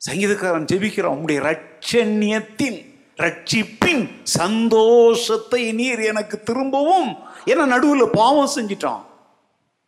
சங்கீதக்காரன் 0.00 0.68
ஜெபிக்கிறான் 0.72 1.16
உங்களுடைய 1.16 1.40
ரட்சண்யத்தின் 1.50 2.78
ரட்சிப்பின் 3.18 4.05
சந்தோஷத்தை 4.22 5.62
நீர் 5.80 6.02
எனக்கு 6.12 6.36
திரும்பவும். 6.42 7.11
ஏன்னா 7.50 7.64
நடுவில் 7.74 8.16
பாவம் 8.20 8.55
செஞ்சிட்டான். 8.57 9.02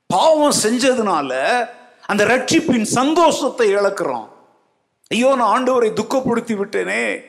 பாவம் 0.07 0.57
செஞ்சதுனால 0.62 1.30
அந்த 2.07 2.24
ரட்சிப்பின் 2.24 2.82
சந்தோஷத்தை 2.82 3.74
இழக்கிறோம் 3.74 4.28
ஐயோ 5.09 5.34
நான் 5.34 5.52
ஆண்டவரை 5.54 5.90
துக்கப்படுத்தி 5.90 6.54
விட்டேனே. 6.57 7.24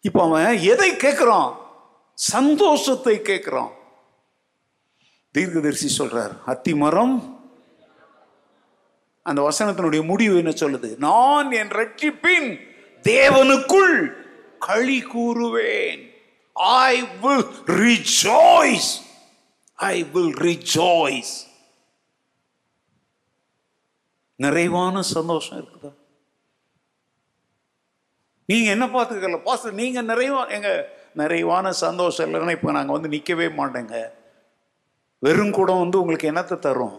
இப்போ 0.00 0.22
அவன் 0.22 0.58
எதை 0.58 0.90
கேட்கிறான்? 0.92 1.56
சந்தோஷத்தை 2.14 3.20
கேட்கிறான். 3.20 3.72
தீர்க்கதரிசி 5.30 5.88
சொல்றார் 5.98 6.34
அத்தி 6.46 6.74
மரம். 6.74 7.46
அந்த 9.22 9.40
வசனத்தினுடைய 9.48 10.04
முடிவு 10.04 10.36
என்ன 10.36 10.50
சொல்லுது? 10.50 10.98
நான் 10.98 11.50
என் 11.50 11.68
ரட்சிப்பின் 11.68 12.60
தேவனுக்குள் 13.02 14.12
களி 14.58 15.00
கூறுவேன். 15.14 16.02
I 16.52 17.02
will 17.22 17.46
rejoice 17.66 18.92
I 19.78 20.02
will 20.02 20.34
rejoice 20.34 21.34
நிறைவான 24.36 25.02
சந்தோஷம் 25.02 25.58
இருக்குதா? 25.58 25.92
நீங்க 28.46 28.70
என்ன 28.70 28.86
பார்த்துக்கல 28.86 29.42
பாஸ்டர் 29.42 29.72
நீங்க 29.72 30.02
நிறைவா 30.02 30.50
எங்க 30.50 30.70
நிறைவான 31.14 31.72
சந்தோஷம் 31.72 32.26
இல்லைன்னா 32.26 32.50
இப்போ 32.50 32.72
நாங்கள் 32.72 32.92
வந்து 32.92 33.08
நிற்கவே 33.08 33.46
மாட்டேங்க. 33.46 34.12
வெறும் 35.18 35.50
குடம் 35.50 35.78
வந்து 35.78 36.00
உங்களுக்கு 36.00 36.30
என்னத்தை 36.32 36.58
தரும்? 36.58 36.96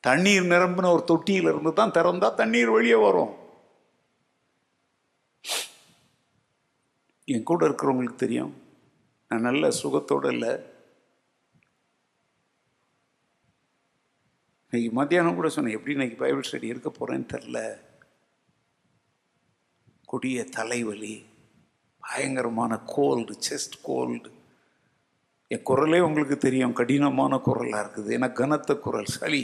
தண்ணீர் 0.00 0.42
நிரம்பின 0.42 0.90
ஒரு 0.92 1.04
தொட்டியில 1.08 1.50
இருந்து 1.52 1.72
தான் 1.72 1.90
திறந்தா 1.90 2.34
தண்ணீர் 2.34 2.70
வெளியே 2.70 2.94
வரும். 2.94 3.32
என் 7.24 7.42
கூட 7.42 7.68
இருக்கிறவங்களுக்கு 7.68 8.14
தெரியும். 8.14 8.60
நான் 9.28 9.40
நல்ல 9.40 9.68
சுகத்தோட 9.68 10.32
இல்லை. 10.32 10.71
இன்னைக்கு 14.74 14.96
மத்தியானம் 14.96 15.34
கூட 15.34 15.48
சொன்னேன் 15.48 15.74
எப்படி 15.74 15.92
இன்னைக்கு 15.92 16.16
பைபிள் 16.16 16.46
ஸ்டடி 16.48 16.64
இருக்க 16.64 16.90
போகிறேன்னு 16.90 17.26
தெரில 17.32 17.58
கொடிய 20.04 20.44
தலைவலி 20.44 21.24
பயங்கரமான 22.00 22.78
கோல்டு 22.94 23.34
செஸ்ட் 23.48 23.76
கோல்டு 23.82 24.30
என் 25.48 25.62
குரலே 25.62 26.00
உங்களுக்கு 26.00 26.38
தெரியும் 26.38 26.72
கடினமான 26.72 27.38
குரலாக 27.38 27.82
இருக்குது. 27.84 28.10
ஏன்னா 28.16 28.32
கனத்த 28.32 28.76
குரல் 28.76 29.12
சளி. 29.16 29.42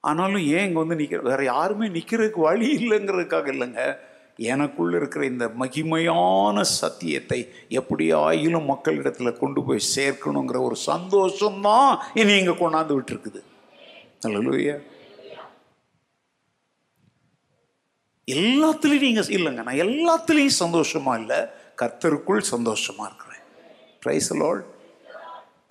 ஆனாலும் 0.00 0.44
ஏன் 0.56 0.66
இங்கே 0.66 0.80
வந்து 0.82 0.94
நிற்கிற 0.94 1.22
வேறு 1.22 1.44
யாருமே 1.44 1.86
நிற்கிறதுக்கு 1.86 2.40
வழி 2.40 2.68
இல்லைங்கிறதுக்காக 2.76 3.48
இல்லைங்க. 3.54 3.98
எனக்குள்ள 4.36 4.96
இருக்கிற 4.96 5.24
இந்த 5.26 5.46
மகிமையான 5.58 6.60
சத்தியத்தை 6.60 7.38
எப்படியாயிலும் 7.68 8.64
மக்களிடத்தில் 8.64 9.38
கொண்டு 9.42 9.62
போய் 9.64 9.88
சேர்க்கணுங்கிற 9.96 10.60
ஒரு 10.68 10.76
சந்தோஷம்தான் 10.86 11.92
இனி 12.14 12.34
இங்கே 12.38 12.54
கொண்டாந்து 12.62 12.96
விட்டுருக்குது. 12.96 13.42
அல்லையா 14.26 14.76
எல்லாத்துலேயும் 18.28 19.06
நீங்கள் 19.06 19.32
இல்லைங்க 19.36 19.62
நான் 19.66 19.82
எல்லாத்துலேயும் 19.86 20.58
சந்தோஷமா 20.64 21.14
இல்லை 21.20 21.38
கத்தருக்குள் 21.82 22.42
சந்தோஷமா 22.54 23.04
இருக்கிறேன். 23.08 23.42
ப்ரைஸ் 24.04 24.30
லார்ட் 24.42 24.64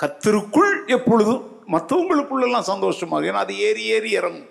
கத்தருக்குள் 0.04 0.74
எப்பொழுதும் 0.98 1.44
மற்றவங்களுக்குள்ளெல்லாம் 1.74 2.70
சந்தோஷமாக 2.72 3.30
ஏன்னா 3.30 3.44
அது 3.46 3.58
ஏறி 3.58 3.84
ஏறி 3.96 4.12
இறங்கும். 4.20 4.50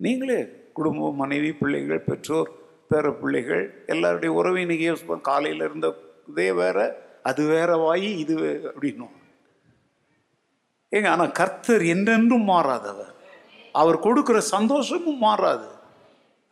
நீங்களே 0.00 0.46
குடும்பம் 0.72 1.14
மனைவி 1.14 1.52
பிள்ளைகள் 1.52 2.00
பெற்றோர் 2.00 2.50
பேர 2.90 3.12
பிள்ளைகள் 3.12 3.84
எல்லாருடைய 3.86 4.34
உறவை 4.34 4.60
இன்னைக்கு 4.60 4.92
யூஸ் 4.92 5.06
பண்ண 5.06 5.20
காலையில் 5.22 5.60
இருந்த 5.60 5.94
இதே 6.26 6.52
வேற 6.52 6.78
அது 7.22 7.46
வேற 7.46 7.76
வாயி 7.76 8.18
இது 8.18 8.38
வே- 8.38 8.60
அப்படின்னும் 8.68 9.14
ஏங்க 10.92 11.08
ஆனால் 11.08 11.32
கர்த்தர் 11.32 11.84
என்றென்றும் 11.84 12.48
மாறாதவர். 12.48 13.14
அவர் 13.72 13.98
கொடுக்குற 13.98 14.38
சந்தோஷமும் 14.38 15.18
மாறாது. 15.18 15.66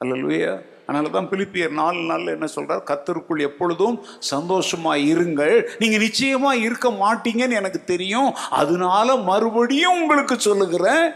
அல்லல்வையா 0.01 0.63
அதனால 0.87 1.09
தான் 1.09 1.29
பிலிப்பியர் 1.29 1.71
நாலு 1.71 2.01
நாளில் 2.01 2.27
என்ன 2.27 2.47
சொல்கிறார் 2.47 2.83
கத்தருக்குள் 2.87 3.41
எப்பொழுதும் 3.41 3.97
சந்தோஷமாக 4.19 4.99
இருங்கள். 4.99 5.67
நீங்கள் 5.79 6.01
நிச்சயமாக 6.01 6.57
இருக்க 6.57 6.89
மாட்டீங்கன்னு 6.91 7.53
எனக்கு 7.53 7.85
தெரியும். 7.85 8.35
அதனால 8.51 9.17
மறுபடியும் 9.17 10.01
உங்களுக்கு 10.03 10.41
சொல்லுகிறேன். 10.41 11.07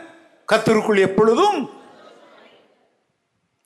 கத்தருக்குள் 0.53 0.99
எப்பொழுதும் 0.99 1.59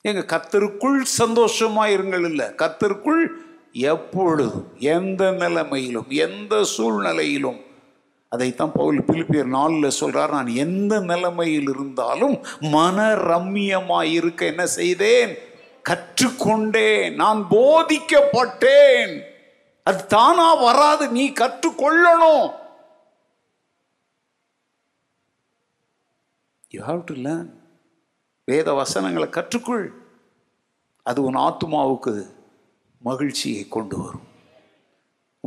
எங்க 0.05 0.37
கத்தருக்குள் 0.37 1.05
சந்தோஷமா 1.17 1.85
இருங்கள் 1.89 2.25
இல்லை 2.25 2.45
கத்தருக்குள் 2.45 3.23
எப்பொழுதும் 3.71 4.67
எந்த 4.79 5.31
நிலைமையிலும் 5.31 6.09
எந்த 6.09 6.63
சூழ்நிலையிலும். 6.63 7.59
அதைத்தான் 8.29 8.71
பவுல் 8.71 8.99
பிலிப்பியர் 8.99 9.45
நாளில் 9.45 9.91
சொல்றார் 9.99 10.31
நான் 10.31 10.47
எந்த 10.47 10.99
நிலைமையில் 10.99 11.67
இருந்தாலும் 11.67 12.45
மன 12.59 13.13
ரம்மியமாக 13.13 14.03
இருக்க 14.03 14.45
என்ன 14.45 14.65
செய்தேன்? 14.65 15.37
கற்றுக்கொண்டேன். 15.89 17.15
நான் 17.15 17.45
போதிக்கப்பட்டேன். 17.49 19.21
அது 19.83 20.05
தானா 20.05 20.53
வராது. 20.53 21.09
நீ 21.09 21.29
கற்றுக்கொள்ளணும். 21.29 22.51
யூ 26.69 26.85
ஹாவ் 26.85 27.03
டு 27.05 27.15
லேர்ன் 27.15 27.63
வேத 28.45 28.73
வசனங்களை 28.73 29.29
கற்றுக்கொள். 29.29 29.87
அது 31.03 31.23
உன் 31.23 31.35
ஆத்மாவுக்கு 31.35 32.25
மகிழ்ச்சியை 33.01 33.67
கொண்டு 33.67 33.97
வரும். 33.97 34.27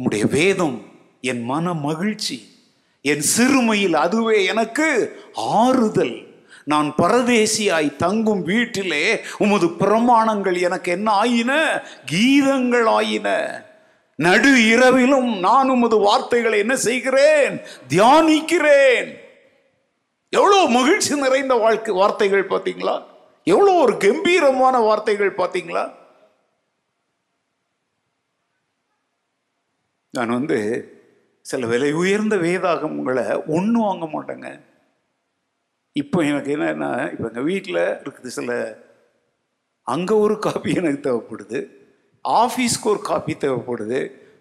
உம்முடைய 0.01 0.31
வேதம் 0.31 0.83
என் 1.21 1.45
மன 1.45 1.75
மகிழ்ச்சி 1.75 2.49
என் 3.01 3.23
சிறுமையில் 3.37 3.93
அதுவே 3.93 4.45
எனக்கு 4.45 5.21
ஆறுதல். 5.35 6.27
நான் 6.65 6.95
பரதேசியாய் 7.03 7.97
தங்கும் 7.97 8.43
வீட்டிலே 8.43 9.21
உமது 9.39 9.67
பிரமாணங்கள் 9.67 10.61
எனக்கு 10.61 10.93
என்ன 10.93 11.11
ஆயின? 11.11 11.83
கீதங்கள் 12.13 12.85
ஆயின. 12.85 13.63
நடு 14.15 14.67
இரவிலும் 14.67 15.39
நான் 15.39 15.69
உமது 15.69 15.97
வார்த்தைகளை 15.97 16.59
என்ன 16.59 16.77
செய்கிறேன்? 16.77 17.61
தியானிக்கிறேன். 17.89 19.15
எவ்வளோ 20.33 20.57
மகிழ்ச்சி 20.79 21.13
நிறைந்த 21.25 21.55
வாழ்க்கை 21.65 21.93
வார்த்தைகள் 21.99 22.51
பார்த்தீங்களா? 22.51 22.95
எவ்வளோ 23.47 23.73
ஒரு 23.85 23.95
கம்பீரமான 24.05 24.75
வார்த்தைகள் 24.89 25.39
பார்த்தீங்களா? 25.41 25.85
நான் 30.15 30.37
வந்து 30.39 30.59
சில 31.47 31.67
விலை 31.67 31.91
உயர்ந்த 31.93 32.37
வேதாகமங்களை 32.37 33.25
ஒன்றும் 33.57 33.87
வாங்க 33.89 34.07
மாட்டேங்க. 34.15 34.49
இப்போ 35.97 36.19
எனக்கு 36.31 36.51
என்னன்னா 36.57 36.91
இப்போ 37.13 37.27
எங்கள் 37.31 37.49
வீட்டில் 37.51 37.83
இருக்குது 38.03 38.31
சில 38.39 38.53
அங்கே 39.87 40.15
ஒரு 40.25 40.39
காப்பி 40.39 40.71
எனக்கு 40.81 41.01
தேவைப்படுது 41.09 41.59
ஆஃபீஸ்க்கு 42.25 42.93
ஒரு 42.95 43.01
காப்பி 43.11 43.35
தேவைப்படுது 43.45 44.01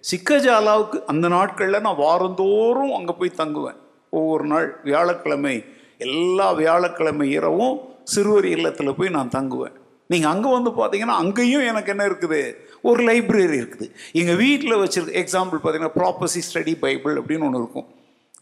சிக்கஜாலாவுக்கு 0.09 0.97
அந்த 1.11 1.27
நாட்களில் 1.27 1.85
நான் 1.85 2.03
வாரந்தோறும் 2.05 2.95
அங்கே 2.97 3.13
போய் 3.19 3.39
தங்குவேன். 3.41 3.79
ஒவ்வொரு 4.17 4.45
நாள் 4.51 4.67
வியாழக்கிழமை 4.83 5.55
எல்லா 6.05 6.47
வியாழக்கிழமை 6.61 7.27
இரவும் 7.37 7.75
சிறுவர் 8.13 8.47
இல்லத்தில் 8.55 8.97
போய் 8.97 9.15
நான் 9.17 9.35
தங்குவேன். 9.37 9.75
நீங்கள் 10.11 10.31
அங்கே 10.33 10.49
வந்து 10.57 10.71
பார்த்தீங்கன்னா 10.79 11.15
அங்கேயும் 11.23 11.65
எனக்கு 11.71 11.91
என்ன 11.93 12.03
இருக்குது? 12.09 12.41
ஒரு 12.89 13.01
லைப்ரரி 13.09 13.57
இருக்குது. 13.61 13.87
எங்கள் 14.19 14.39
வீட்டில் 14.43 14.79
வச்சுருக்க 14.81 15.23
எக்ஸாம்பிள் 15.23 15.59
பார்த்தீங்கன்னா 15.61 15.97
ப்ராப்பர்சி 15.99 16.41
ஸ்டடி 16.47 16.73
பைபிள் 16.85 17.15
அப்படின்னு 17.21 17.47
ஒன்று 17.47 17.61
இருக்கும். 17.63 17.87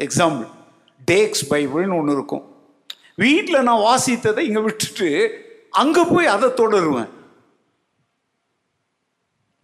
எக்ஸாம்பிள் 0.07 0.47
டேக்ஸ் 1.11 1.45
பைபிள்னு 1.53 1.97
ஒன்று 2.01 2.17
இருக்கும். 2.17 2.43
வீட்டில் 3.25 3.65
நான் 3.69 3.85
வாசித்ததை 3.89 4.41
இங்கே 4.49 4.61
விட்டுட்டு 4.67 5.09
அங்கே 5.81 6.03
போய் 6.13 6.33
அதை 6.35 6.47
தொடருவேன். 6.61 7.11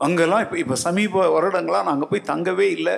அங்கெல்லாம் 0.05 0.43
இப்போ 0.45 0.57
இப்போ 0.63 0.75
சமீப 0.85 1.25
வருடங்களாக 1.35 1.83
நான் 1.85 1.95
அங்கே 1.95 2.09
போய் 2.11 2.29
தங்கவே 2.31 2.67
இல்லை. 2.77 2.95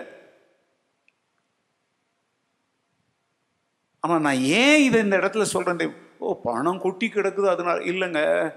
ஆனால் 4.06 4.22
நான் 4.22 4.40
ஏன் 4.40 4.84
இதை 4.84 5.02
இந்த 5.02 5.18
இடத்துல 5.18 5.42
சொல்கிறேன் 5.42 5.94
ஓ 6.18 6.42
பணம் 6.42 6.82
கொட்டி 6.82 7.08
கிடக்குது 7.08 7.46
அதனால 7.46 7.84
இல்லைங்க. 7.84 8.54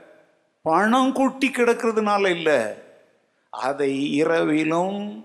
பணம் 0.63 1.13
கொட்டி 1.13 1.51
கிடக்கிறதுனால 1.51 2.29
இல்லை. 2.29 2.61
அதை 3.51 4.13
இரவிலும் 4.13 5.25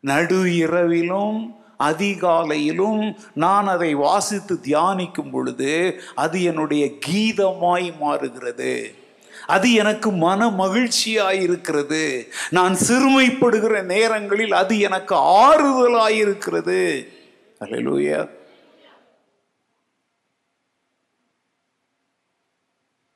நடு 0.00 0.56
இரவிலும் 0.56 1.56
அதிகாலையிலும் 1.78 3.16
நான் 3.34 3.66
அதை 3.66 3.94
வாசித்து 3.94 4.54
தியானிக்கும் 4.54 5.30
பொழுது 5.30 6.00
அது 6.14 6.42
என்னுடைய 6.42 6.90
கீதமாய் 7.06 7.98
மாறுகிறது. 7.98 8.94
அது 9.46 9.72
எனக்கு 9.72 10.10
மன 10.10 10.50
மகிழ்ச்சியாய் 10.50 11.40
இருக்கிறது. 11.40 12.32
நான் 12.50 12.76
சிறுமைப்படுகிற 12.88 13.82
நேரங்களில் 13.82 14.52
அது 14.52 14.78
எனக்கு 14.78 15.14
ஆறுதலாய் 15.14 16.18
இருக்கிறது. 16.26 17.08
அல்லேலூயா. 17.60 18.38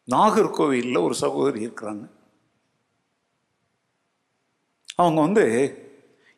நாகர்கோவிலில் 0.09 1.05
ஒரு 1.07 1.15
சகோதரி 1.15 1.67
இருக்கிறாங்க. 1.67 2.05
அவங்க 4.97 5.21
வந்து 5.21 5.45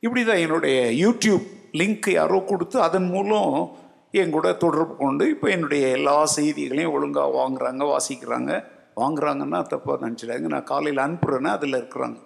இப்படி 0.00 0.24
தான் 0.24 0.42
என்னுடைய 0.44 0.76
யூடியூப் 1.04 1.46
லிங்க் 1.72 2.10
யாரோ 2.10 2.40
கொடுத்து 2.40 2.80
அதன் 2.80 3.08
மூலம் 3.08 3.78
என் 4.10 4.30
கூட 4.30 4.52
தொடர்பு 4.52 4.96
கொண்டு 4.96 5.28
இப்போ 5.30 5.50
என்னுடைய 5.50 5.88
எல்லா 5.88 6.26
செய்திகளையும் 6.26 6.92
ஒழுங்காக 6.92 7.36
வாங்குறாங்க 7.38 7.82
வாசிக்கிறாங்க. 7.92 8.64
வாங்குறாங்கன்னா 8.96 9.58
தப்பாக 9.72 10.02
நினச்சிடாங்க 10.04 10.46
நான் 10.54 10.64
காலையில் 10.64 11.04
அனுப்புகிறேன்னா 11.06 11.50
அதில் 11.56 11.78
இருக்கிறாங்க. 11.80 12.18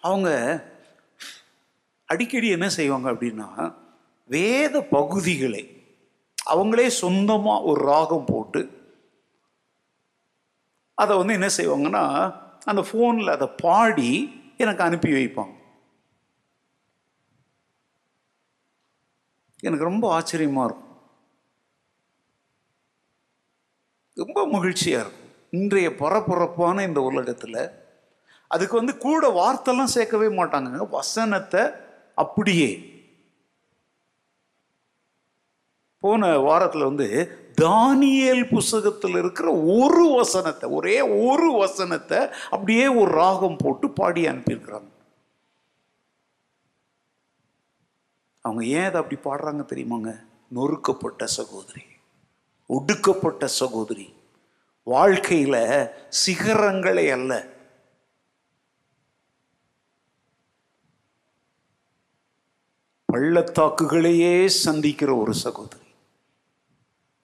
அவங்க 0.00 0.28
அடிக்கடி 2.04 2.48
என்ன 2.48 2.68
செய்வாங்க 2.68 3.12
அப்படின்னா 3.12 3.74
வேத 4.24 4.80
பகுதிகளை 4.80 5.62
அவங்களே 6.50 6.86
சொந்தமாக 6.86 7.62
ஒரு 7.62 7.80
ராகம் 7.84 8.24
போட்டு 8.24 8.77
அதை 10.98 11.16
வந்து 11.16 11.36
என்ன 11.38 11.48
செய்வாங்கன்னா 11.56 12.04
அந்த 12.64 12.82
ஃபோனில் 12.88 13.34
அதை 13.36 13.48
பாடி 13.62 14.10
எனக்கு 14.58 14.82
அனுப்பி 14.82 15.10
வைப்பாங்க. 15.12 15.54
எனக்கு 19.60 19.84
ரொம்ப 19.84 20.04
ஆச்சரியமாக 20.12 20.68
இருக்கும். 20.68 20.88
ரொம்ப 24.14 24.46
மகிழ்ச்சியாக 24.46 25.02
இருக்கும். 25.04 25.30
இன்றைய 25.50 25.88
பரபரப்பான 25.96 26.82
இந்த 26.82 27.00
உலகத்தில் 27.00 27.60
அதுக்கு 28.50 28.74
வந்து 28.76 28.94
கூட 28.98 29.24
வார்த்தைலாம் 29.38 29.94
சேர்க்கவே 29.94 30.28
மாட்டாங்க. 30.40 30.88
வசனத்தை 30.90 31.62
அப்படியே. 32.14 32.70
போன 36.02 36.38
வாரத்தில் 36.38 36.88
வந்து 36.90 37.08
தானியல் 37.60 38.48
புஸ்தகத்தில் 38.48 39.16
இருக்கிற 39.16 39.52
ஒரு 39.52 40.14
வசனத்தை 40.16 40.70
ஒரே 40.70 41.00
ஒரு 41.00 41.52
வசனத்தை 41.52 42.18
அப்படியே 42.50 42.86
ஒரு 42.88 43.10
ராகம் 43.10 43.56
போட்டு 43.56 43.90
பாடி 43.90 44.26
அனுப்பியிருக்கிறாங்க. 44.26 44.90
அவங்க 48.40 48.64
ஏன் 48.64 48.84
அதை 48.84 49.02
அப்படி 49.02 49.20
பாடுறாங்க 49.24 49.60
தெரியுமாங்க? 49.60 50.12
நொறுக்கப்பட்ட 50.48 51.26
சகோதரி 51.26 51.82
ஒடுக்கப்பட்ட 52.66 53.46
சகோதரி. 53.46 54.14
வாழ்க்கையில் 54.82 55.88
சிகரங்களை 56.26 57.12
அல்ல. 57.12 57.32
பள்ளத்தாக்குகளையே 63.12 64.46
சந்திக்கிற 64.46 65.14
ஒரு 65.14 65.34
சகோதரி. 65.34 65.87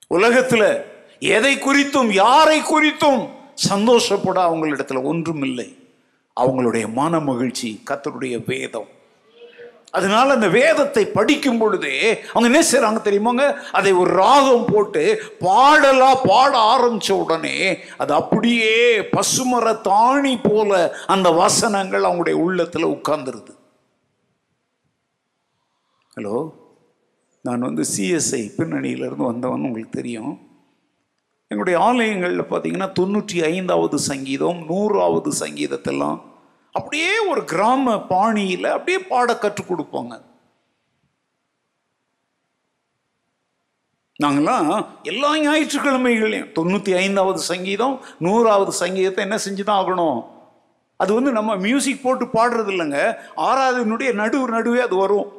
உலகத்தில் 0.06 0.84
எதை 1.18 1.56
குறித்தும் 1.56 2.10
யாரை 2.10 2.60
குறித்தும் 2.60 3.28
சந்தோஷப்பட 3.54 4.48
அவங்களிடத்துல 4.48 5.02
ஒன்றும் 5.02 5.42
இல்லை 5.42 5.78
அவங்களுடைய 6.40 6.92
மன 6.92 7.20
மகிழ்ச்சி 7.20 7.82
கத்தருடைய 7.90 8.42
வேதம். 8.46 8.88
அதனால 9.90 10.32
அந்த 10.32 10.48
வேதத்தை 10.48 11.06
படிக்கும் 11.06 11.58
பொழுதே 11.58 12.24
அவங்க 12.32 12.58
என்ன 12.58 12.70
செய்றாங்க 12.72 12.94
தெரியுமாங்க? 12.94 13.56
அதை 13.72 13.92
ஒரு 13.92 14.10
ராகம் 14.10 14.64
போட்டு 14.64 15.22
பாடலா 15.40 16.14
பாட 16.24 16.58
ஆரம்பிச்ச 16.58 17.12
உடனே 17.12 17.78
அது 17.96 18.14
அப்படியே 18.14 18.98
பசுமர 18.98 19.80
தாணி 19.80 20.38
போல 20.38 20.96
அந்த 21.06 21.30
வசனங்கள் 21.30 22.02
அவங்களுடைய 22.02 22.36
உள்ளத்துல 22.46 23.00
உட்கார்ந்துருது. 23.00 23.54
ஹலோ? 26.16 26.62
நான் 27.46 27.66
வந்து 27.68 27.84
சிஎஸ்ஐ 27.94 28.42
பின்னணியிலேருந்து 28.58 29.30
வந்தவன் 29.30 29.64
உங்களுக்கு 29.68 29.98
தெரியும். 29.98 30.34
எங்களுடைய 31.50 31.78
ஆலயங்களில் 31.86 32.50
பார்த்தீங்கன்னா 32.50 32.88
தொண்ணூற்றி 32.98 33.38
ஐந்தாவது 33.50 33.98
சங்கீதம் 34.10 34.60
நூறாவது 34.70 35.30
சங்கீதத்தெல்லாம் 35.40 36.20
அப்படியே 36.74 37.10
ஒரு 37.30 37.44
கிராம 37.44 37.96
பாணியில் 38.12 38.64
அப்படியே 38.76 39.00
பாட 39.10 39.36
கற்றுக் 39.38 39.68
கொடுப்பாங்க. 39.70 40.14
நாங்கெல்லாம் 44.22 44.72
எல்லா 45.02 45.30
ஞாயிற்றுக்கிழமைகளையும் 45.44 46.50
தொண்ணூற்றி 46.58 46.92
ஐந்தாவது 47.04 47.40
சங்கீதம் 47.52 47.96
நூறாவது 48.18 48.72
சங்கீதத்தை 48.82 49.22
என்ன 49.24 49.38
செஞ்சு 49.46 49.62
தான் 49.62 49.80
ஆகணும்? 49.84 50.18
அது 50.96 51.10
வந்து 51.14 51.30
நம்ம 51.38 51.56
மியூசிக் 51.68 52.04
போட்டு 52.04 52.24
பாடுறது 52.24 52.70
இல்லைங்க. 52.74 52.98
ஆறாவதுனுடைய 53.48 54.10
நடுவு 54.20 54.46
நடுவே 54.56 54.80
அது 54.80 54.96
வரும். 54.96 55.30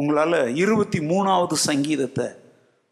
உங்களால் 0.00 0.54
இருபத்தி 0.54 0.98
மூணாவது 0.98 1.52
சங்கீதத்தை 1.52 2.26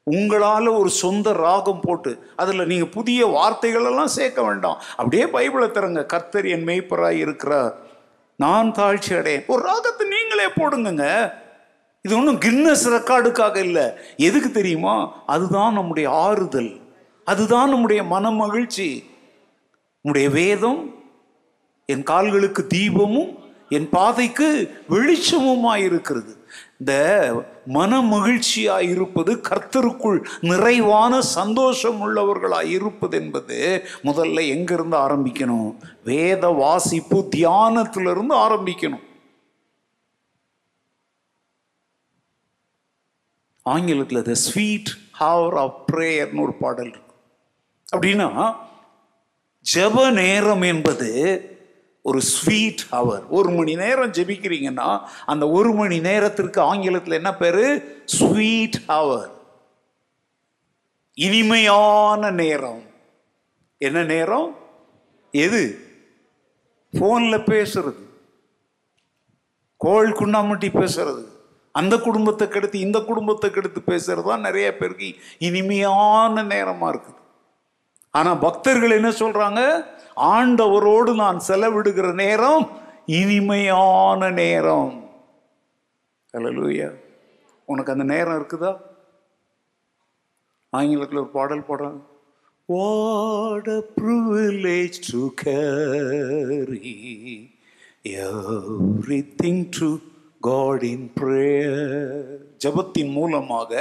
உங்களால் 0.05 0.67
ஒரு 0.67 0.91
சொந்த 0.91 1.33
ராகம் 1.33 1.81
போட்டு 1.81 2.33
அதில் 2.37 2.67
நீங்கள் 2.67 2.89
புதிய 2.89 3.27
வார்த்தைகளெல்லாம் 3.27 4.15
சேர்க்க 4.17 4.43
வேண்டாம். 4.43 4.81
அப்படியே 4.91 5.25
பைபிளை 5.25 5.71
தரங்க 5.71 6.05
கர்த்தர் 6.05 6.47
என் 6.47 6.65
மெய்ப்பராக 6.65 7.11
இருக்கிறார். 7.11 7.77
நான் 8.37 8.71
தாழ்ச்சி 8.71 9.09
அடையேன். 9.09 9.47
ஒரு 9.47 9.63
ராகத்தை 9.63 10.09
நீங்களே 10.09 10.45
போடுங்கங்க. 10.45 11.33
இது 12.03 12.17
ஒன்றும் 12.17 12.39
கின்னஸ் 12.39 12.87
ரெக்கார்டுக்காக 12.87 13.57
இல்லை. 13.57 13.87
எதுக்கு 14.17 14.51
தெரியுமா? 14.51 15.23
அதுதான் 15.27 15.73
நம்முடைய 15.73 16.11
ஆறுதல். 16.11 16.81
அதுதான் 17.25 17.69
நம்முடைய 17.69 18.03
மன 18.03 18.31
மகிழ்ச்சி 18.31 19.05
நம்முடைய 20.01 20.31
வேதம் 20.31 20.95
என் 21.87 22.03
கால்களுக்கு 22.03 22.67
தீபமும் 22.75 23.39
என் 23.69 23.89
பாதைக்கு 23.89 24.71
வெளிச்சமுமாயிருக்கிறது. 24.91 26.43
இந்த 26.85 27.45
மன 27.67 28.01
மகிழ்ச்சியாய் 28.01 28.89
இருப்பது 28.89 29.35
கர்த்தருக்குள் 29.37 30.25
நிறைவான 30.41 31.21
சந்தோஷம் 31.21 31.99
உள்ளவர்களாய் 32.01 32.71
இருப்பது 32.71 33.23
என்பது 33.23 33.83
முதல்ல 34.03 34.49
எங்கிருந்து 34.49 34.97
ஆரம்பிக்கணும்? 34.97 35.77
வேத 36.05 36.49
வாசிப்பு 36.49 37.29
தியானத்திலிருந்து 37.37 38.35
ஆரம்பிக்கணும். 38.35 39.05
ஆங்கிலத்தில் 43.63 44.23
த 44.23 44.35
ஸ்வீட் 44.35 44.93
ஹவர் 45.21 45.57
ஆஃப் 45.57 45.91
ப்ரேயர்னு 45.93 46.41
ஒரு 46.41 46.53
பாடல் 46.53 46.89
இருக்கு. 46.89 47.15
அப்படின்னா 47.97 48.57
ஜப 49.75 50.11
நேரம் 50.11 50.63
என்பது 50.63 51.11
ஒரு 52.09 52.21
ஸ்வீட் 52.21 52.83
ஹவர் 52.91 53.23
ஒரு 53.29 53.51
மணி 53.51 53.75
நேரம் 53.75 54.11
ஜெபிக்கிறீங்கன்னா 54.11 54.89
அந்த 55.27 55.45
ஒரு 55.51 55.71
மணி 55.73 56.01
நேரத்திற்கு 56.01 56.61
ஆங்கிலத்தில் 56.61 57.19
என்ன 57.21 57.31
பேர்? 57.35 57.63
ஸ்வீட் 58.05 58.79
ஹவர் 58.89 59.31
இனிமையான 61.15 62.31
நேரம். 62.31 62.83
என்ன 63.79 64.03
நேரம்? 64.03 64.49
எது? 65.31 65.63
ஃபோனில் 66.93 67.47
பேசுறது. 67.53 68.03
கோல் 69.77 70.13
குண்டாமட்டி 70.13 70.69
பேசுறது. 70.81 71.25
அந்த 71.73 71.95
குடும்பத்தை 71.99 72.49
கெடுத்து 72.49 72.79
இந்த 72.79 72.99
குடும்பத்தை 73.01 73.51
கெடுத்து 73.51 73.81
பேசுறது 73.87 74.23
தான் 74.23 74.41
நிறைய 74.41 74.77
பேருக்கு 74.77 75.09
இனிமையான 75.39 76.43
நேரமாக 76.43 76.93
இருக்குது. 76.95 77.21
ஆனால் 78.11 78.39
பக்தர்கள் 78.39 78.99
என்ன 78.99 79.11
சொல்கிறாங்க 79.11 79.61
ஆண்டவரோடு 80.17 81.15
நான் 81.15 81.43
செலவிடுகிற 81.49 82.15
நேரம் 82.15 82.71
இனிமையான 83.07 84.31
நேரம். 84.31 85.11
ஹalleluya 86.33 86.95
உனக்கு 87.65 87.93
அந்த 87.93 88.05
நேரம் 88.05 88.43
இருக்குதா? 88.43 88.77
ஆங்கிலத்தில் 90.71 91.19
ஒரு 91.19 91.29
பாடல் 91.29 91.65
போடுறாங்க. 91.69 92.01
What 92.69 93.69
a 93.77 93.83
privilege 94.01 95.13
to 95.13 95.51
carry 95.51 96.95
everything 98.05 99.69
to 99.69 99.99
God 100.43 100.83
in 100.83 101.13
prayer. 101.21 102.44
ஜெபத்தின் 102.65 103.13
மூலமாக 103.13 103.73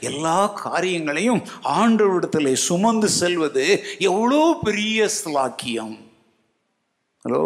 எல்லா 0.00 0.38
காரியங்களையும் 0.64 1.42
ஆண்டவரிடத்தில் 1.80 2.54
சுமந்து 2.68 3.08
செல்வது 3.20 3.66
எவ்வளோ 4.00 4.42
பெரிய 4.64 5.08
ஸ்லாக்கியம் 5.18 5.96
ஹலோ 7.24 7.44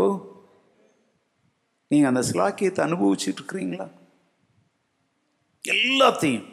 நீங்கள் 1.91 2.11
அந்த 2.11 2.23
ஸ்லாக்கியத்தை 2.31 2.81
அனுபவிச்சுட்டு 2.85 3.41
இருக்கிறீங்களா? 3.41 3.87
எல்லாத்தையும். 5.65 6.47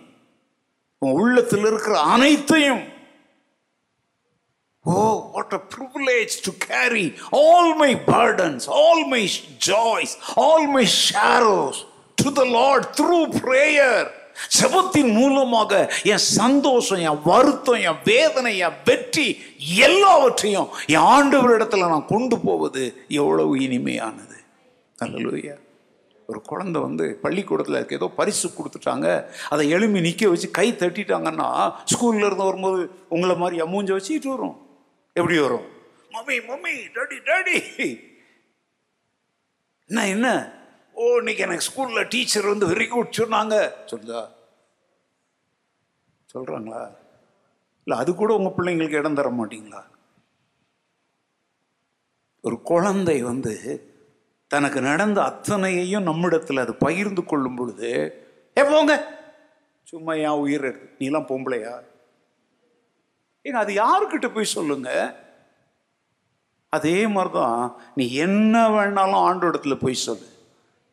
உன் 1.02 1.16
உள்ளத்தில் 1.20 1.66
இருக்கிற 1.66 1.96
அனைத்தையும். 2.14 2.84
ஓ 4.86 4.96
what 5.34 5.54
a 5.54 5.62
privilege 5.76 6.34
to 6.46 6.52
carry 6.66 7.06
all 7.42 7.72
my 7.76 7.92
burdens 8.12 8.66
all 8.80 9.06
my 9.08 9.22
joys 9.68 10.14
all 10.40 10.68
my 10.68 10.86
sorrows 11.04 11.80
to 12.18 12.32
the 12.34 12.44
Lord 12.58 12.88
through 13.00 13.20
prayer 13.40 14.08
ஜெபத்தின் 14.62 15.14
மூலமாக 15.14 15.94
என் 16.04 16.18
சந்தோஷம் 16.18 16.98
என் 16.98 17.22
வருத்தம் 17.24 17.82
என் 17.82 18.02
வேதனை 18.04 18.58
என் 18.58 18.80
வெற்றி 18.86 19.42
எல்லாவற்றையும் 19.76 20.68
என் 20.86 21.02
ஆண்டவரிடத்துல 21.02 21.90
நான் 21.90 22.06
கொண்டு 22.06 22.40
போவது 22.40 23.06
எவ்வளவு 23.08 23.60
இனிமையானது. 23.60 24.38
அல்லலுயா. 25.04 25.56
ஒரு 26.28 26.42
குழந்தை 26.42 26.82
வந்து 26.82 27.20
பள்ளிக்கூடத்தில் 27.22 27.76
இருக்க 27.76 27.96
ஏதோ 27.96 28.08
பரிசு 28.08 28.50
கொடுத்துட்டாங்க. 28.50 29.26
அதை 29.50 29.74
எழுமி 29.74 30.02
நிற்க 30.02 30.30
வச்சு 30.30 30.52
கை 30.52 30.74
தட்டிட்டாங்கன்னா 30.74 31.74
ஸ்கூல்ல 31.94 32.26
இருந்து 32.26 32.44
வரும்போது 32.44 32.90
உங்களை 33.10 33.36
மாதிரி 33.36 33.62
மூஞ்ச 33.62 33.92
வச்சுக்கிட்டு 33.92 34.30
வரும். 34.30 34.68
எப்படி 35.14 35.40
வரும்? 35.40 35.66
Mummy 36.12 36.36
mummy 36.50 36.74
daddy 36.96 37.18
daddy. 37.26 37.58
என்ன 39.88 40.08
என்ன? 40.08 40.54
ஓ 40.96 41.18
இன்னைக்கு 41.18 41.44
எனக்கு 41.44 41.66
ஸ்கூலில் 41.70 42.08
டீச்சர் 42.08 42.46
வந்து 42.46 42.68
வெரி 42.68 42.88
குட் 42.88 43.18
சொன்னாங்க. 43.18 43.74
சொல்லுதா? 43.92 44.22
சொல்கிறாங்களா 46.34 46.82
இல்லை 47.88 47.98
அது 47.98 48.16
கூட 48.16 48.34
உங்கள் 48.34 48.56
பிள்ளைங்களுக்கு 48.58 49.00
இடம் 49.00 49.16
தர 49.16 49.30
மாட்டீங்களா? 49.30 49.82
ஒரு 52.42 52.62
குழந்தை 52.62 53.22
வந்து 53.22 53.54
தனக்கு 54.48 54.82
நடந்த 54.82 55.22
அத்தனையையும் 55.24 56.04
நம்மிடத்தில் 56.04 56.58
அது 56.58 56.76
பகிர்ந்து 56.76 57.24
கொள்ளும் 57.24 57.56
பொழுது 57.56 57.92
ஏ 58.58 58.64
போங்க. 58.64 58.94
சும்மா 59.84 60.14
ஏன் 60.14 60.42
உயிர் 60.44 60.64
எடுத்து 60.64 61.06
நீலாம் 61.06 61.30
பொம்பளையா? 61.32 61.84
ஏங்க 63.46 63.60
அது 63.66 63.74
யாருக்கிட்ட 63.74 64.34
போய் 64.34 64.56
சொல்லுங்க? 64.58 65.20
அதே 66.70 67.08
மாதிரி 67.08 67.34
தான் 67.34 67.78
நீ 67.96 68.14
என்ன 68.14 68.70
வேணாலும் 68.70 69.26
ஆண்டோடத்துல 69.30 69.76
போய் 69.80 69.94
சொல்லு. 69.94 70.28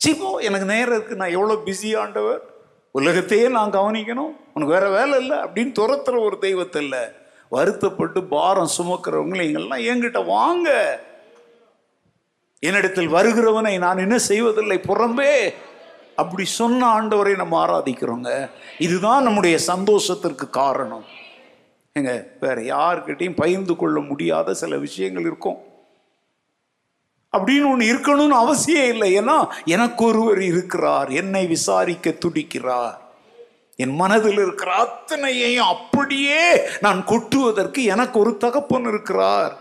சிப்போ 0.04 0.38
எனக்கு 0.40 0.66
நேரம் 0.66 0.94
இருக்கு 0.94 1.16
நான் 1.16 1.30
எவ்வளோ 1.30 1.60
பிஸி 1.64 1.98
ஆண்டவர்? 1.98 2.42
உலகத்தையே 2.90 3.48
நான் 3.48 3.70
கவனிக்கணும். 3.70 4.36
உனக்கு 4.54 4.74
வேற 4.74 4.90
வேலை 4.90 5.20
இல்லை 5.20 5.36
அப்படின்னு 5.38 5.72
துரத்துற 5.80 6.20
ஒரு 6.24 6.38
தெய்வத்தை 6.38 6.82
இல்லை. 6.82 6.98
வருத்தப்பட்டு 7.48 8.24
பாரம் 8.24 8.70
சுமக்கிறவங்களை 8.78 9.44
எங்கெல்லாம் 9.48 9.84
என்கிட்ட 9.90 10.24
வாங்க. 10.24 11.00
என்னிடத்தில் 12.58 13.08
வருகிறவனை 13.08 13.78
நான் 13.78 13.98
என்ன 13.98 14.18
செய்வதில்லை 14.18 14.78
புறம்பே. 14.78 15.54
அப்படி 16.16 16.44
சொன்ன 16.44 17.00
ஆண்டவரை 17.00 17.36
நம்ம 17.36 17.66
ஆராதிக்கிறோங்க. 17.66 18.50
இதுதான் 18.78 19.22
நம்முடைய 19.22 19.58
சந்தோஷத்திற்கு 19.58 20.50
காரணம். 20.50 21.04
ஏங்க 21.98 22.26
வேற 22.40 22.60
யாருக்கிட்டையும் 22.60 23.36
பகிர்ந்து 23.36 23.76
கொள்ள 23.76 24.00
முடியாத 24.00 24.54
சில 24.54 24.76
விஷயங்கள் 24.76 25.22
இருக்கும். 25.22 25.69
அப்படின்னு 27.36 27.70
ஒன்று 27.70 27.94
இருக்கணும்னு 27.94 28.28
அவசியம் 28.28 28.88
இல்லை. 28.88 29.18
ஏன்னா 29.18 29.46
எனக்கு 29.64 30.04
ஒருவர் 30.04 30.42
இருக்கிறார். 30.42 31.10
என்னை 31.10 31.46
விசாரிக்க 31.46 32.10
துடிக்கிறார். 32.10 32.98
என் 33.76 33.94
மனதில் 33.94 34.32
இருக்கிற 34.32 34.74
அத்தனையையும் 34.74 35.66
அப்படியே 35.66 36.60
நான் 36.80 37.04
கொட்டுவதற்கு 37.04 37.84
எனக்கு 37.84 38.18
ஒரு 38.18 38.36
தகப்பன் 38.36 38.84
இருக்கிறார். 38.84 39.58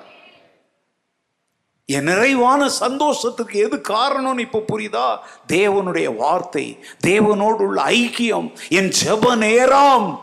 என் 1.85 2.03
நிறைவான 2.03 2.69
சந்தோஷத்துக்கு 2.69 3.59
எது 3.59 3.81
காரணம்னு 3.89 4.39
இப்போ 4.39 4.63
புரியுதா? 4.73 5.17
தேவனுடைய 5.47 6.15
வார்த்தை 6.15 6.83
தேவனோடு 7.07 7.61
உள்ள 7.61 7.83
ஐக்கியம் 7.83 8.53
என் 8.69 8.91
ஜப 9.05 9.37
நேரம். 9.37 10.21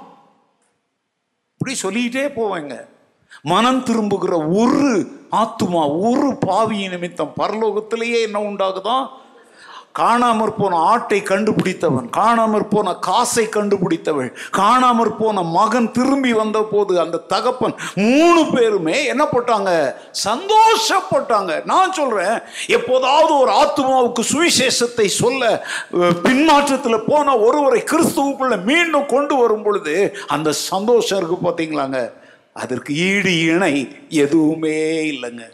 இப்படி 1.52 1.78
சொல்லிட்டே 1.82 2.26
போவேங்க. 2.38 2.86
மனம் 3.42 3.82
திரும்புகிற 3.82 4.46
ஒரு 4.46 5.10
ஆத்துமா 5.36 5.84
ஒரு 6.00 6.36
பாவியின் 6.46 6.90
நிமித்தம் 6.90 7.36
பரலோகத்திலேயே 7.40 8.20
என்ன 8.22 8.40
உண்டாகுதான் 8.40 9.06
காணாமற் 9.98 10.56
போன 10.56 10.78
ஆட்டை 10.78 11.22
கண்டுபிடித்தவன் 11.22 12.08
காணாமற் 12.16 12.70
போன 12.70 12.94
காசை 12.94 13.44
கண்டுபிடித்தவள் 13.46 14.28
காணாமற் 14.50 15.18
போன 15.18 15.42
மகன் 15.42 15.90
திரும்பி 15.90 16.32
வந்த 16.32 16.58
போது 16.70 17.00
அந்த 17.00 17.18
தகப்பன் 17.18 17.74
மூணு 17.94 18.44
பேருமே 18.44 19.04
என்ன 19.04 19.24
போட்டாங்க? 19.24 19.94
சந்தோஷப்பட்டாங்க. 20.24 21.64
நான் 21.64 21.92
சொல்றேன் 21.92 22.36
எப்போதாவது 22.66 23.38
ஒரு 23.38 23.52
ஆத்மாவுக்கு 23.52 24.24
சுவிசேஷத்தை 24.32 25.06
சொல்ல 25.06 25.66
பின்மாற்றத்தில் 26.22 27.06
போன 27.06 27.38
ஒருவரை 27.38 27.82
கிறிஸ்துவுக்குள்ள 27.92 28.64
மீண்டும் 28.64 29.06
கொண்டு 29.06 29.36
வரும் 29.36 29.62
பொழுது 29.62 30.16
அந்த 30.28 30.52
சந்தோஷம் 30.52 31.18
இருக்கு 31.18 31.38
பார்த்தீங்களாங்க 31.42 32.12
அதற்கு 32.56 32.94
ஈடு 32.94 33.32
இணை 33.40 33.74
எதுவுமே 34.08 34.76
இல்லைங்க. 35.10 35.46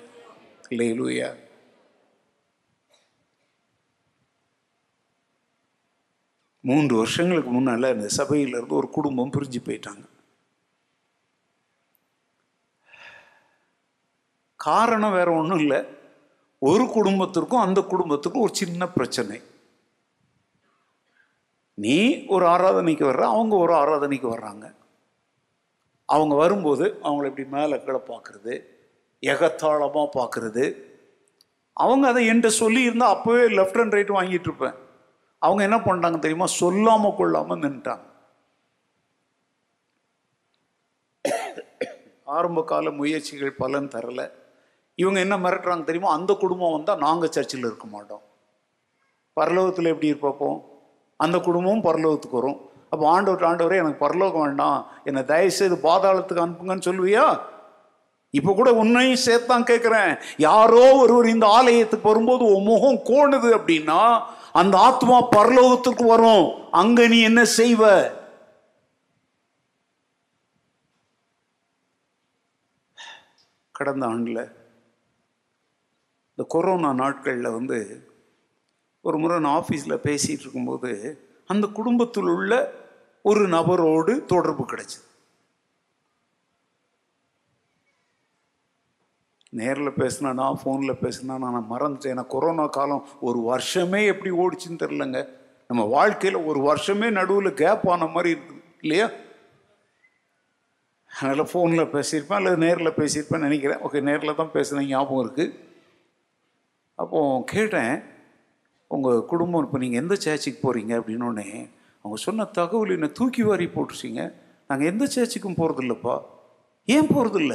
இல்லையிலூயா 0.69 1.29
மூன்று 6.61 6.97
வருஷங்களுக்கு 6.97 7.51
முன்னால 7.51 7.93
இந்த 7.95 8.09
சபையில 8.17 8.55
இருந்து 8.55 8.75
ஒரு 8.75 8.89
குடும்பம் 8.91 9.31
பிரிஞ்சு 9.31 9.61
போயிட்டாங்க. 9.65 10.05
காரணம் 14.57 15.13
வேற 15.13 15.31
ஒன்றும் 15.33 15.59
இல்லை. 15.59 15.81
ஒரு 16.59 16.85
குடும்பத்திற்கும் 16.87 17.65
அந்த 17.67 17.81
குடும்பத்துக்கும் 17.81 18.43
ஒரு 18.43 18.55
சின்ன 18.55 18.89
பிரச்சனை. 18.89 19.41
நீ 21.75 22.27
ஒரு 22.27 22.47
ஆராதனைக்கு 22.47 23.05
வர்ற 23.11 23.25
அவங்க 23.35 23.57
ஒரு 23.57 23.75
ஆராதனைக்கு 23.75 24.29
வர்றாங்க. 24.35 24.81
அவங்க 26.07 26.35
வரும்போது 26.35 26.99
அவங்கள 27.03 27.27
இப்படி 27.27 27.49
மேலே 27.49 27.85
கீழே 27.85 27.99
பார்க்குறது 27.99 28.65
எகத்தாளமாக 29.23 30.09
பார்க்குறது 30.19 30.91
அவங்க 31.73 32.09
அதை 32.09 32.29
என்கிட்ட 32.29 32.51
சொல்லியிருந்தால் 32.61 33.15
அப்போவே 33.15 33.45
லெஃப்ட் 33.59 33.81
அண்ட் 33.81 33.93
ரைட் 33.93 34.11
வாங்கிட்டு 34.11 34.49
இருப்பேன். 34.49 34.75
அவங்க 35.39 35.63
என்ன 35.63 35.77
பண்ணிட்டாங்க 35.77 36.19
தெரியுமா? 36.19 36.47
சொல்லாமல் 36.47 37.15
கொள்ளாமல் 37.15 37.59
நின்றுட்டாங்க 37.59 38.11
ஆரம்ப 42.25 42.65
கால 42.65 42.91
முயற்சிகள் 42.91 43.53
பலன் 43.53 43.89
தரல. 43.89 44.31
இவங்க 44.95 45.21
என்ன 45.21 45.37
மிரட்டுறாங்க 45.37 45.85
தெரியுமா? 45.85 46.13
அந்த 46.13 46.35
குடும்பம் 46.35 46.73
வந்தால் 46.73 46.99
நாங்கள் 46.99 47.31
சர்ச்சில் 47.31 47.61
இருக்க 47.61 47.87
மாட்டோம். 47.87 48.23
பரலோகத்தில் 49.41 49.85
எப்படி 49.85 50.07
இருப்போம்? 50.07 50.65
அந்த 51.17 51.39
குடும்பமும் 51.39 51.85
பரலோகத்துக்கு 51.85 52.31
வரும். 52.31 52.72
அப்போ 52.93 53.05
ஆண்டவர் 53.11 53.49
ஆண்டவரே 53.51 53.77
எனக்கு 53.83 54.05
பரலோகம் 54.05 54.45
வேண்டாம். 54.47 54.81
என்னை 55.05 55.21
தயவுசெய்து 55.25 55.77
பாதாளத்துக்கு 55.89 56.45
அனுப்புங்கன்னு 56.45 56.87
சொல்லுவியா? 56.89 57.27
இப்போ 58.31 58.51
கூட 58.53 58.71
உன்னையும் 58.75 59.23
சேர்த்தான் 59.27 59.69
கேட்குறேன் 59.71 60.13
யாரோ 60.37 60.85
ஒருவர் 60.97 61.27
இந்த 61.27 61.47
ஆலயத்துக்கு 61.59 62.11
வரும்போது 62.11 62.45
உன் 62.55 62.69
முகம் 62.71 63.05
கோணுது 63.11 63.49
அப்படின்னா 63.59 64.01
அந்த 64.61 64.75
ஆத்மா 64.79 65.17
பரலோகத்துக்கு 65.37 66.05
வரும். 66.07 66.47
அங்க 66.71 67.07
நீ 67.09 67.19
என்ன 67.23 67.43
செய்வ? 67.57 67.83
கடந்த 73.79 74.07
ஆண்டில் 74.07 74.45
இந்த 76.31 76.45
கொரோனா 76.49 76.93
நாட்களில் 76.93 77.57
வந்து 77.59 77.79
ஒரு 79.01 79.17
முறை 79.19 79.41
நான் 79.41 79.59
ஆஃபீஸில் 79.63 80.05
பேசிகிட்டு 80.09 80.45
இருக்கும்போது 80.45 80.93
அந்த 81.51 81.67
குடும்பத்தில் 81.79 82.31
உள்ள 82.37 82.53
ஒரு 83.31 83.43
நபரோடு 83.57 84.13
தொடர்பு 84.33 84.65
கிடைச்சது. 84.73 85.07
நேரில் 89.59 89.99
பேசினா 90.01 90.31
நான் 90.41 90.61
ஃபோனில் 90.61 91.01
பேசினா 91.05 91.35
நான் 91.45 91.71
மறந்துட்டேன். 91.73 92.13
ஏன்னா 92.15 92.27
கொரோனா 92.35 92.67
காலம் 92.77 93.07
ஒரு 93.29 93.39
வருஷமே 93.51 94.01
எப்படி 94.13 94.31
ஓடிச்சுன்னு 94.43 94.83
தெரிலங்க 94.85 95.19
நம்ம 95.71 95.83
வாழ்க்கையில் 95.97 96.39
ஒரு 96.51 96.61
வருஷமே 96.69 97.09
நடுவில் 97.19 97.59
கேப் 97.61 97.85
ஆன 97.93 98.07
மாதிரி 98.15 98.31
இருக்குது 98.35 98.63
இல்லையா? 98.85 99.07
அதனால் 101.11 101.51
ஃபோனில் 101.51 101.93
பேசியிருப்பேன் 101.95 102.41
அல்லது 102.41 102.59
நேரில் 102.65 102.99
பேசியிருப்பேன் 103.01 103.45
நினைக்கிறேன். 103.47 103.83
ஓகே 103.87 104.01
நேரில் 104.09 104.39
தான் 104.41 104.55
பேசுனேன் 104.57 104.91
ஞாபகம் 104.93 105.23
இருக்குது 105.25 105.55
அப்போது 106.99 107.45
கேட்டேன் 107.53 107.95
உங்கள் 108.91 109.27
குடும்பம் 109.33 109.65
இப்போ 109.67 109.79
நீங்கள் 109.79 110.03
எந்த 110.03 110.15
சேர்ச்சுக்கு 110.25 110.61
போகிறீங்க 110.65 110.93
அப்படின்னோடனே 111.01 111.49
அவங்க 112.05 112.17
சொன்ன 112.17 112.45
தகவல் 112.45 112.91
என்னை 112.91 113.13
தூக்கி 113.13 113.43
வாரி 113.43 113.67
போட்டுச்சிங்க 113.67 114.23
நாங்கள் 114.69 114.87
எந்த 114.87 115.05
சேர்ச்சிக்கும் 115.05 115.59
போகிறதில்லப்பா 115.61 116.15
ஏன் 116.89 117.11
போகிறதில்ல 117.15 117.55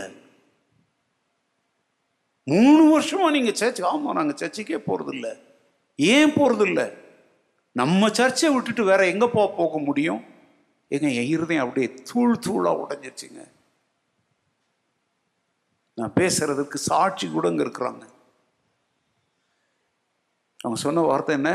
மூணு 2.43 2.83
வருஷமாக 2.91 3.31
நீங்கள் 3.31 3.59
சர்ச்சு 3.59 3.83
ஆமாம் 3.83 4.15
நாங்கள் 4.15 4.39
சர்ச்சுக்கே 4.41 4.79
போகிறதில்ல 4.87 5.27
ஏன் 5.95 6.31
போகிறதில்ல 6.31 6.81
நம்ம 7.75 8.07
சர்ச்சை 8.07 8.53
விட்டுட்டு 8.53 8.83
வேற 8.83 9.01
எங்கே 9.07 9.27
போ 9.27 9.41
போக 9.55 9.79
முடியும்? 9.79 10.21
எங்க 10.91 11.07
என் 11.09 11.27
இருதயம் 11.27 11.63
அப்படியே 11.65 11.87
தூள் 12.03 12.33
தூளாக 12.45 12.81
உடஞ்சிருச்சுங்க. 12.83 13.41
நான் 15.97 16.15
பேசுறதுக்கு 16.15 16.77
சாட்சி 16.89 17.25
கூட 17.27 17.49
இங்கே 17.49 17.63
இருக்கிறாங்க. 17.63 18.03
அவங்க 20.59 20.79
சொன்ன 20.81 21.01
வார்த்தை 21.01 21.35
என்ன? 21.35 21.51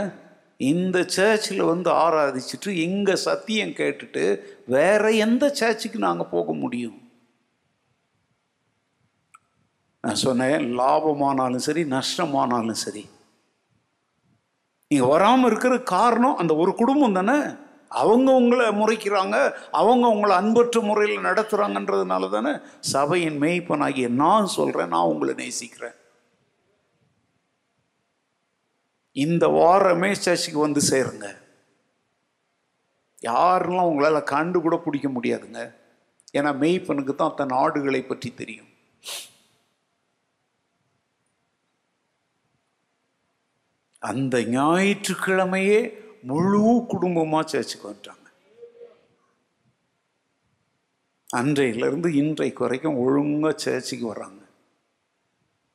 இந்த 0.62 1.04
சர்ச்சில் 1.06 1.62
வந்து 1.62 1.90
ஆராதிச்சுட்டு 1.90 2.68
இங்கே 2.68 3.16
சத்தியம் 3.16 3.70
கேட்டுட்டு 3.70 4.24
வேற 4.66 5.12
எந்த 5.12 5.48
சர்ச்சுக்கு 5.48 5.98
நாங்கள் 5.98 6.30
போக 6.30 6.52
முடியும்? 6.52 6.98
நான் 10.00 10.14
சொன்னேன் 10.14 10.78
லாபமானாலும் 10.78 11.64
சரி 11.66 11.82
நஷ்டமானாலும் 11.84 12.82
சரி. 12.84 13.04
நீங்கள் 14.90 15.08
வராமல் 15.08 15.50
இருக்கிற 15.50 15.74
காரணம் 15.78 16.36
அந்த 16.36 16.54
ஒரு 16.54 16.74
குடும்பம் 16.74 17.12
தானே? 17.12 17.36
அவங்க 17.88 18.32
உங்களை 18.32 18.66
முறைக்கிறாங்க 18.68 19.36
அவங்க 19.70 20.08
உங்களை 20.08 20.36
அன்பற்ற 20.36 20.80
முறையில் 20.80 21.24
நடத்துகிறாங்கன்றதுனால 21.24 22.30
தானே? 22.30 22.52
சபையின் 22.80 23.40
மேய்ப்பனாகிய 23.40 24.08
நான் 24.08 24.46
சொல்கிறேன் 24.46 24.88
நான் 24.88 25.10
உங்களை 25.12 25.34
நேசிக்கிறேன். 25.34 25.96
இந்த 29.16 29.44
வாரமே 29.58 30.10
சர்ச்சுக்கு 30.24 30.60
வந்து 30.66 30.80
சேருங்க. 30.90 31.26
யாரெல்லாம் 33.30 33.88
உங்களால் 33.90 34.30
கண்டு 34.34 34.58
கூட 34.60 34.76
பிடிக்க 34.84 35.08
முடியாதுங்க. 35.08 35.60
ஏன்னா 36.38 36.50
மெய்ப்பனுக்கு 36.62 37.14
தான் 37.14 37.36
தன் 37.40 37.56
ஆடுகளை 37.62 38.00
பற்றி 38.04 38.30
தெரியும். 38.40 38.70
அந்த 44.10 44.36
ஞாயிற்றுக்கிழமையே 44.56 45.80
முழு 46.30 46.62
குடும்பமாக 46.92 47.50
சர்ச்சுக்கு 47.52 47.88
வந்துட்டாங்க. 47.90 48.18
அன்றையிலிருந்து 51.40 52.08
இன்றைக்கு 52.22 52.64
வரைக்கும் 52.64 53.00
ஒழுங்காக 53.04 53.54
சர்ச்சுக்கு 53.64 54.06
வர்றாங்க 54.12 54.41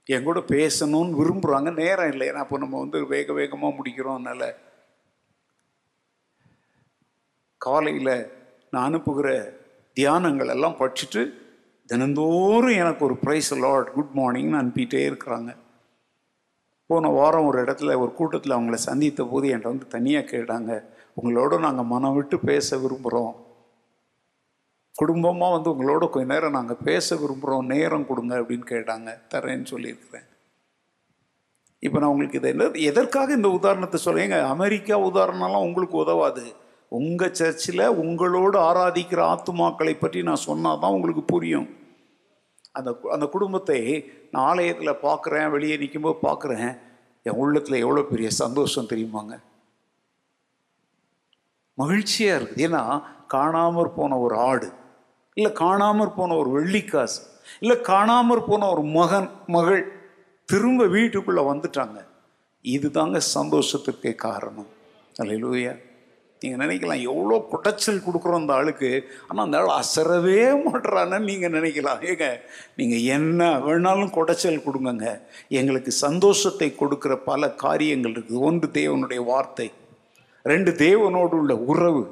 என் 0.10 0.24
கூட 0.24 0.40
பேசணும்னு 0.40 1.20
விரும்புகிறாங்க 1.22 1.74
நேரம் 1.74 2.12
இல்லை. 2.12 2.30
ஏன்னா 2.30 2.44
அப்போ 2.46 2.58
நம்ம 2.58 2.80
வந்து 2.80 3.08
வேக 3.08 3.34
வேகமாக 3.34 3.78
முடிக்கிறோம் 3.78 4.18
அதனால். 4.18 4.50
காலையில் 7.58 8.32
நான் 8.72 8.88
அனுப்புகிற 8.88 9.58
தியானங்கள் 9.94 10.48
எல்லாம் 10.48 10.80
படிச்சுட்டு 10.80 11.34
தினந்தோறும் 11.86 12.78
எனக்கு 12.78 13.06
ஒரு 13.06 13.16
ப்ரைஸ் 13.26 13.52
லார்ட் 13.58 13.92
குட் 13.94 14.14
மார்னிங்னு 14.16 14.60
அனுப்பிட்டே 14.62 15.02
இருக்கிறாங்க. 15.10 15.56
போன 16.86 17.10
வாரம் 17.10 17.46
ஒரு 17.46 17.64
இடத்துல 17.64 17.98
ஒரு 18.00 18.14
கூட்டத்தில் 18.14 18.56
அவங்கள 18.58 18.74
சந்தித்த 18.74 19.24
போது 19.24 19.48
என்கிட்ட 19.50 19.64
வந்து 19.64 19.88
தனியாக 19.88 20.38
கேட்டாங்க. 20.38 20.84
உங்களோட 21.22 21.60
நாங்கள் 21.60 21.86
மனம் 21.86 22.14
விட்டு 22.14 22.40
பேச 22.40 22.78
விரும்புகிறோம் 22.78 23.34
குடும்பமாக 25.00 25.54
வந்து 25.56 25.72
உங்களோட 25.74 26.04
கொஞ்ச 26.14 26.28
நேரம் 26.34 26.56
நாங்கள் 26.58 26.84
பேச 26.88 27.16
விரும்புகிறோம் 27.22 27.70
நேரம் 27.74 28.08
கொடுங்க 28.10 28.34
அப்படின்னு 28.42 28.66
கேட்டாங்க. 28.74 29.10
தரேன்னு 29.34 29.72
சொல்லியிருக்கிறேன். 29.74 30.28
இப்போ 31.84 31.98
நான் 32.02 32.12
உங்களுக்கு 32.14 32.40
இதை 32.40 32.50
என்ன 32.54 32.70
எதற்காக 32.92 33.36
இந்த 33.40 33.50
உதாரணத்தை 33.58 34.00
சொல்லுங்க 34.06 34.38
அமெரிக்கா 34.54 34.96
உதாரணம்லாம் 35.10 35.66
உங்களுக்கு 35.68 35.98
உதவாது. 36.04 36.46
உங்கள் 37.00 37.36
சர்ச்சில் 37.40 37.84
உங்களோடு 38.04 38.58
ஆராதிக்கிற 38.70 39.22
ஆத்துமாக்களை 39.34 39.94
பற்றி 39.98 40.20
நான் 40.30 40.46
சொன்னால் 40.50 40.82
தான் 40.84 40.96
உங்களுக்கு 40.98 41.24
புரியும். 41.34 41.68
அந்த 42.78 42.90
அந்த 43.16 43.26
குடும்பத்தை 43.36 43.80
நான் 44.32 44.48
ஆலயத்தில் 44.52 45.02
பார்க்குறேன் 45.06 45.52
வெளியே 45.56 45.78
நிற்கும்போது 45.84 46.18
பார்க்குறேன் 46.28 46.72
என் 47.28 47.40
உள்ளத்தில் 47.44 47.84
எவ்வளோ 47.84 48.04
பெரிய 48.12 48.30
சந்தோஷம் 48.42 48.90
தெரியுமாங்க? 48.92 49.36
மகிழ்ச்சியாக 51.78 52.38
இருக்குது. 52.40 52.66
ஏன்னா 52.68 52.84
காணாமற் 53.36 53.98
போன 54.00 54.20
ஒரு 54.26 54.36
ஆடு. 54.50 54.70
இல்லை 55.38 55.52
காணாமற் 55.64 56.18
போன 56.20 56.36
ஒரு 56.42 56.50
வெள்ளிக்காசு 56.58 57.20
இல்லை 57.64 57.78
காணாமற் 57.92 58.48
போன 58.50 58.68
ஒரு 58.74 58.84
மகன் 59.00 59.30
மகள் 59.56 59.84
திரும்ப 60.50 60.86
வீட்டுக்குள்ளே 60.96 61.44
வந்துட்டாங்க. 61.52 61.98
இதுதாங்க 62.66 63.18
சந்தோஷத்துக்கே 63.36 64.14
காரணம். 64.28 64.72
அல்லையா 65.22 65.74
நீங்கள் 66.42 66.62
நினைக்கலாம் 66.64 67.04
எவ்வளோ 67.12 67.36
குடைச்சல் 67.52 68.04
கொடுக்குறோம் 68.06 68.42
அந்த 68.42 68.54
ஆளுக்கு. 68.58 68.90
ஆனால் 69.28 69.44
அந்த 69.46 69.58
ஆள் 69.60 69.72
அசரவே 69.82 70.42
மாட்டுறான்னு 70.66 71.20
நீங்கள் 71.30 71.54
நினைக்கலாம். 71.56 72.02
ஏங்க 72.10 72.26
நீங்கள் 72.80 73.06
என்ன 73.16 73.48
வேணாலும் 73.68 74.14
குடைச்சல் 74.18 74.66
கொடுங்கங்க. 74.66 75.08
எங்களுக்கு 75.60 75.92
சந்தோஷத்தை 76.06 76.70
கொடுக்குற 76.82 77.16
பல 77.30 77.50
காரியங்கள் 77.66 78.14
இருக்குது 78.16 78.44
ஒன்று 78.50 78.70
தேவனுடைய 78.80 79.24
வார்த்தை 79.32 79.68
ரெண்டு 80.52 80.72
தேவனோடு 80.86 81.36
உள்ள 81.42 81.56
உறவு. 81.72 82.04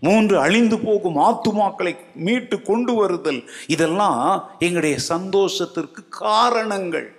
மூன்று 0.00 0.38
அழிந்து 0.38 0.78
போகும் 0.78 1.16
ஆத்துமாக்களை 1.16 1.96
மீட்டு 2.14 2.62
கொண்டு 2.62 2.94
வருதல். 2.94 3.50
இதெல்லாம் 3.66 4.50
எங்களுடைய 4.58 4.98
சந்தோஷத்திற்கு 4.98 6.08
காரணங்கள். 6.08 7.14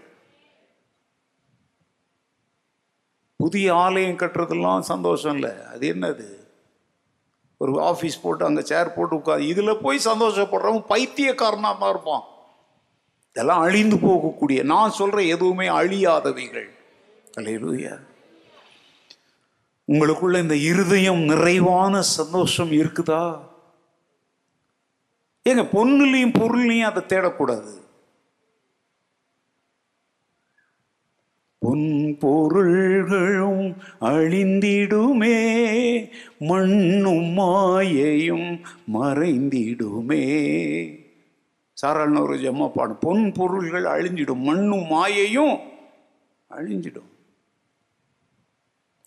புதிய 3.36 3.76
ஆலயம் 3.76 4.18
கட்டுறதெல்லாம் 4.18 4.80
சந்தோஷம் 4.80 5.34
இல்லை. 5.34 5.52
அது 5.74 5.94
என்னது? 5.94 6.36
ஒரு 7.58 7.82
ஆஃபீஸ் 7.82 8.22
போட்டு 8.22 8.46
அங்கே 8.46 8.62
சேர் 8.62 8.94
போட்டு 8.94 9.16
உட்காந்து 9.16 9.40
இதில் 9.40 9.82
போய் 9.82 10.00
சந்தோஷப்படுறவன் 10.06 10.86
பைத்தியக்காரனாக 10.88 11.80
தான் 11.80 11.90
இருப்பான். 11.90 12.24
இதெல்லாம் 13.30 13.60
அழிந்து 13.60 13.96
போகக்கூடிய 13.96 14.64
நான் 14.64 14.92
சொல்கிற 14.92 15.22
எதுவுமே 15.22 15.68
அழியாதவைகள். 15.68 16.70
அல்லையா 17.38 18.00
உங்களுக்குள்ள 19.92 20.42
இந்த 20.42 20.56
இருதயம் 20.56 21.20
நிறைவான 21.20 22.02
சந்தோஷம் 22.02 22.72
இருக்குதா? 22.72 23.40
ஏங்க 25.50 25.64
பொண்ணுலையும் 25.74 26.38
பொருள்லையும் 26.38 26.82
அதை 26.82 27.04
தேடக்கூடாது. 27.04 27.86
பொன் 31.60 32.18
பொருள்களும் 32.20 33.78
அழிந்திடுமே 34.02 35.38
மண்ணும் 36.40 37.26
மாயையும் 37.38 38.62
மறைந்திடுமே. 38.94 40.24
சாராளன 41.82 42.22
ஒரு 42.22 42.36
ஜம்மா 42.36 42.72
பாடும் 42.74 43.00
பொன் 43.00 43.32
பொருள்கள் 43.32 43.84
அழிஞ்சிடும் 43.84 44.42
மண்ணும் 44.42 44.84
மாயையும் 44.84 45.60
அழிஞ்சிடும். 46.50 47.17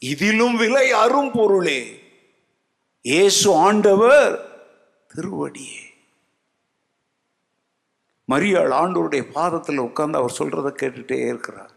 இதிலும் 0.03 0.57
விலை 0.57 0.87
அரும் 1.03 1.33
பொருளே 1.33 1.81
இயேசு 3.05 3.55
ஆண்டவர் 3.67 4.33
திருவடியே. 5.11 5.83
மரியாள் 8.29 8.73
ஆண்டவருடைய 8.81 9.23
பாதத்தில் 9.33 9.79
உட்கார்ந்து 9.79 10.19
அவர் 10.19 10.37
சொல்றதை 10.39 10.71
கேட்டுட்டே 10.81 11.19
இருக்கிறார். 11.27 11.73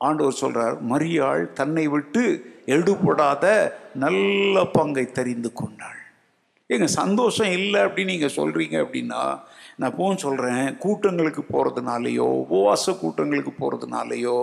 ஆண்டவர் 0.00 0.40
சொல்றார் 0.40 0.76
மரியாள் 0.92 1.52
தன்னை 1.52 1.84
விட்டு 1.88 2.24
எடுபடாத 2.66 3.44
நல்ல 3.94 4.64
பங்கை 4.64 5.06
தெரிந்து 5.18 5.52
கொண்டாள். 5.52 6.00
ஏங்க 6.70 6.88
சந்தோஷம் 7.00 7.52
இல்லை 7.58 7.80
அப்படின்னு 7.80 8.12
நீங்கள் 8.14 8.36
சொல்கிறீங்க 8.36 8.76
அப்படின்னா 8.84 9.22
நான் 9.80 9.90
இப்போவும் 9.92 10.22
சொல்கிறேன் 10.22 10.64
கூட்டங்களுக்கு 10.84 11.42
போகிறதுனாலையோ 11.52 12.26
உபவாச 12.44 12.94
கூட்டங்களுக்கு 13.00 13.52
போகிறதுனாலையோ 13.58 14.38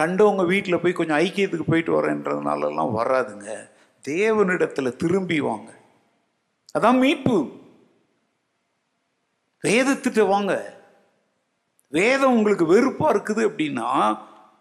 கண்டவங்க 0.00 0.44
வீட்டில் 0.52 0.82
போய் 0.82 0.98
கொஞ்சம் 0.98 1.20
ஐக்கியத்துக்கு 1.24 1.70
போயிட்டு 1.70 1.92
வரேன்றதுனாலலாம் 1.96 2.92
வராதுங்க. 2.98 3.48
தேவனிடத்தில் 4.08 4.98
திரும்பி 5.02 5.38
வாங்க. 5.48 5.70
அதான் 6.78 7.00
மீட்பு. 7.04 7.36
வேதத்திட்ட 9.68 10.22
வாங்க. 10.34 10.52
வேதம் 11.98 12.34
உங்களுக்கு 12.36 12.66
வெறுப்பாக 12.74 13.14
இருக்குது 13.14 13.42
அப்படின்னா 13.48 13.88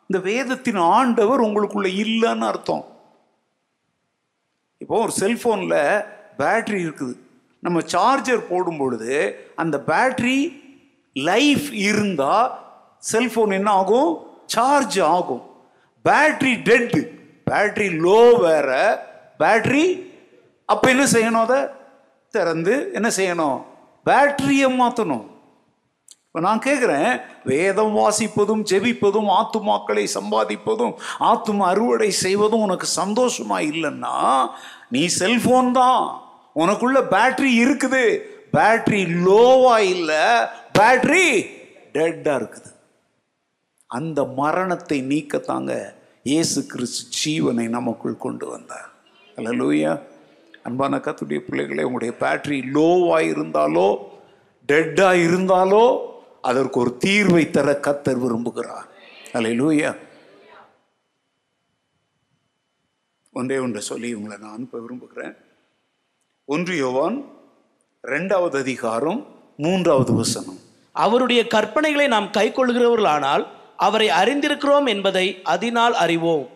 இந்த 0.08 0.20
வேதத்தின் 0.32 0.80
ஆண்டவர் 0.96 1.44
உங்களுக்குள்ள 1.48 1.90
இல்லைன்னு 2.04 2.48
அர்த்தம். 2.52 2.86
இப்போ 4.84 4.96
ஒரு 5.04 5.14
செல்ஃபோனில் 5.20 6.06
பேட்ரி 6.40 6.80
இருக்குது. 6.86 7.14
நம்ம 7.62 7.80
சார்ஜர் 7.80 8.48
போடும் 8.50 8.78
பொழுது 8.78 9.16
அந்த 9.56 9.84
பேட்ரி 9.88 10.60
லைஃப் 11.14 11.74
இருந்தால் 11.74 12.52
செல்ஃபோன் 13.12 13.54
என்ன 13.54 13.72
ஆகும்? 13.72 14.12
சார்ஜ் 14.46 15.00
ஆகும். 15.00 15.44
பேட்ரி 16.06 16.54
டெட் 16.64 16.96
பேட்ரி 17.50 17.90
லோ 18.06 18.40
வேற. 18.40 18.70
பேட்ரி 19.38 19.86
அப்போ 20.66 20.90
என்ன 20.90 21.04
செய்யணும் 21.04 21.46
அதை? 21.48 21.60
திறந்து 22.30 22.90
என்ன 22.94 23.10
செய்யணும்? 23.16 23.60
பேட்டரியை 24.06 24.68
மாற்றணும் 24.82 25.26
இப்போ 26.26 26.40
நான் 26.40 26.60
கேட்குறேன் 26.60 27.22
வேதம் 27.44 27.98
வாசிப்பதும் 27.98 28.66
ஜெபிப்பதும் 28.72 29.30
ஆத்துமாக்களை 29.40 30.08
சம்பாதிப்பதும் 30.18 30.94
ஆத்தும 31.20 31.66
அறுவடை 31.72 32.12
செய்வதும் 32.12 32.62
உனக்கு 32.62 32.88
சந்தோஷமா 32.96 33.58
இல்லைன்னா 33.72 34.16
நீ 34.90 35.02
செல்ஃபோன் 35.20 35.72
தான். 35.72 36.31
உனக்குள்ள 36.56 37.00
பேட்டரி 37.16 37.52
இருக்குது. 37.64 38.04
பேட்டரி 38.56 39.02
லோவா 39.28 39.76
இல்லை. 39.94 40.24
பேட்டரி 40.78 41.26
டெட்டா 41.96 42.34
இருக்குது. 42.42 42.70
அந்த 43.98 44.20
மரணத்தை 44.42 44.98
நீக்கத்தாங்க 45.12 45.74
இயேசு 46.32 46.60
கிறிஸ்து 46.72 47.04
ஜீவனை 47.20 47.66
நமக்குள் 47.78 48.24
கொண்டு 48.26 48.46
வந்தார். 48.54 48.90
அல்ல 49.38 49.52
லூயா 49.60 49.92
அன்பான 50.68 50.98
கத்துடைய 51.06 51.40
பிள்ளைகளே 51.46 51.86
உங்களுடைய 51.88 52.14
பேட்டரி 52.24 52.60
லோவாக 52.76 53.30
இருந்தாலோ 53.34 53.88
டெட்டாக 54.70 55.24
இருந்தாலோ 55.28 55.86
அதற்கு 56.50 56.78
ஒரு 56.84 56.92
தீர்வை 57.06 57.44
தர 57.56 57.72
கத்தர் 57.88 58.22
விரும்புகிறார். 58.24 58.88
அல்லேலூயா 59.38 59.92
ஒன்றே 63.40 63.58
ஒன்றை 63.66 63.82
சொல்லி 63.82 64.10
உங்களை 64.18 64.38
நான் 64.38 64.56
அனுப்ப 64.58 64.80
விரும்புகிறேன். 64.86 65.36
ஒன்று 66.54 66.78
யோவான் 66.78 67.18
ரெண்டாவது 68.08 68.58
அதிகாரம் 68.60 69.20
மூன்றாவது 69.58 70.14
வசனம். 70.14 70.58
அவருடைய 70.92 71.46
கற்பனைகளை 71.54 72.08
நாம் 72.08 72.26
கைக்கொள்கிறவர்களானால் 72.26 73.48
அவரை 73.78 74.10
அறிந்திருக்கிறோம் 74.10 74.88
என்பதை 74.88 75.42
அதனால் 75.44 75.94
அறிவோம். 75.94 76.48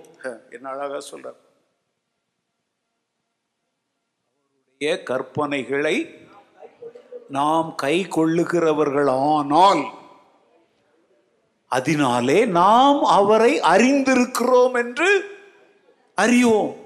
என்ன 0.50 0.70
அழகா 0.70 1.00
சொல்றார். 1.12 1.39
அவருடைய 4.78 5.04
கற்பனைகளை 5.10 5.96
நாம் 7.30 7.74
கை 7.76 8.06
கொள்ளுகிறவர்களானால் 8.06 9.84
அதனாலே 11.68 12.46
நாம் 12.46 13.04
அவரை 13.04 13.60
அறிந்திருக்கிறோம் 13.60 14.74
என்று 14.74 15.10
அறியோம் 16.16 16.84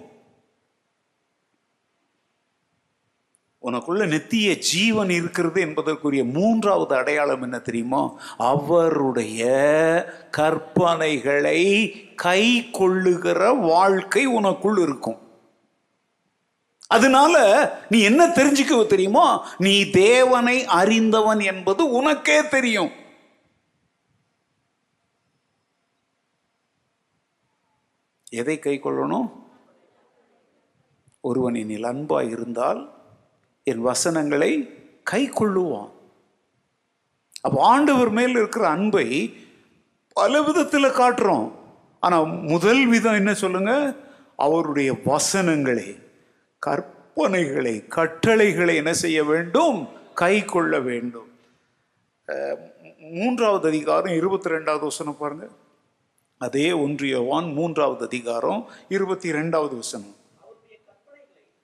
உனக்குள்ள 3.61 4.07
நித்திய 4.07 4.57
ஜீவன் 4.57 5.09
இருக்கிறது 5.09 5.61
என்பதற்குரிய 5.61 6.23
மூன்றாவது 6.23 6.95
அடையாளம் 6.95 7.41
என்ன 7.41 7.59
தெரியுமா? 7.59 8.19
அவருடைய 8.37 9.45
கற்பனைகளை 10.37 11.91
கை 12.15 12.69
கொள்ளுகிற 12.69 13.51
வாழ்க்கை 13.51 14.27
உனக்குள் 14.27 14.81
இருக்கும். 14.81 15.17
அதனால 16.87 17.35
நீ 17.89 17.99
என்ன 18.01 18.27
தெரிஞ்சுக்க 18.27 18.87
தெரியுமா? 18.87 19.47
நீ 19.57 19.89
தேவனை 19.89 20.65
அறிந்தவன் 20.65 21.39
என்பது 21.39 21.91
உனக்கே 21.91 22.47
தெரியும். 22.47 22.91
எதை 28.31 28.59
கை 28.59 28.79
கொள்ளணும்? 28.83 29.31
ஒருவன் 31.21 31.53
என்னில் 31.53 31.85
அன்பாய் 31.85 32.29
இருந்தால் 32.29 32.98
என் 33.71 33.85
வசனங்களை 33.89 34.51
கை 35.11 35.21
கொள்ளுவான் 35.29 35.91
அப்போ 37.45 37.59
ஆண்டவர் 37.73 38.11
மேல் 38.17 38.35
இருக்கிற 38.39 38.63
அன்பை 38.75 39.07
பல 40.19 40.41
விதத்தில் 40.47 40.97
காட்டுறோம். 40.99 41.47
ஆனால் 42.03 42.27
முதல் 42.51 42.83
விதம் 42.93 43.19
என்ன 43.21 43.31
சொல்லுங்க? 43.43 43.73
அவருடைய 44.45 44.89
வசனங்களை 45.05 45.87
கற்பனைகளை 46.65 47.75
கட்டளைகளை 47.97 48.73
என்ன 48.81 48.91
செய்ய 49.03 49.19
வேண்டும்? 49.31 49.79
கை 50.21 50.35
கொள்ள 50.53 50.73
வேண்டும் 50.89 51.27
மூன்றாவது 53.19 53.65
அதிகாரம் 53.71 54.15
இருபத்தி 54.19 54.49
ரெண்டாவது 54.55 54.85
வசனம் 54.91 55.19
பாருங்க. 55.21 55.45
அதே 56.41 56.67
ஒன்றியவான் 56.85 57.47
மூன்றாவது 57.57 58.03
அதிகாரம் 58.09 58.61
இருபத்தி 58.95 59.29
ரெண்டாவது 59.37 59.75
வசனம். 59.81 60.15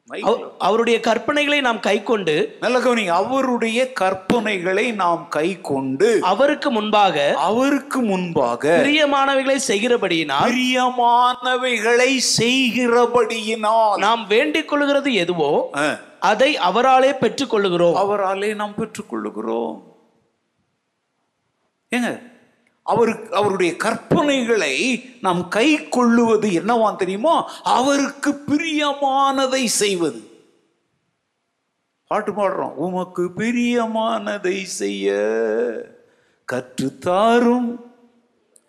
அவருடைய 0.07 0.97
கற்பனைகளை 0.99 1.59
நாம் 1.61 1.79
கைக்கொண்டு 1.79 2.33
நல்ல 2.59 2.77
கவனிங்க 2.79 3.13
அவருடைய 3.21 3.79
கற்பனைகளை 3.99 4.83
நாம் 4.93 5.23
கை 5.29 5.47
கொண்டு 5.61 6.09
அவருக்கு 6.23 6.69
முன்பாக 6.71 7.23
அவருக்கு 7.45 7.99
முன்பாக 8.01 8.75
பிரியமானவைகளை 8.75 9.57
செய்கிறபடியினால் 9.67 10.45
பிரியமானவைகளை 10.47 12.11
செய்கிறபடியினால் 12.37 13.97
நாம் 13.99 14.23
வேண்டிக் 14.27 14.69
கொள்கிறது 14.69 15.13
எதுவோ 15.23 15.51
அதை 16.25 16.51
அவராலே 16.69 17.11
பெற்றுக்கொள்ளுகிறோம் 17.17 17.97
அவராலே 18.03 18.51
நாம் 18.55 18.77
பெற்றுக்கொள்ளுகிறோம் 18.77 19.75
ஏங்க 21.91 22.11
அவருக்கு 22.87 23.35
அவருடைய 23.35 23.73
கற்பனைகளை 23.83 25.05
நாம் 25.21 25.47
கை 25.47 25.89
கொள்ளுவது 25.89 26.49
என்னவான் 26.49 26.95
தெரியுமோ? 26.95 27.49
அவருக்கு 27.63 28.43
பிரியமானதை 28.47 29.65
செய்வது. 29.65 30.29
பாட்டு 32.07 32.31
பாடுறோம். 32.31 32.73
உமக்கு 32.73 33.29
பிரியமானதை 33.37 34.63
செய்ய 34.63 35.13
கற்றுத்தாரும். 36.51 37.75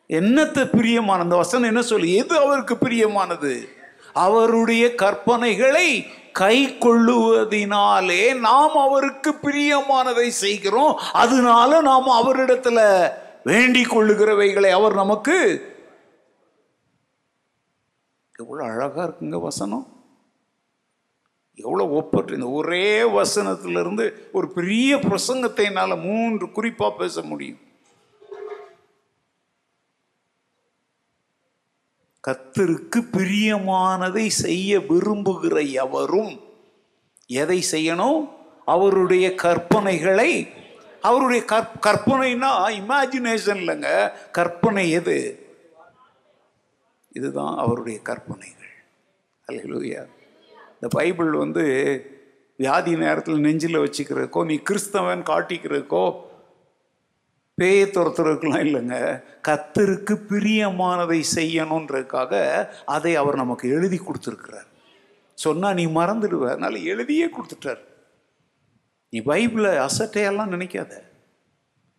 என்னத்தை 0.09 0.65
பிரியமான 0.65 1.23
அந்த 1.23 1.37
வசனம் 1.37 1.69
என்ன 1.69 1.83
சொல்லு? 1.83 2.15
எது 2.15 2.39
அவருக்கு 2.39 2.75
பிரியமானது? 2.75 3.69
அவருடைய 4.13 4.87
கற்பனைகளை 4.87 6.07
கை 6.33 6.77
கொள்ளுவதினாலே 6.81 8.39
நாம் 8.39 8.77
அவருக்கு 8.77 9.35
பிரியமானதை 9.43 10.29
செய்கிறோம். 10.29 11.01
அதனால 11.13 11.81
நாம் 11.81 12.09
அவரிடத்துல 12.09 13.09
வேண்டிக் 13.49 13.93
கொள்ளுகிறவைகளை 13.93 14.71
அவர் 14.79 14.95
நமக்கு 15.03 15.37
எவ்வளோ 18.43 18.63
அழகாக 18.71 19.05
இருக்குங்க 19.09 19.39
வசனம். 19.41 19.85
எவ்வளோ 21.65 21.85
ஒப்பற்று 21.99 22.37
இந்த 22.39 22.49
ஒரே 22.61 22.89
வசனத்திலிருந்து 23.19 24.05
ஒரு 24.33 24.47
பெரிய 24.57 24.97
பிரசங்கத்தை 24.97 25.65
என்னால் 25.69 26.03
மூன்று 26.09 26.47
குறிப்பாக 26.57 26.99
பேச 27.01 27.23
முடியும். 27.23 27.61
கத்தருக்கு 32.27 33.01
பிரியமானதை 33.17 34.27
செய்ய 34.45 34.79
விரும்புகிற 34.91 35.57
எவரும் 35.85 36.33
எதை 37.43 37.59
செய்யணும்? 37.75 38.21
அவருடைய 38.75 39.27
கற்பனைகளை 39.43 40.31
அவருடைய 41.03 41.45
கற் 41.45 41.73
கற்பனைனா 41.87 42.51
இமேஜினேஷன் 42.69 43.61
இல்லைங்க. 43.63 44.13
கற்பனை 44.33 44.91
எது? 44.91 45.47
இதுதான் 47.13 47.57
அவருடைய 47.57 48.01
கற்பனைகள். 48.03 48.75
அல்லேலூயா 49.49 50.07
இந்த 50.75 50.89
பைபிள் 50.89 51.31
வந்து 51.31 51.65
வியாதி 52.57 52.97
நேரத்தில் 52.97 53.41
நெஞ்சில் 53.41 53.79
வச்சுக்கிறதுக்கோ 53.79 54.45
நீ 54.45 54.61
கிறிஸ்தவன் 54.71 55.23
காட்டிக்கிறதுக்கோ 55.23 56.25
பேய 57.55 57.85
துரத்துறதுக்கெல்லாம் 57.85 58.67
இல்லைங்க. 58.67 59.23
கத்தருக்கு 59.49 60.21
பிரியமானதை 60.29 61.25
செய்யணுன்றதுக்காக 61.35 62.69
அதை 62.85 63.17
அவர் 63.17 63.35
நமக்கு 63.35 63.69
எழுதி 63.69 64.01
கொடுத்துருக்கிறார். 64.01 64.67
சொன்னால் 65.35 65.75
நீ 65.75 65.87
மறந்துடுவ. 65.87 66.49
அதனால் 66.49 66.75
எழுதியே 66.75 67.29
கொடுத்துட்டார். 67.29 67.79
நீ 69.13 69.19
பைபிளை 69.21 69.73
அசட்டையெல்லாம் 69.87 70.53
நினைக்காத. 70.55 70.93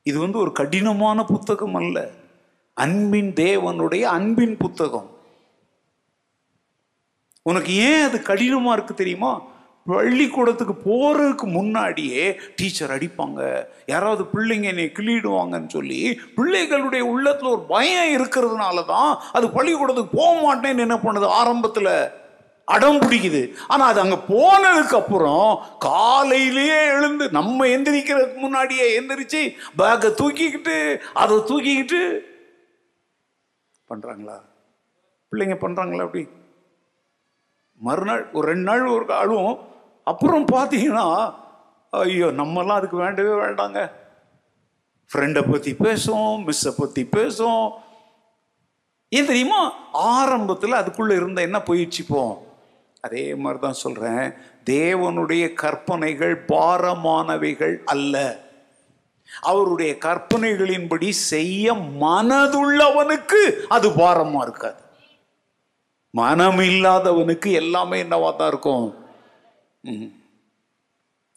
இது 0.03 0.19
வந்து 0.19 0.37
ஒரு 0.39 0.51
கடினமான 0.51 1.23
புத்தகம் 1.23 1.75
அல்ல. 1.75 1.97
அன்பின் 2.73 3.31
தேவனுடைய 3.33 4.01
அன்பின் 4.17 4.57
புத்தகம். 4.57 5.07
உனக்கு 7.49 7.73
ஏன் 7.89 8.03
அது 8.07 8.17
கடினமாக 8.21 8.75
இருக்கு 8.77 8.93
தெரியுமா? 8.93 9.31
பள்ளிக்கூடத்துக்கு 9.89 10.73
போகிறதுக்கு 10.87 11.45
முன்னாடியே 11.57 12.23
டீச்சர் 12.55 12.93
அடிப்பாங்க. 12.95 13.41
யாராவது 13.85 14.23
பிள்ளைங்க 14.33 14.67
என்னை 14.73 14.87
கிளியிடுவாங்கன்னு 14.97 15.69
சொல்லி 15.69 15.99
பிள்ளைகளுடைய 16.37 17.03
உள்ளத்தில் 17.11 17.53
ஒரு 17.55 17.63
பயம் 17.73 18.11
இருக்கிறதுனால 18.17 18.85
தான் 18.85 19.11
அது 19.31 19.45
பள்ளிக்கூடத்துக்கு 19.49 20.17
போக 20.21 20.33
மாட்டேன்னு 20.45 20.85
என்ன 20.87 20.97
பண்ணுது 21.05 21.29
ஆரம்பத்தில்? 21.41 21.93
அடம் 22.67 22.99
பிடிக்குது. 22.99 23.41
ஆனால் 23.67 23.89
அது 23.91 23.99
அங்கே 23.99 24.17
போனதுக்கு 24.31 24.95
அப்புறம் 24.95 25.49
காலையிலேயே 25.79 26.79
எழுந்து 26.85 27.29
நம்ம 27.29 27.65
எந்திரிக்கிறதுக்கு 27.65 28.39
முன்னாடியே 28.45 28.99
எந்திரிச்சு 28.99 29.41
பேக்கை 29.77 30.09
தூக்கிக்கிட்டு 30.21 30.75
அதை 31.13 31.37
தூக்கிக்கிட்டு 31.37 32.01
பண்ணுறாங்களா 33.89 34.37
பிள்ளைங்க 35.31 35.55
பண்ணுறாங்களா 35.61 36.05
அப்படி? 36.07 36.23
மறுநாள் 37.81 38.31
ஒரு 38.31 38.47
ரெண்டு 38.47 38.63
நாள் 38.63 38.83
ஒரு 38.87 39.05
அழுவும் 39.13 39.57
அப்புறம் 40.03 40.45
பார்த்தீங்கன்னா 40.47 41.07
ஐயோ 41.93 42.27
நம்மெல்லாம் 42.31 42.79
அதுக்கு 42.79 42.97
வேண்டவே 42.97 43.33
வேண்டாங்க. 43.45 43.79
ஃப்ரெண்டை 45.11 45.51
பற்றி 45.51 45.73
பேசும் 45.73 46.47
மிஸ்ஸை 46.47 46.71
பற்றி 46.77 47.05
பேசும். 47.05 47.71
ஏன் 49.09 49.25
தெரியுமா? 49.25 49.59
ஆரம்பத்தில் 49.91 50.71
அதுக்குள்ளே 50.71 51.15
இருந்த 51.15 51.41
என்ன 51.41 51.59
போயிடுச்சு 51.59 51.99
இப்போ? 51.99 52.23
அதே 53.01 53.35
மாதிரி 53.35 53.61
தான் 53.61 53.81
சொல்கிறேன் 53.83 54.35
தேவனுடைய 54.65 55.53
கற்பனைகள் 55.53 56.45
பாரமானவைகள் 56.45 57.83
அல்ல. 57.83 58.45
அவருடைய 59.41 59.97
கற்பனைகளின்படி 60.01 61.09
செய்ய 61.09 61.73
மனதுள்ளவனுக்கு 61.73 63.41
அது 63.67 63.91
பாரமாக 63.91 64.43
இருக்காது. 64.43 64.81
மனம் 66.13 66.59
இல்லாதவனுக்கு 66.59 67.51
எல்லாமே 67.51 68.03
என்னவா 68.03 68.35
தான் 68.35 68.47
இருக்கும்? 68.47 68.95
ம். 69.83 70.11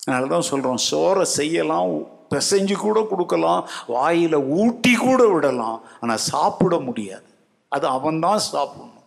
அதனால 0.01 0.27
தான் 0.27 0.49
சொல்கிறோம் 0.51 0.81
சோறை 0.91 1.23
செய்யலாம் 1.23 1.91
பிசைஞ்சு 2.31 2.73
கூட 2.73 3.07
கொடுக்கலாம் 3.11 3.69
வாயில் 3.87 4.35
ஊட்டி 4.35 4.95
கூட 4.95 5.29
விடலாம் 5.29 5.83
ஆனால் 6.01 6.17
சாப்பிட 6.17 6.79
முடியாது. 6.79 7.29
அது 7.69 7.87
அவன்தான் 7.87 8.39
சாப்பிடணும். 8.39 9.00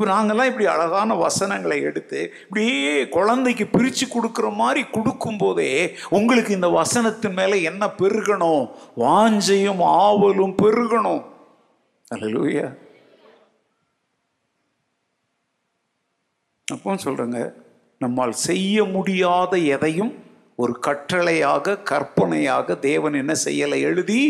இப்போ 0.00 0.12
நாங்கள்லாம் 0.12 0.48
இப்படி 0.50 0.66
அழகான 0.66 1.14
வசனங்களை 1.14 1.80
எடுத்து 1.80 2.32
இப்படியே 2.42 3.08
குழந்தைக்கு 3.08 3.66
பிரித்து 3.66 4.06
கொடுக்குற 4.06 4.52
மாதிரி 4.54 4.82
கொடுக்கும்போதே 4.92 5.96
உங்களுக்கு 6.08 6.52
இந்த 6.54 6.68
வசனத்தின் 6.68 7.32
மேலே 7.32 7.62
என்ன 7.62 7.86
பெருகணும்? 7.86 8.64
வாஞ்சையும் 8.96 9.82
ஆவலும் 10.04 10.54
பெருகணும். 10.62 11.22
அல்லூயா 12.14 12.76
அப்போ 16.72 16.94
சொல்கிறேங்க 16.94 17.54
நம்மால் 17.98 18.32
செய்ய 18.32 18.84
முடியாத 18.84 19.58
எதையும் 19.58 20.24
ஒரு 20.56 20.80
கட்டளையாக 20.86 21.82
கற்பனையாக 21.82 22.74
தேவன் 22.74 23.14
என்ன 23.14 23.32
செய்யலை? 23.44 23.80
எழுதி 23.80 24.22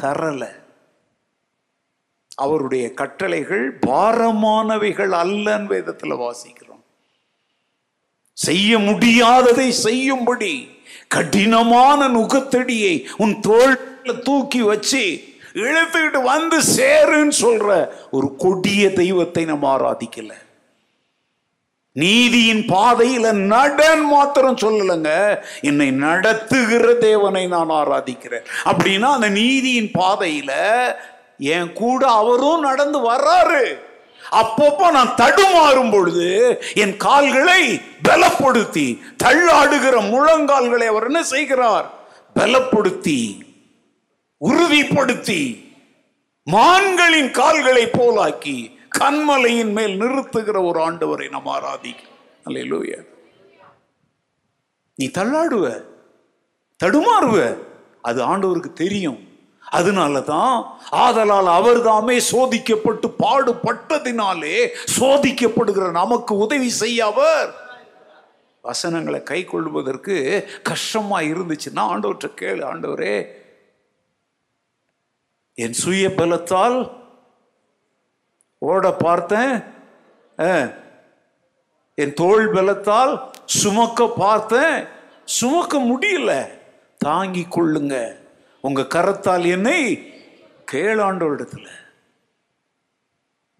தரலை. 0.00 0.57
அவருடைய 2.44 2.94
கட்டளைகள் 2.94 3.78
பாரமானவைகள் 3.86 5.12
அல்லன்னு 5.22 5.64
வேதத்தில் 5.64 6.20
வாசிக்கிறோம். 6.24 6.82
செய்ய 8.32 8.78
முடியாததை 8.78 9.68
செய்யும்படி 9.68 10.54
கடினமான 11.08 12.08
நுகத்தடியை 12.08 12.94
உன் 13.16 13.34
தோல்ல 13.48 14.22
தூக்கி 14.22 14.60
வச்சு 14.62 15.02
இழுத்துக்கிட்டு 15.52 16.22
வந்து 16.22 16.58
சேருன்னு 16.76 17.32
சொல்ற 17.40 17.88
ஒரு 18.10 18.36
கொடிய 18.36 18.92
தெய்வத்தை 18.92 19.44
நம்ம 19.44 19.64
ஆராதிக்கல. 19.76 20.32
நீதியின் 21.92 22.64
பாதையில 22.66 23.32
நடன் 23.32 24.00
மாத்திரம் 24.00 24.56
சொல்லலைங்க. 24.56 25.10
என்னை 25.60 25.90
நடத்துகிற 25.90 26.94
தேவனை 26.94 27.46
நான் 27.46 27.70
ஆராதிக்கிறேன். 27.70 28.46
அப்படின்னா 28.64 29.08
அந்த 29.16 29.28
நீதியின் 29.28 29.90
பாதையில 29.98 30.52
என் 31.38 31.72
கூட 31.72 32.10
அவரும் 32.10 32.60
நடந்து 32.60 33.12
வர்றாரு. 33.12 33.78
அப்பப்போ 34.30 34.90
நான் 34.90 35.14
தடுமாறும் 35.16 35.90
பொழுது 35.90 36.60
என் 36.74 36.96
கால்களை 36.96 37.80
பலப்படுத்தி 38.08 38.98
தள்ளாடுகிற 39.24 40.10
முழங்கால்களை 40.10 40.86
அவர் 40.86 41.04
என்ன 41.04 41.22
செய்கிறார்? 41.22 41.90
பலப்படுத்தி 42.34 43.40
உறுதிப்படுத்தி 44.44 45.66
மான்களின் 46.50 47.30
கால்களை 47.30 47.86
போலாக்கி 47.86 48.76
கண்மலையின் 48.98 49.72
மேல் 49.72 50.00
நிறுத்துகிற 50.00 50.64
ஒரு 50.64 50.80
ஆண்டவரை 50.80 51.30
நாம் 51.30 51.46
ஆராதிக்க 51.46 51.96
நீ 54.94 55.06
தள்ளாடுவ 55.06 55.84
தடுமாறுவ 56.84 57.56
அது 58.02 58.36
ஆண்டவருக்கு 58.36 58.72
தெரியும். 58.72 59.27
அதனால 59.70 60.20
தான் 60.20 60.78
ஆதலால் 60.90 61.46
அவர் 61.46 61.82
தாமே 61.82 62.18
சோதிக்கப்பட்டு 62.18 63.14
பாடுபட்டதினாலே 63.18 64.68
சோதிக்கப்படுகிற 64.98 65.90
நமக்கு 65.90 66.36
உதவி 66.36 66.68
செய்ய 66.68 67.04
அவர். 67.06 67.54
வசனங்களை 68.62 69.22
கை 69.22 69.44
கொள்வதற்கு 69.44 70.48
கஷ்டமா 70.62 71.20
இருந்துச்சுன்னா 71.20 71.78
ஆண்டவற்றை 71.78 72.32
கேளு 72.40 72.64
ஆண்டவரே. 72.64 73.26
என் 75.54 75.72
சுய 75.72 76.08
பலத்தால் 76.08 76.90
ஓட 78.58 78.92
பார்த்தேன். 78.92 79.62
ஆ. 80.40 80.68
என் 81.94 82.14
தோள் 82.14 82.52
பலத்தால் 82.52 83.30
சுமக்க 83.44 84.08
பார்த்தேன். 84.08 84.84
சுமக்க 85.24 85.78
முடியல. 85.78 86.48
தாங்கி 86.98 87.46
கொள்ளுங்க. 87.50 88.26
உங்க 88.68 88.82
கரத்தால் 88.82 89.44
என்னை 89.48 89.80
கேளாண்டவரிடத்துல 90.72 91.66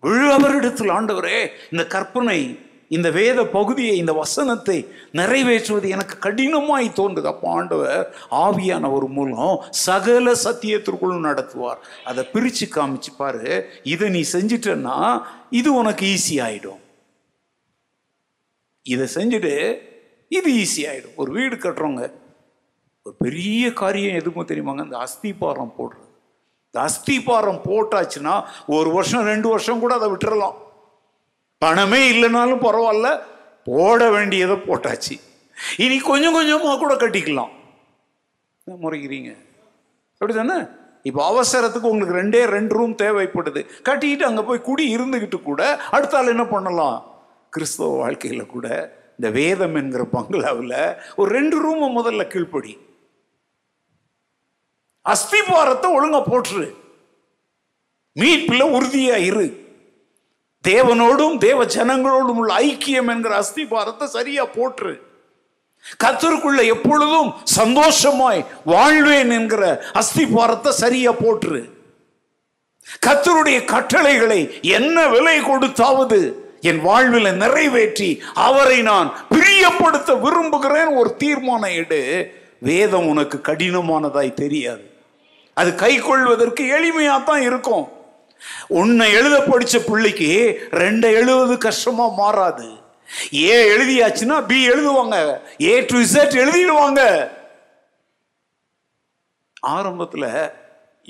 விழுவரிடத்தில் 0.02 0.90
ஆண்டவரே 0.96 1.38
இந்த 1.70 1.86
கற்பனை 1.86 2.66
இந்த 2.88 3.10
வேத 3.10 3.46
பகுதியை 3.46 3.96
இந்த 3.96 4.12
வசனத்தை 4.12 4.76
நிறைவேற்றுவது 5.12 5.88
எனக்கு 5.88 6.14
கடினமாய் 6.28 6.86
தோன்றுது. 6.98 7.24
அப்போ 7.24 7.46
ஆண்டவர் 7.50 8.14
ஆவியானவர் 8.30 9.06
மூலம் 9.08 9.64
சகல 9.70 10.32
சத்தியத்திற்குள்ளும் 10.44 11.26
நடத்துவார். 11.28 11.80
அதை 12.04 12.24
பிரித்து 12.24 12.66
காமிச்சு 12.66 13.12
பாரு 13.16 13.70
இதை 13.82 14.08
நீ 14.08 14.24
செஞ்சிட்டன்னா 14.32 15.22
இது 15.50 15.74
உனக்கு 15.74 16.06
ஈஸி 16.06 16.36
ஆயிடும். 16.46 16.80
இதை 18.82 19.08
செஞ்சுட்டு 19.14 19.54
இது 20.28 20.50
ஈஸி 20.62 20.82
ஆயிடும். 20.90 21.16
ஒரு 21.16 21.32
வீடு 21.32 21.56
கட்டுறவங்க 21.56 22.06
ஒரு 23.08 23.16
பெரிய 23.24 23.72
காரியம் 23.72 24.16
எதுவும் 24.20 24.48
தெரியுமாங்க? 24.48 24.82
இந்த 24.84 24.96
அஸ்திபாரம் 25.04 25.74
போடுறது. 25.78 26.08
இந்த 26.68 26.78
அஸ்திபாரம் 26.86 27.60
போட்டாச்சுன்னா 27.68 28.34
ஒரு 28.66 28.90
வருஷம் 28.90 29.28
ரெண்டு 29.32 29.48
வருஷம் 29.48 29.82
கூட 29.84 29.94
அதை 29.94 30.08
விட்டுறலாம். 30.10 30.56
பணமே 31.58 32.00
இல்லைனாலும் 32.12 32.64
பரவாயில்ல 32.64 33.08
போட 33.68 34.10
வேண்டியதை 34.10 34.56
போட்டாச்சு. 34.56 35.14
இனி 35.84 35.96
கொஞ்சம் 35.98 36.32
கொஞ்சமாக 36.32 36.78
கூட 36.78 36.94
கட்டிக்கலாம். 36.94 37.52
என்ன 38.64 38.76
முறைக்கிறீங்க? 38.82 39.30
அப்படி 40.20 40.34
தானே 40.34 40.58
இப்போ 41.02 41.20
அவசரத்துக்கு 41.30 41.90
உங்களுக்கு 41.92 42.18
ரெண்டே 42.20 42.42
ரெண்டு 42.56 42.74
ரூம் 42.74 42.94
தேவைப்படுது. 43.04 43.60
கட்டிக்கிட்டு 43.82 44.24
அங்கே 44.24 44.42
போய் 44.42 44.66
குடி 44.68 44.96
இருந்துக்கிட்டு 44.96 45.40
கூட 45.42 45.62
அடுத்தால் 45.90 46.32
என்ன 46.34 46.46
பண்ணலாம்? 46.46 46.98
கிறிஸ்தவ 47.50 47.96
வாழ்க்கையில் 47.96 48.52
கூட 48.56 48.68
இந்த 49.18 49.30
வேதம் 49.38 49.74
என்கிற 49.74 50.04
பங்களாவில் 50.04 50.76
ஒரு 51.16 51.30
ரெண்டு 51.38 51.56
ரூமை 51.64 51.88
முதல்ல 51.98 52.24
கீழ்ப்படி. 52.34 52.72
அஸ்திபாரத்தை 55.12 55.88
ஒழுங்கா 55.96 56.20
போட்டுரு. 56.30 56.74
மீட்பில் 58.12 58.72
உறுதியா 58.76 59.16
இரு. 59.30 59.66
தேவனோடும் 60.64 61.38
தேவ 61.38 61.64
ஜனங்களோடும் 61.64 62.38
உள்ள 62.40 62.54
ஐக்கியம் 62.58 63.10
என்கிற 63.14 63.32
அஸ்திபாரத்தை 63.42 64.04
சரியா 64.04 64.46
போட்டுரு. 64.46 64.94
கத்தருக்குள்ள 66.04 66.60
எப்பொழுதும் 66.64 67.34
சந்தோஷமாய் 67.44 68.44
வாழ்வேன் 68.64 69.30
என்கிற 69.30 69.92
அஸ்திபாரத்தை 69.94 70.68
சரியா 70.68 71.12
போட்டுரு. 71.12 71.62
கத்தருடைய 73.06 73.64
கட்டளைகளை 73.64 74.40
என்ன 74.62 75.08
விலை 75.08 75.38
கொடுத்தாவது 75.40 76.20
என் 76.60 76.80
வாழ்வில் 76.80 77.30
நிறைவேற்றி 77.32 78.22
அவரை 78.34 78.82
நான் 78.82 79.08
பிரியப்படுத்த 79.30 80.20
விரும்புகிறேன் 80.20 80.86
ஒரு 80.86 81.16
தீர்மானம் 81.16 81.76
எடு. 81.82 82.00
வேதம் 82.58 83.06
உனக்கு 83.06 83.38
கடினமானதாய் 83.48 84.38
தெரியாது. 84.42 84.84
அது 85.60 85.70
கை 85.84 85.92
கொள்வதற்கு 85.98 86.62
எளிமையாக 86.76 87.26
தான் 87.30 87.46
இருக்கும். 87.48 87.86
உன்னை 88.80 89.06
எழுத 89.18 89.36
படிச்ச 89.50 89.76
பிள்ளைக்கு 89.86 90.30
ரெண்டை 90.82 91.08
எழுதுவது 91.18 91.54
கஷ்டமா 91.66 92.06
மாறாது. 92.20 92.68
ஏ 93.50 93.56
எழுதியாச்சுன்னா 93.74 94.36
பி 94.50 94.58
எழுதுவாங்க. 94.72 95.16
ஏ 95.70 95.72
டு 95.90 95.98
இசட் 96.06 96.36
எழுதிடுவாங்க. 96.42 97.02
ஆரம்பத்தில் 99.74 100.30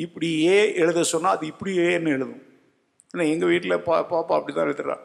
இப்படி 0.05 0.29
ஏ 0.55 0.59
எழுத 0.83 1.01
சொன்னால் 1.13 1.37
அது 1.37 1.45
இப்படி 1.53 1.73
ஏன்னு 1.89 2.15
எழுதும். 2.17 2.43
ஏன்னா 3.13 3.25
எங்கள் 3.33 3.51
வீட்டில் 3.53 3.85
பா 3.87 3.97
பாப்பா 4.13 4.37
அப்படிதான் 4.39 4.69
எழுதுறான் 4.69 5.05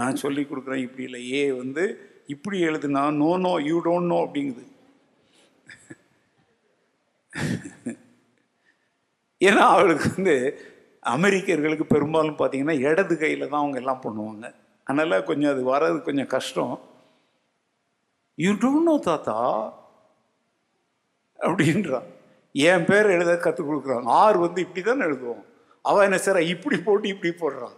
நான் 0.00 0.20
சொல்லி 0.22 0.42
கொடுக்குறேன் 0.48 0.84
இப்படி 0.86 1.06
இல்லை. 1.08 1.20
ஏ 1.38 1.42
வந்து 1.60 1.84
இப்படி 2.34 2.58
எழுதுனா 2.68 3.02
no 3.22 3.30
no 3.46 3.52
you 3.68 3.76
don't 3.86 4.10
know 4.12 4.18
அப்படிங்குது. 4.26 4.64
ஏன்னா 9.48 9.64
அவளுக்கு 9.74 10.06
வந்து 10.16 10.34
அமெரிக்கர்களுக்கு 11.16 11.84
பெரும்பாலும் 11.92 12.38
பார்த்தீங்கன்னா 12.40 12.76
இடது 12.88 13.14
கையில் 13.20 13.50
தான் 13.50 13.62
அவங்க 13.62 13.78
எல்லாம் 13.82 14.02
பண்ணுவாங்க. 14.06 14.46
அதனால் 14.86 15.26
கொஞ்சம் 15.28 15.52
அது 15.54 15.62
வர்றது 15.72 15.98
கொஞ்சம் 16.08 16.32
கஷ்டம். 16.36 16.74
யூ 18.44 18.50
டோன்ட் 18.62 18.88
நோ 18.88 18.96
தாத்தா 19.10 19.36
அப்படின்றான் 21.38 22.08
என் 22.54 22.86
பேர் 22.88 23.14
எழுத 23.16 23.32
கற்றுக் 23.44 23.68
கொடுக்குறாங்க 23.68 24.08
ஆர் 24.22 24.38
வந்து 24.44 24.60
இப்படி 24.66 24.82
தானே 24.88 25.04
எழுதுவோம். 25.08 25.42
அவன் 25.84 26.06
என்ன 26.06 26.18
சார் 26.24 26.40
இப்படி 26.54 26.76
போட்டு 26.86 27.06
இப்படி 27.14 27.30
போடுறான் 27.42 27.76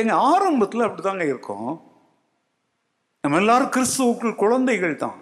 எங்கள் 0.00 0.22
ஆரம்பத்தில் 0.30 0.86
அப்படிதாங்க 0.86 1.24
இருக்கும். 1.32 1.70
நம்ம 3.24 3.38
எல்லாரும் 3.42 3.72
கிறிஸ்துவுக்குள் 3.74 4.40
குழந்தைகள் 4.42 5.02
தான். 5.04 5.18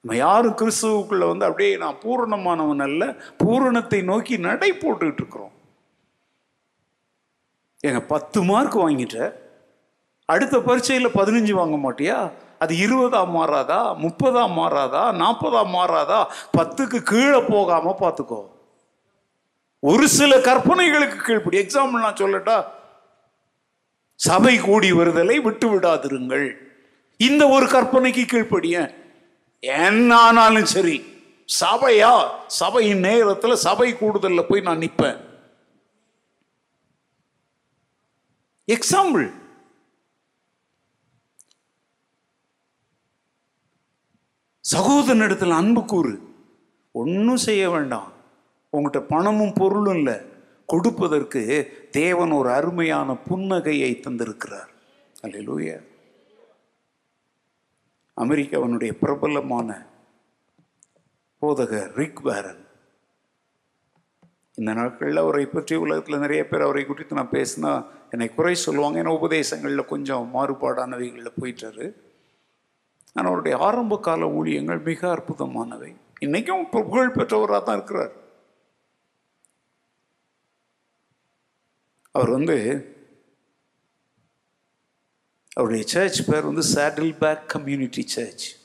நம்ம 0.00 0.18
யாரும் 0.18 0.56
கிறிஸ்துவுக்குள்ள 0.56 1.26
வந்து 1.26 1.44
அப்படியே 1.44 1.76
நான் 1.76 1.98
பூரணமானவன் 2.02 2.82
அல்ல 2.82 3.14
பூரணத்தை 3.36 4.02
நோக்கி 4.02 4.36
நடை 4.36 4.72
போட்டுக்கிட்டு 4.72 5.22
இருக்கிறோம். 5.22 5.52
ஏங்க 7.86 8.00
பத்து 8.00 8.42
மார்க் 8.42 8.78
வாங்கிட்ட. 8.78 9.32
அடுத்த 10.24 10.58
பரீட்சையில் 10.58 11.08
பதினஞ்சு 11.08 11.52
வாங்க 11.52 11.92
மாட்டியா? 11.92 12.32
அது 12.58 12.74
இருபதா 12.76 13.22
மாறாதா? 13.36 13.96
முப்பதா 13.96 14.44
மாறாதா? 14.58 15.02
நாற்பதா 15.12 15.62
மாறாதா? 15.66 16.26
பத்துக்கு 16.58 17.02
கீழே 17.02 17.40
போகாம 17.40 17.96
பார்த்துக்கோ. 18.00 18.46
ஒரு 19.78 20.08
சில 20.08 20.38
கற்பனைகளுக்கு 20.38 21.18
கீழ்ப்படி 21.26 21.66
எக்ஸாம்பிள் 21.66 22.04
நான் 22.04 22.20
சொல்லட்டா 22.20 22.64
சபை 24.14 24.58
கூடி 24.58 24.92
வருதலை 24.92 25.40
விட்டு 25.40 25.78
விடாதிருங்கள். 25.78 26.56
இந்த 27.16 27.48
ஒரு 27.48 27.66
கற்பனைக்கு 27.66 28.24
கீழ்ப்படிய 28.24 28.98
என்ன 29.60 30.16
ஆனாலும் 30.16 30.64
சரி. 30.64 31.04
சபையா? 31.60 32.30
சபையின் 32.46 32.98
நேரத்தில் 32.98 33.54
சபை 33.54 33.96
கூடுதலில் 33.96 34.46
போய் 34.48 34.60
நான் 34.60 34.78
நிற்பேன் 34.78 35.28
எக்ஸாம்பிள் 38.66 39.32
சகோதரனிடத்தில் 44.72 45.50
அன்பு 45.50 45.84
கூறு. 45.84 46.20
ஒன்றும் 46.92 47.36
செய்ய 47.36 47.70
வேண்டாம். 47.70 48.12
உங்கள்கிட்ட 48.72 49.00
பணமும் 49.00 49.52
பொருளும் 49.52 49.94
இல்லை. 49.94 50.16
கொடுப்பதற்கு 50.66 51.40
தேவன் 51.90 52.30
ஒரு 52.30 52.50
அருமையான 52.50 53.16
புன்னகையை 53.28 54.00
தந்திருக்கிறார். 54.00 54.68
அல்லேலூயா 55.22 55.89
அமெரிக்காவினுடைய 58.16 58.92
பிரபலமான 59.02 59.86
போதகர் 61.42 61.92
ரிக் 62.00 62.22
பேரன். 62.22 62.64
இந்த 64.54 64.72
நாட்களில் 64.72 65.16
அவரை 65.16 65.46
பற்றி 65.46 65.74
உலகத்தில் 65.76 66.18
நிறைய 66.18 66.42
பேர் 66.48 66.66
அவரை 66.66 66.82
குறித்து 66.86 67.18
நான் 67.18 67.34
பேசினா 67.36 67.72
என்னை 68.10 68.28
குறை 68.34 68.54
சொல்லுவாங்க. 68.54 69.02
ஏன்னா 69.02 69.14
உபதேசங்களில் 69.18 69.90
கொஞ்சம் 69.92 70.24
மாறுபாடானவைகளில் 70.34 71.38
போயிட்டாரு. 71.40 71.86
ஆனால் 73.14 73.30
அவருடைய 73.32 73.58
ஆரம்ப 73.58 74.00
கால 74.00 74.26
ஊழியங்கள் 74.26 74.82
மிக 74.82 75.08
அற்புதமானவை. 75.14 75.90
இன்றைக்கும் 76.20 76.68
புகழ் 76.70 77.14
பெற்றவராக 77.16 77.62
தான் 77.62 77.76
இருக்கிறார். 77.76 78.12
அவர் 82.14 82.30
வந்து 82.30 82.56
அவருடைய 85.52 85.86
சர்ச் 85.86 86.30
பேர் 86.30 86.44
வந்து 86.44 86.64
சேடில் 86.74 87.16
பேக் 87.18 87.48
கம்யூனிட்டி 87.48 88.06
சர்ச் 88.06 88.58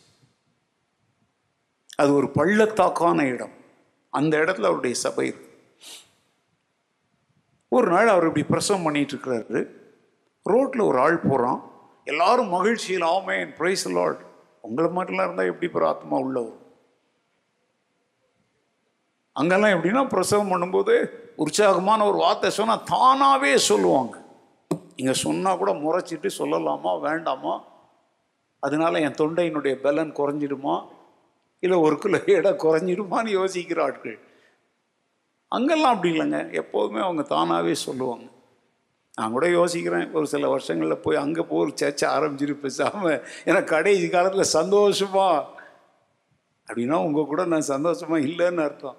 அது 1.95 2.13
ஒரு 2.13 2.27
பள்ளத்தாக்கான 2.27 3.21
இடம். 3.21 3.51
அந்த 4.09 4.37
இடத்துல 4.37 4.65
அவருடைய 4.65 4.95
சபை 4.95 5.27
இருக்கு. 5.27 5.49
ஒரு 7.67 7.87
நாள் 7.87 8.07
அவர் 8.07 8.25
இப்படி 8.25 8.45
பிரசவம் 8.45 8.83
பண்ணிட்டு 8.83 9.15
இருக்கிறாரு. 9.15 9.71
ரோட்டில் 10.43 10.81
ஒரு 10.81 10.99
ஆள் 10.99 11.17
போகிறான் 11.17 11.71
எல்லாரும் 12.03 12.49
மகிழ்ச்சியில் 12.49 13.01
ஆமேன் 13.01 13.55
பிரைஸ் 13.55 13.89
லார்ட் 13.89 14.25
உங்களை 14.61 14.91
மாதிரிலாம் 14.91 15.23
இருந்தால் 15.23 15.45
எப்படி 15.45 15.71
பிற 15.71 15.87
ஆத்மா 15.87 16.17
உள்ள 16.17 16.39
வரும்? 16.39 16.63
அங்கெல்லாம் 19.31 19.71
எப்படின்னா 19.71 20.09
பிரசவம் 20.09 20.51
பண்ணும்போது 20.51 21.05
உற்சாகமான 21.35 22.05
ஒரு 22.05 22.17
வார்த்தை 22.17 22.49
சொன்னால் 22.49 22.83
தானாகவே 22.83 23.57
சொல்லுவாங்க. 23.57 24.24
இங்கே 24.95 25.13
சொன்னால் 25.13 25.57
கூட 25.57 25.71
முறைச்சிட்டு 25.73 26.29
சொல்லலாமா 26.37 26.99
வேண்டாமா? 26.99 27.63
அதனால 28.59 28.99
என் 28.99 29.19
தொண்டையினுடைய 29.21 29.75
பலன் 29.75 30.15
குறைஞ்சிடுமா? 30.15 30.87
இல்லை 31.59 31.77
ஒரு 31.77 31.97
கிலோ 31.97 32.23
எடை 32.25 32.51
குறைஞ்சிடுமான்னு 32.51 33.31
யோசிக்கிற 33.39 33.81
ஆட்கள். 33.81 34.19
அங்கெல்லாம் 35.47 35.93
அப்படி 35.93 36.19
இல்லைங்க. 36.19 36.51
எப்போதுமே 36.51 36.99
அவங்க 36.99 37.21
தானாகவே 37.21 37.73
சொல்லுவாங்க. 37.73 38.25
நான் 39.15 39.31
கூட 39.31 39.47
யோசிக்கிறேன். 39.47 40.11
ஒரு 40.11 40.27
சில 40.27 40.55
வருஷங்களில் 40.55 40.95
போய் 40.95 41.15
அங்கே 41.15 41.41
போய் 41.41 41.59
ஒரு 41.59 41.73
சர்ச்சை 41.81 42.03
ஆரம்பிச்சிட்டு 42.03 42.53
பேசாமல் 42.53 43.23
ஏன்னா 43.45 43.63
கடைசி 43.63 44.09
காலத்தில் 44.09 44.63
சந்தோஷமா. 44.63 45.45
அப்படின்னா 46.67 46.93
உங்கள் 46.93 47.25
கூட 47.25 47.45
நான் 47.45 47.61
சந்தோஷமாக 47.61 48.25
இல்லைன்னு 48.25 48.63
அர்த்தம். 48.63 48.97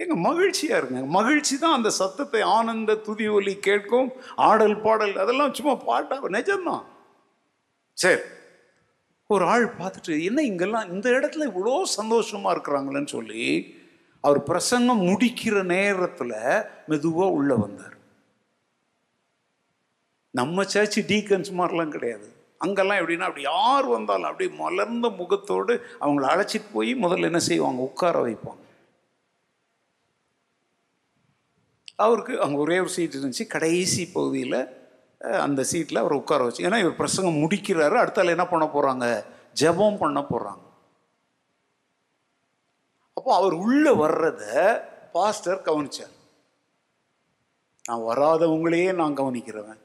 எங்க 0.00 0.14
மகிழ்ச்சியா 0.30 0.76
இருங்க. 0.76 1.04
மகிழ்ச்சி 1.04 1.58
தான் 1.58 1.72
அந்த 1.72 1.90
சத்தத்தை 1.90 2.40
ஆனந்த 2.40 2.94
துதி 2.94 3.28
ஒலி 3.28 3.56
கேட்கும். 3.56 4.12
ஆடல் 4.36 4.80
பாடல் 4.80 5.16
அதெல்லாம் 5.16 5.54
சும்மா 5.54 5.74
பாட்டா? 5.74 6.22
நிஜம்தான். 6.22 6.84
சரி. 7.92 8.20
ஒரு 9.26 9.44
ஆள் 9.44 9.74
பார்த்துட்டு 9.78 10.24
என்ன 10.24 10.42
இங்கெல்லாம் 10.42 10.88
இந்த 10.88 11.10
இடத்துல 11.10 11.48
இவ்வளோ 11.48 11.82
சந்தோஷமா 11.96 12.50
இருக்கிறாங்களேன்னு 12.50 13.06
சொல்லி 13.06 13.76
அவர் 14.20 14.42
பிரசங்கம் 14.42 15.02
முடிக்கிற 15.02 15.62
நேரத்தில் 15.64 16.36
மெதுவாக 16.86 17.30
உள்ள 17.30 17.54
வந்தார். 17.54 17.96
நம்ம 20.30 20.62
சர்ச்சு 20.62 21.00
டீக்கன்ஸ் 21.08 21.50
மாதிரிலாம் 21.58 21.88
கிடையாது. 21.88 22.28
அங்கெல்லாம் 22.58 22.98
எப்படின்னா 22.98 23.20
அப்படி 23.20 23.42
யார் 23.42 23.86
வந்தாலும் 23.86 24.24
அப்படியே 24.24 24.56
மலர்ந்த 24.56 25.08
முகத்தோடு 25.08 25.84
அவங்கள 26.00 26.24
அழைச்சிட்டு 26.32 26.68
போய் 26.72 26.94
முதல்ல 26.94 27.22
என்ன 27.22 27.38
செய்வாங்க? 27.38 27.82
உட்கார 27.82 28.24
வைப்பாங்க. 28.24 28.62
அவருக்கு 32.04 32.34
அங்கே 32.44 32.58
ஒரே 32.64 32.76
ஒரு 32.84 32.90
சீட் 32.96 33.16
இருந்துச்சு. 33.18 33.44
கடைசி 33.54 34.02
பகுதியில் 34.16 34.60
அந்த 35.46 35.60
சீட்டில் 35.70 36.02
அவர் 36.02 36.20
உட்கார 36.20 36.44
வச்சு 36.46 36.66
ஏன்னா 36.68 36.78
இவர் 36.82 37.00
பிரசங்கம் 37.00 37.40
முடிக்கிறாரு 37.44 37.96
அடுத்தால 38.02 38.34
என்ன 38.36 38.46
பண்ண 38.52 38.66
போகிறாங்க 38.74 39.06
ஜெபம் 39.62 40.00
பண்ண 40.02 40.20
போகிறாங்க 40.30 40.64
அப்போ 43.18 43.30
அவர் 43.38 43.54
உள்ளே 43.64 43.92
வர்றத 44.02 44.44
பாஸ்டர் 45.14 45.64
கவனிச்சார். 45.68 46.14
நான் 47.88 48.06
வராதவங்களையே 48.08 48.90
நான் 49.00 49.18
கவனிக்கிறவன். 49.20 49.80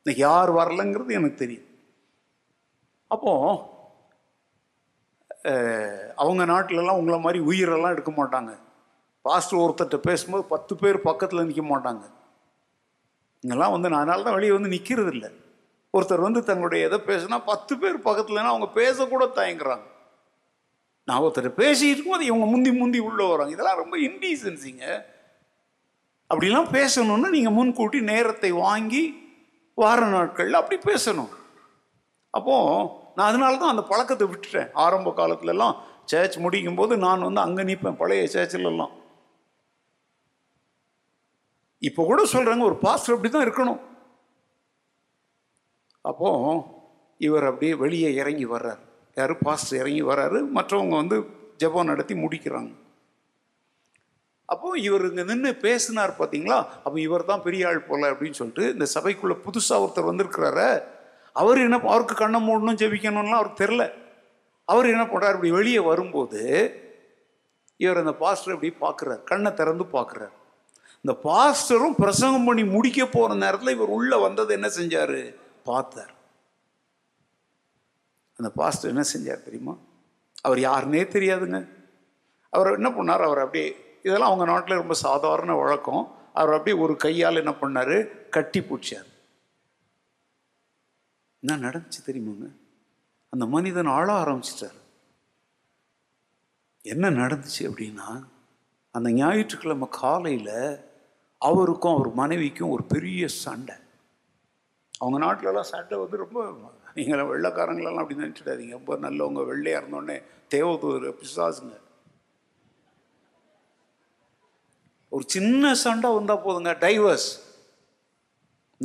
இன்னைக்கு 0.00 0.22
யார் 0.22 0.50
வரலங்கிறது 0.58 1.16
எனக்கு 1.18 1.42
தெரியும். 1.42 1.68
அப்போ 3.14 3.32
அவங்க 6.22 6.42
நாட்டிலலாம் 6.52 7.00
உங்களை 7.00 7.18
மாதிரி 7.24 7.40
உயிரெல்லாம் 7.50 7.94
எடுக்க 7.96 8.12
மாட்டாங்க. 8.18 8.52
பாஸ்டர் 9.26 9.62
ஒருத்தர்கிட்ட 9.64 9.98
பேசும்போது 10.08 10.44
பத்து 10.52 10.72
பேர் 10.82 10.98
பக்கத்தில் 11.08 11.46
நிற்க 11.48 11.62
மாட்டாங்க. 11.72 12.04
இங்கெல்லாம் 13.44 13.74
வந்து 13.74 13.90
நான் 13.92 14.02
அதனால 14.02 14.24
தான் 14.26 14.36
வெளியே 14.38 14.52
வந்து 14.56 14.74
நிற்கிறது 14.74 15.12
இல்லை 15.16 15.30
ஒருத்தர் 15.94 16.26
வந்து 16.26 16.40
தங்களுடைய 16.48 16.86
எதை 16.88 16.98
பேசுனா 17.08 17.38
பத்து 17.50 17.72
பேர் 17.80 17.96
பக்கத்துலன்னா 18.06 18.52
அவங்க 18.52 18.68
பேசக்கூட 18.80 19.24
தயங்குறாங்க. 19.38 19.86
நான் 21.08 21.22
ஒருத்தர் 21.24 21.48
பேசிட்டு 21.62 21.92
இருக்கும்போது 21.92 22.28
இவங்க 22.30 22.46
முந்தி 22.52 22.70
முந்தி 22.80 22.98
உள்ளே 23.08 23.24
வராங்க. 23.30 23.52
இதெல்லாம் 23.54 23.80
ரொம்ப 23.82 23.96
இன்டீசன்சிங்க 24.08 24.84
அப்படிலாம் 26.30 26.70
பேசணும்னா 26.78 27.30
நீங்கள் 27.36 27.56
முன்கூட்டி 27.58 27.98
நேரத்தை 28.12 28.50
வாங்கி 28.66 29.02
வார 29.78 30.00
நாட்களில் 30.14 30.60
அப்படி 30.60 30.78
பேசணும். 30.90 31.32
அப்போது 32.36 32.88
நான் 33.16 33.28
அதனால 33.30 33.58
தான் 33.62 33.72
அந்த 33.74 33.84
பழக்கத்தை 33.90 34.26
விட்டுட்டேன். 34.30 34.70
ஆரம்ப 34.84 35.12
காலத்துலலாம் 35.20 35.74
சேர்ச் 36.10 36.36
முடிக்கும் 36.44 36.78
போது 36.80 36.94
நான் 37.06 37.26
வந்து 37.28 37.44
அங்கே 37.46 37.62
நிற்பேன் 37.70 38.00
பழைய 38.02 38.22
சேர்ச்சிலெல்லாம் 38.34 38.92
இப்போ 41.88 42.02
கூட 42.10 42.20
சொல்கிறாங்க 42.34 42.62
ஒரு 42.70 42.76
பாஸ்டர் 42.84 43.14
அப்படி 43.14 43.30
தான் 43.30 43.46
இருக்கணும். 43.46 43.80
அப்போ 46.10 46.28
இவர் 47.26 47.46
அப்படியே 47.48 47.74
வெளியே 47.82 48.10
இறங்கி 48.20 48.46
வர்றார். 48.54 48.80
யார் 49.18 49.34
பாஸ்டர் 49.46 49.80
இறங்கி 49.82 50.02
வர்றாரு 50.10 50.38
மற்றவங்க 50.56 50.94
வந்து 51.02 51.16
ஜெபம் 51.62 51.90
நடத்தி 51.90 52.14
முடிக்கிறாங்க. 52.22 52.70
அப்போ 54.48 54.68
இவர் 54.86 55.04
இங்கே 55.08 55.24
நின்று 55.28 55.50
பேசினார் 55.66 56.12
பார்த்தீங்களா 56.18 56.58
அப்போ 56.84 56.96
இவர் 57.06 57.30
தான் 57.30 57.44
பெரிய 57.44 57.68
ஆள் 57.68 57.86
போல 57.88 58.10
அப்படின்னு 58.12 58.38
சொல்லிட்டு 58.40 58.64
இந்த 58.74 58.86
சபைக்குள்ளே 58.94 59.36
புதுசாக 59.44 59.82
ஒருத்தர் 59.84 60.10
வந்திருக்கிறாரு. 60.10 60.68
அவர் 61.40 61.58
என்ன 61.66 61.76
அவருக்கு 61.92 62.14
கண்ணை 62.22 62.40
மூடணும் 62.46 62.80
ஜெபிக்கணும்லாம் 62.82 63.40
அவருக்கு 63.40 63.62
தெரில 63.64 63.84
அவர் 64.68 64.92
என்ன 64.94 65.04
பண்ணுறார் 65.12 65.36
இப்படி 65.36 65.52
வெளியே 65.58 65.80
வரும்போது 65.90 66.42
இவர் 67.80 68.00
அந்த 68.02 68.14
பாஸ்டர் 68.22 68.54
இப்படி 68.56 68.72
பார்க்குறார் 68.84 69.22
கண்ணை 69.30 69.50
திறந்து 69.60 69.84
பார்க்குறார் 69.96 70.34
இந்த 71.04 71.20
பாஸ்டரும் 71.24 72.00
பிரசங்கம் 72.00 72.44
பண்ணி 72.44 72.64
முடிக்க 72.64 73.06
போகிற 73.06 73.34
நேரத்தில் 73.34 73.74
இவர் 73.74 73.88
உள்ளே 73.88 74.20
வந்தது 74.20 74.52
என்ன 74.52 74.66
செஞ்சார்? 74.66 75.36
பார்த்தார். 75.64 76.14
அந்த 78.36 78.50
பாஸ்டர் 78.50 78.90
என்ன 78.90 79.02
செஞ்சார் 79.14 79.42
தெரியுமா? 79.42 79.76
அவர் 80.42 80.58
யாருன்னே 80.58 80.92
தெரியாதுங்க. 80.92 81.68
அவர் 82.50 82.72
என்ன 82.72 82.88
பண்ணார்? 82.88 83.22
அவர் 83.22 83.38
அப்படியே 83.38 83.98
இதெல்லாம் 84.02 84.26
அவங்க 84.26 84.44
நாட்டில் 84.44 84.76
ரொம்ப 84.76 84.94
சாதாரண 84.94 85.54
வழக்கம். 85.54 86.14
அவர் 86.32 86.54
அப்படியே 86.54 86.82
ஒரு 86.82 86.96
கையால் 86.96 87.36
என்ன 87.36 87.50
பண்ணார்? 87.50 88.28
கட்டி 88.28 88.60
பிடிச்சார். 88.60 89.06
என்ன 91.40 91.68
நடந்துச்சு 91.68 92.02
தெரியுமாங்க? 92.06 92.56
அந்த 93.28 93.46
மனிதன் 93.46 93.86
ஆள 93.86 94.22
ஆரம்பிச்சிட்டார். 94.22 94.80
என்ன 96.82 97.10
நடந்துச்சு 97.10 97.58
அப்படின்னா 97.58 98.24
அந்த 98.90 99.10
ஞாயிற்றுக்கிழமை 99.10 99.88
காலையில் 99.90 100.90
அவருக்கும் 101.48 101.94
அவர் 101.96 102.10
மனைவிக்கும் 102.20 102.72
ஒரு 102.74 102.84
பெரிய 102.94 103.22
சண்டை. 103.44 103.76
அவங்க 105.02 105.18
நாட்டிலலாம் 105.24 105.70
சண்டை 105.74 105.96
வந்து 106.02 106.16
ரொம்ப 106.24 106.40
நீங்களாம் 106.96 107.30
வெள்ளைக்காரங்களெல்லாம் 107.32 108.02
அப்படி 108.02 108.22
நினச்சிடாதீங்க. 108.24 108.74
ரொம்ப 108.80 108.96
நல்லவங்க 109.06 109.42
வெள்ளையாக 109.50 109.80
இருந்தோடனே 109.82 110.16
தேவதூர் 110.54 111.06
பிசாசுங்க. 111.20 111.74
ஒரு 115.08 115.24
சின்ன 115.26 115.74
சண்டை 115.84 116.10
வந்தால் 116.14 116.44
போதுங்க 116.44 116.72
டைவர்ஸ். 116.84 117.30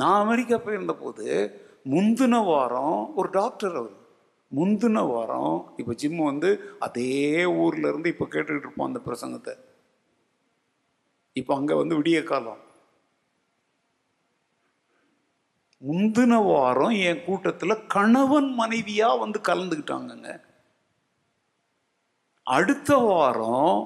நான் 0.00 0.22
அமெரிக்கா 0.24 0.56
போயிருந்த 0.58 0.94
போது 1.04 1.26
முந்தின 1.92 2.36
வாரம் 2.50 2.98
ஒரு 3.18 3.28
டாக்டர் 3.30 3.76
அவர் 3.80 3.94
முந்தின 4.56 4.98
வாரம் 5.12 5.56
இப்போ 5.80 5.92
ஜிம் 6.00 6.20
வந்து 6.32 6.50
அதே 6.86 7.14
ஊர்லேருந்து 7.62 8.12
இப்போ 8.14 8.26
கேட்டுக்கிட்டு 8.34 8.66
இருப்போம் 8.66 8.88
அந்த 8.90 9.00
பிரசங்கத்தை. 9.06 9.54
இப்போ 11.40 11.52
அங்கே 11.58 11.74
வந்து 11.80 11.98
விடிய 11.98 12.20
காலம். 12.30 12.62
முந்தின 15.82 16.34
வாரம் 16.50 16.94
என் 17.08 17.24
கூட்டத்தில் 17.26 17.84
கணவன் 17.94 18.48
மனைவியாக 18.60 19.20
வந்து 19.22 19.38
கலந்துக்கிட்டாங்கங்க. 19.48 20.30
அடுத்த 22.46 22.90
வாரம் 23.08 23.76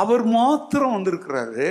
அவர் 0.00 0.24
மாத்திரம் 0.38 0.94
வந்திருக்கிறாரு. 0.96 1.66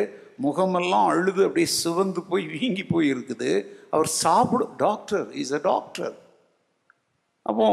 முகமெல்லாம் 0.46 1.08
அழுது 1.12 1.42
அப்படியே 1.46 1.70
சிவந்து 1.82 2.22
போய் 2.30 2.44
வீங்கி 2.56 2.84
போய் 2.92 3.08
இருக்குது. 3.14 3.52
அவர் 3.94 4.10
சாப்பிட 4.24 4.64
டாக்டர் 4.86 5.26
இஸ் 5.44 5.56
அ 5.60 5.62
டாக்டர் 5.72 6.14
அப்போ 7.46 7.66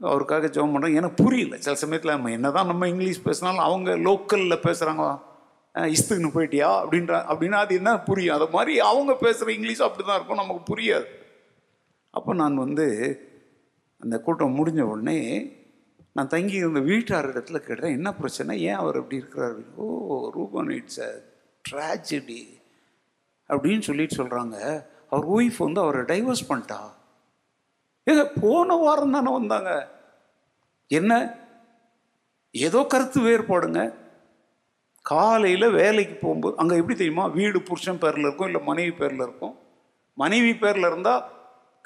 அவருக்காக 0.00 0.48
ஜோம் 0.54 0.72
பண்ணுறோம் 0.72 0.96
எனக்கு 0.98 1.22
புரியல. 1.24 1.54
சில 1.64 1.74
சமயத்தில் 1.82 2.14
நம்ம 2.16 2.30
என்னதான் 2.36 2.70
நம்ம 2.70 2.88
இங்கிலீஷ் 2.92 3.26
பேசினாலும் 3.26 3.66
அவங்க 3.68 3.90
லோக்கலில் 4.08 4.64
பேசுகிறாங்க 4.66 5.06
இஸ்துக்குன்னு 5.74 6.34
போயிட்டியா? 6.34 6.70
அப்படின்ற 6.82 7.14
அப்படின்னா 7.14 7.50
அது 7.50 7.74
என்ன 7.74 8.00
புரியும்? 8.00 8.34
அது 8.34 8.48
மாதிரி 8.50 8.80
அவங்க 8.80 9.14
பேசுகிற 9.14 9.52
இங்கிலீஷ் 9.52 9.82
அப்படி 9.82 10.06
தான் 10.06 10.16
இருக்கும். 10.16 10.36
நமக்கு 10.36 10.76
புரியாது. 10.76 11.06
அப்போ 12.10 12.34
நான் 12.34 12.56
வந்து 12.56 12.86
அந்த 13.98 14.20
கூட்டம் 14.20 14.64
முடிஞ்ச 14.64 14.80
உடனே 14.80 15.50
நான் 16.12 16.28
தங்கி 16.28 16.52
இருந்த 16.52 16.80
வீட்டார் 16.80 17.28
இடத்துல 17.28 17.56
கேட்டேன் 17.56 17.92
என்ன 17.92 18.14
பிரச்சனை? 18.14 18.60
ஏன் 18.62 18.74
அவர் 18.74 18.96
அப்படி 18.96 19.20
இருக்கிறாரு? 19.20 19.74
Oh 19.74 20.30
Ruban 20.30 20.70
it's 20.70 21.00
a 21.00 21.22
tragedy 21.70 22.60
அப்படின்னு 23.48 23.80
சொல்லிட்டு 23.80 24.16
சொல்கிறாங்க 24.16 24.84
அவர் 25.10 25.30
ஒய்ஃப் 25.30 25.56
வந்து 25.58 25.80
அவரை 25.80 26.00
டைவர்ஸ் 26.00 26.48
பண்ணிட்டா? 26.48 26.80
ஏங்க 28.10 28.40
போன 28.40 28.74
வாரம் 28.74 29.10
தானே 29.10 29.32
வந்தாங்க. 29.32 29.88
என்ன? 30.86 31.38
ஏதோ 32.50 32.84
கருத்து 32.88 33.20
வேறுபாடுங்க. 33.20 33.94
காலையில் 35.12 35.74
வேலைக்கு 35.80 36.14
போகும்போது 36.22 36.56
அங்கே 36.60 36.78
எப்படி 36.80 36.96
தெரியுமா? 37.00 37.24
வீடு 37.38 37.58
புருஷன் 37.68 38.00
பேரில் 38.02 38.26
இருக்கும் 38.26 38.48
இல்லை 38.50 38.60
மனைவி 38.70 38.92
பேரில் 39.00 39.24
இருக்கும். 39.26 39.54
மனைவி 40.22 40.52
பேரில் 40.62 40.88
இருந்தால் 40.90 41.22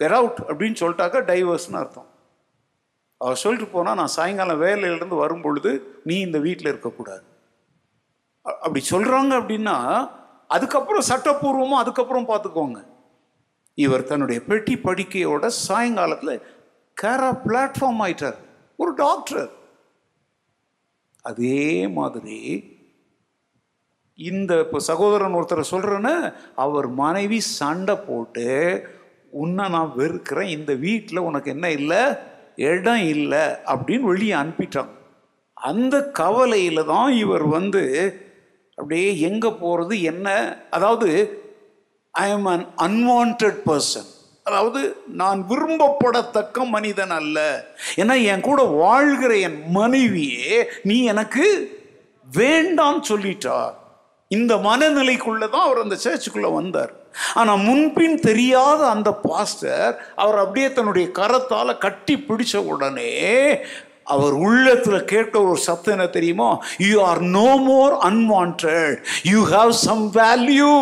கெட் 0.01 0.17
அவுட் 0.19 0.41
அப்படின்னு 0.49 0.81
சொல்லிட்டாக்கா 0.83 1.21
டைவர்ஸ்னு 1.31 1.81
அர்த்தம். 1.83 2.09
அவர் 3.21 3.43
சொல்லிட்டு 3.43 3.69
போனால் 3.75 3.99
நான் 4.01 4.17
சாயங்காலம் 4.17 4.63
வேலையிலேருந்து 4.65 5.19
வரும் 5.25 5.45
பொழுது 5.45 5.73
நீ 6.09 6.15
இந்த 6.27 6.39
வீட்டில் 6.47 6.71
இருக்கக்கூடாது. 6.73 7.25
அப்படி 8.65 8.81
சொல்கிறாங்க 8.93 9.33
அப்படின்னா 9.41 9.77
அதுக்கப்புறம் 10.55 11.09
சட்டப்பூர்வமாக 11.11 11.83
அதுக்கப்புறம் 11.83 12.29
பார்த்துக்கோங்க 12.31 12.81
இவர் 13.79 14.09
தன்னுடைய 14.11 14.39
பெட்டி 14.49 14.75
படிக்கையோட 14.87 15.47
சாயங்காலத்தில் 15.67 16.43
கேரா 16.97 17.31
பிளாட்ஃபார்ம் 17.45 18.03
ஆயிட்டார். 18.07 18.39
ஒரு 18.81 18.93
டாக்டர் 19.05 19.49
அதே 21.31 21.63
மாதிரி 21.99 22.39
இந்த 24.19 24.61
இப்போ 24.61 24.79
சகோதரன் 24.79 25.35
ஒருத்தரை 25.35 25.65
சொல்கிறேன்னு 25.71 26.35
அவர் 26.55 26.89
மனைவி 26.89 27.41
சண்டை 27.41 27.97
போட்டு 27.97 28.49
உன்னை 29.33 29.69
நான் 29.69 29.95
வெறுக்கிறேன் 29.97 30.49
இந்த 30.49 30.75
வீட்டில் 30.75 31.19
உனக்கு 31.19 31.51
என்ன 31.51 31.71
இல்லை? 31.71 32.03
இடம் 32.57 33.05
இல்லை. 33.07 33.45
அப்படின்னு 33.67 34.01
வெளியே 34.01 34.33
அனுப்பிட்டாங்க 34.33 34.91
அந்த 35.57 36.11
கவலையில் 36.11 36.85
தான் 36.85 37.13
இவர் 37.13 37.43
வந்து 37.43 37.83
அப்படியே 38.79 39.19
எங்கே 39.19 39.51
போகிறது 39.51 40.03
என்ன? 40.03 40.57
அதாவது 40.71 41.09
I 42.13 42.31
am 42.31 42.45
an 42.45 42.67
unwanted 42.77 43.63
person 43.67 44.11
அதாவது 44.43 44.97
நான் 45.07 45.47
விரும்பப்படத்தக்க 45.49 46.69
மனிதன் 46.69 47.11
அல்ல. 47.11 47.39
ஏன்னா 47.97 48.23
என் 48.23 48.41
கூட 48.41 48.63
வாழ்கிற 48.63 49.39
என் 49.39 49.71
மனைவியே 49.71 50.69
நீ 50.83 51.05
எனக்கு 51.05 51.45
வேண்டாம் 52.27 53.03
சொல்லிட்டார் 53.03 53.75
இந்த 54.39 54.53
மனநிலைக்குள்ளே 54.67 55.47
தான் 55.55 55.67
அவர் 55.69 55.85
அந்த 55.85 55.97
சர்ச்சுக்குள்ளே 56.05 56.51
வந்தார். 56.59 56.93
ஆனால் 57.39 57.63
முன்பின் 57.69 58.19
தெரியாத 58.29 58.81
அந்த 58.95 59.11
பாஸ்டர் 59.29 59.95
அவர் 60.23 60.39
அப்படியே 60.43 60.69
தன்னுடைய 60.77 61.07
கரத்தால் 61.19 61.81
கட்டி 61.85 62.15
பிடிச்ச 62.29 62.55
உடனே 62.73 63.13
அவர் 64.15 64.35
உள்ளத்தில் 64.47 65.09
கேட்ட 65.13 65.35
ஒரு 65.47 65.59
சத்தம் 65.67 65.95
என்ன 65.97 66.07
தெரியுமா? 66.17 66.49
You 66.87 66.95
are 67.09 67.21
no 67.39 67.49
more 67.69 67.95
unwanted 68.09 68.65
you 69.33 69.41
have 69.55 69.73
some 69.87 70.05
value 70.21 70.73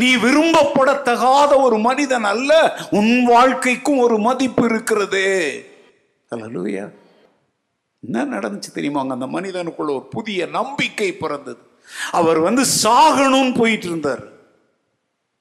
நீ 0.00 0.08
விரும்பப்படத்தகாத 0.24 1.52
ஒரு 1.66 1.76
மனிதன் 1.86 2.26
அல்ல. 2.32 2.52
உன் 2.98 3.14
வாழ்க்கைக்கும் 3.32 4.02
ஒரு 4.06 4.16
மதிப்பு 4.26 4.64
இருக்கிறது. 4.70 5.24
அல்லேலூயா 6.30 6.84
என்ன 8.02 8.24
நடந்துச்சு 8.34 8.70
தெரியுமாங்க 8.74 9.12
அந்த 9.16 9.28
மனிதனுக்குள்ள 9.36 9.90
ஒரு 9.98 10.06
புதிய 10.16 10.46
நம்பிக்கை 10.58 11.10
பிறந்தது. 11.22 11.62
அவர் 12.10 12.38
வந்து 12.38 12.64
சாகணும்னு 12.82 13.58
போயிட்டு 13.58 13.86
இருந்தார். 13.86 14.22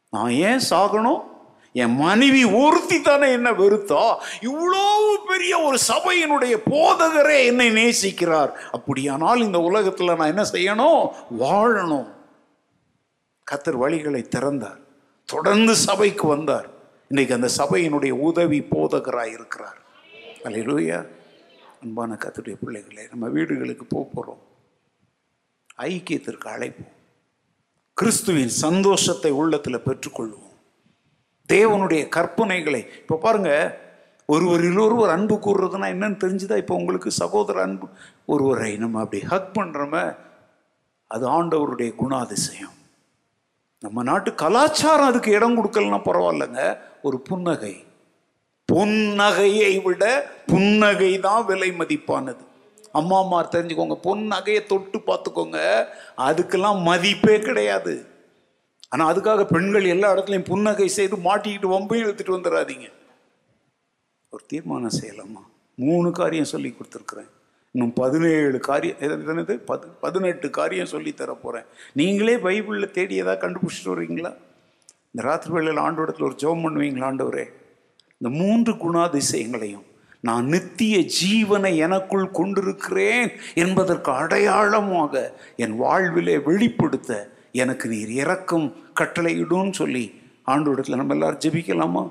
நான் 0.09 0.29
ஏன் 0.29 0.61
சாகணும்? 0.69 1.33
என் 1.73 1.95
மனைவி 1.95 2.43
ஒருத்தி 2.43 3.01
தானே 3.01 3.31
என்ன 3.31 3.51
வெறுத்தா? 3.51 4.17
இவ்வளோ 4.41 5.13
பெரிய 5.27 5.59
ஒரு 5.59 5.77
சபையினுடைய 5.87 6.57
போதகரே 6.69 7.45
என்னை 7.45 7.69
நேசிக்கிறார். 7.69 8.51
அப்படியானால் 8.71 9.41
இந்த 9.41 9.59
உலகத்தில் 9.59 10.15
நான் 10.15 10.27
என்ன 10.27 10.43
செய்யணும்? 10.51 11.09
வாழணும். 11.39 12.07
கத்தர் 13.51 13.81
வழிகளை 13.81 14.27
திறந்தார். 14.27 14.79
தொடர்ந்து 15.25 15.75
சபைக்கு 15.75 16.27
வந்தார். 16.27 16.69
இன்னைக்கு 17.07 17.35
அந்த 17.35 17.49
சபையினுடைய 17.57 18.09
உதவி 18.09 18.61
போதகராக 18.61 19.31
இருக்கிறார். 19.31 19.77
அல்லேலூயா 20.43 21.07
அன்பான 21.81 22.13
கத்துடைய 22.13 22.55
பிள்ளைகளே 22.65 23.07
நம்ம 23.09 23.27
வீடுகளுக்கு 23.27 23.85
போக 23.85 24.09
போகிறோம் 24.13 24.44
ஐக்கியத்திற்கு 25.77 26.47
அழைப்போம். 26.47 26.93
கிறிஸ்துவின் 27.93 28.47
சந்தோஷத்தை 28.47 29.31
உள்ளத்தில் 29.31 29.85
பெற்றுக்கொள்வோம். 29.85 30.53
தேவனுடைய 31.53 32.03
கற்பனைகளை 32.15 32.87
இப்போ 32.97 33.15
பாருங்க 33.15 33.83
ஒருவரில் 34.25 34.79
ஒருவர் 34.79 35.09
அன்பு 35.09 35.35
கூறுறதுன்னா 35.35 35.87
என்னன்னு 35.95 36.21
தெரிஞ்சுதா? 36.23 36.57
இப்போ 36.57 36.75
உங்களுக்கு 36.75 37.11
சகோதர 37.11 37.61
அன்பு 37.61 37.87
ஒருவரை 38.25 38.77
நம்ம 38.77 38.99
அப்படி 38.99 39.23
ஹக் 39.23 39.51
பண்ணுறோம 39.57 40.17
அது 41.07 41.43
ஆண்டவருடைய 41.43 41.93
குணாதிசயம். 41.95 42.75
நம்ம 43.79 44.03
நாட்டு 44.03 44.35
கலாச்சாரம் 44.35 45.05
அதுக்கு 45.05 45.31
இடம் 45.31 45.57
கொடுக்கலன்னா 45.57 45.99
பரவாயில்லைங்க. 46.05 46.77
ஒரு 47.01 47.19
புன்னகை. 47.19 47.85
புன்னகையை 48.73 49.81
விட 49.81 50.31
புன்னகை 50.45 51.19
தான் 51.19 51.45
விலை 51.45 51.71
மதிப்பானது. 51.71 52.45
அம்மா 52.99 53.17
அம்மா 53.23 53.39
தெரிஞ்சுக்கோங்க 53.53 53.97
பொன்னகையை 54.07 54.61
தொட்டு 54.71 54.97
பார்த்துக்கோங்க 55.09 55.59
அதுக்கெல்லாம் 56.27 56.79
மதிப்பே 56.89 57.37
கிடையாது. 57.47 57.95
ஆனால் 58.91 59.09
அதுக்காக 59.11 59.43
பெண்கள் 59.53 59.85
எல்லா 59.93 60.09
இடத்துலையும் 60.13 60.49
புன்னகை 60.51 60.89
செய்து 60.97 61.15
மாட்டிக்கிட்டு 61.27 61.73
வம்பையும் 61.75 62.05
இழுத்துட்டு 62.05 62.37
வந்துடாதீங்க 62.37 62.87
ஒரு 64.33 64.43
தீர்மானம் 64.51 64.97
செய்யலாமா? 64.99 65.41
மூணு 65.85 66.09
காரியம் 66.19 66.51
சொல்லி 66.51 66.69
கொடுத்துருக்குறேன். 66.75 67.29
இன்னும் 67.75 67.93
பதினேழு 68.01 68.57
காரியம் 68.67 68.99
இது 69.05 69.15
என்னது 69.33 69.53
பது 69.69 69.85
பதினெட்டு 70.03 70.47
காரியம் 70.57 70.91
சொல்லி 70.93 71.11
தர 71.21 71.31
போகிறேன் 71.43 71.65
நீங்களே 71.99 72.35
பைபிளில் 72.45 72.93
தேடி 72.97 73.15
ஏதாவது 73.23 73.43
கண்டுபிடிச்சிட்டு 73.43 73.93
வர்றீங்களா? 73.93 74.31
இந்த 75.11 75.23
ராத்திரி 75.27 75.53
வேளையில் 75.55 75.81
ஆண்டோடத்தில் 75.87 76.27
ஒரு 76.29 76.37
ஜோம் 76.43 76.63
பண்ணுவீங்களா 76.65 77.07
ஆண்டவரே? 77.09 77.45
இந்த 78.19 78.29
மூன்று 78.39 78.73
குணாதிசயங்களையும். 78.83 79.85
நான் 80.25 80.45
நித்திய 80.45 80.95
ஜீவனை 81.19 81.71
எனக்குள் 81.77 82.27
கொண்டிருக்கிறேன் 82.31 83.31
என்பதற்கு 83.63 84.11
அடையாளமாக 84.11 85.13
என் 85.63 85.75
வாழ்விலே 85.77 86.35
வெளிப்படுத்த 86.47 87.11
எனக்கு 87.61 87.85
நீர் 87.89 88.13
இறக்கும் 88.21 88.67
கட்டளையிடும்னு 88.99 89.73
சொல்லி 89.73 90.05
ஆண்டோடத்தில் 90.47 90.99
நம்ம 91.01 91.13
எல்லாரும் 91.13 91.43
ஜெபிக்கலாமா? 91.45 92.03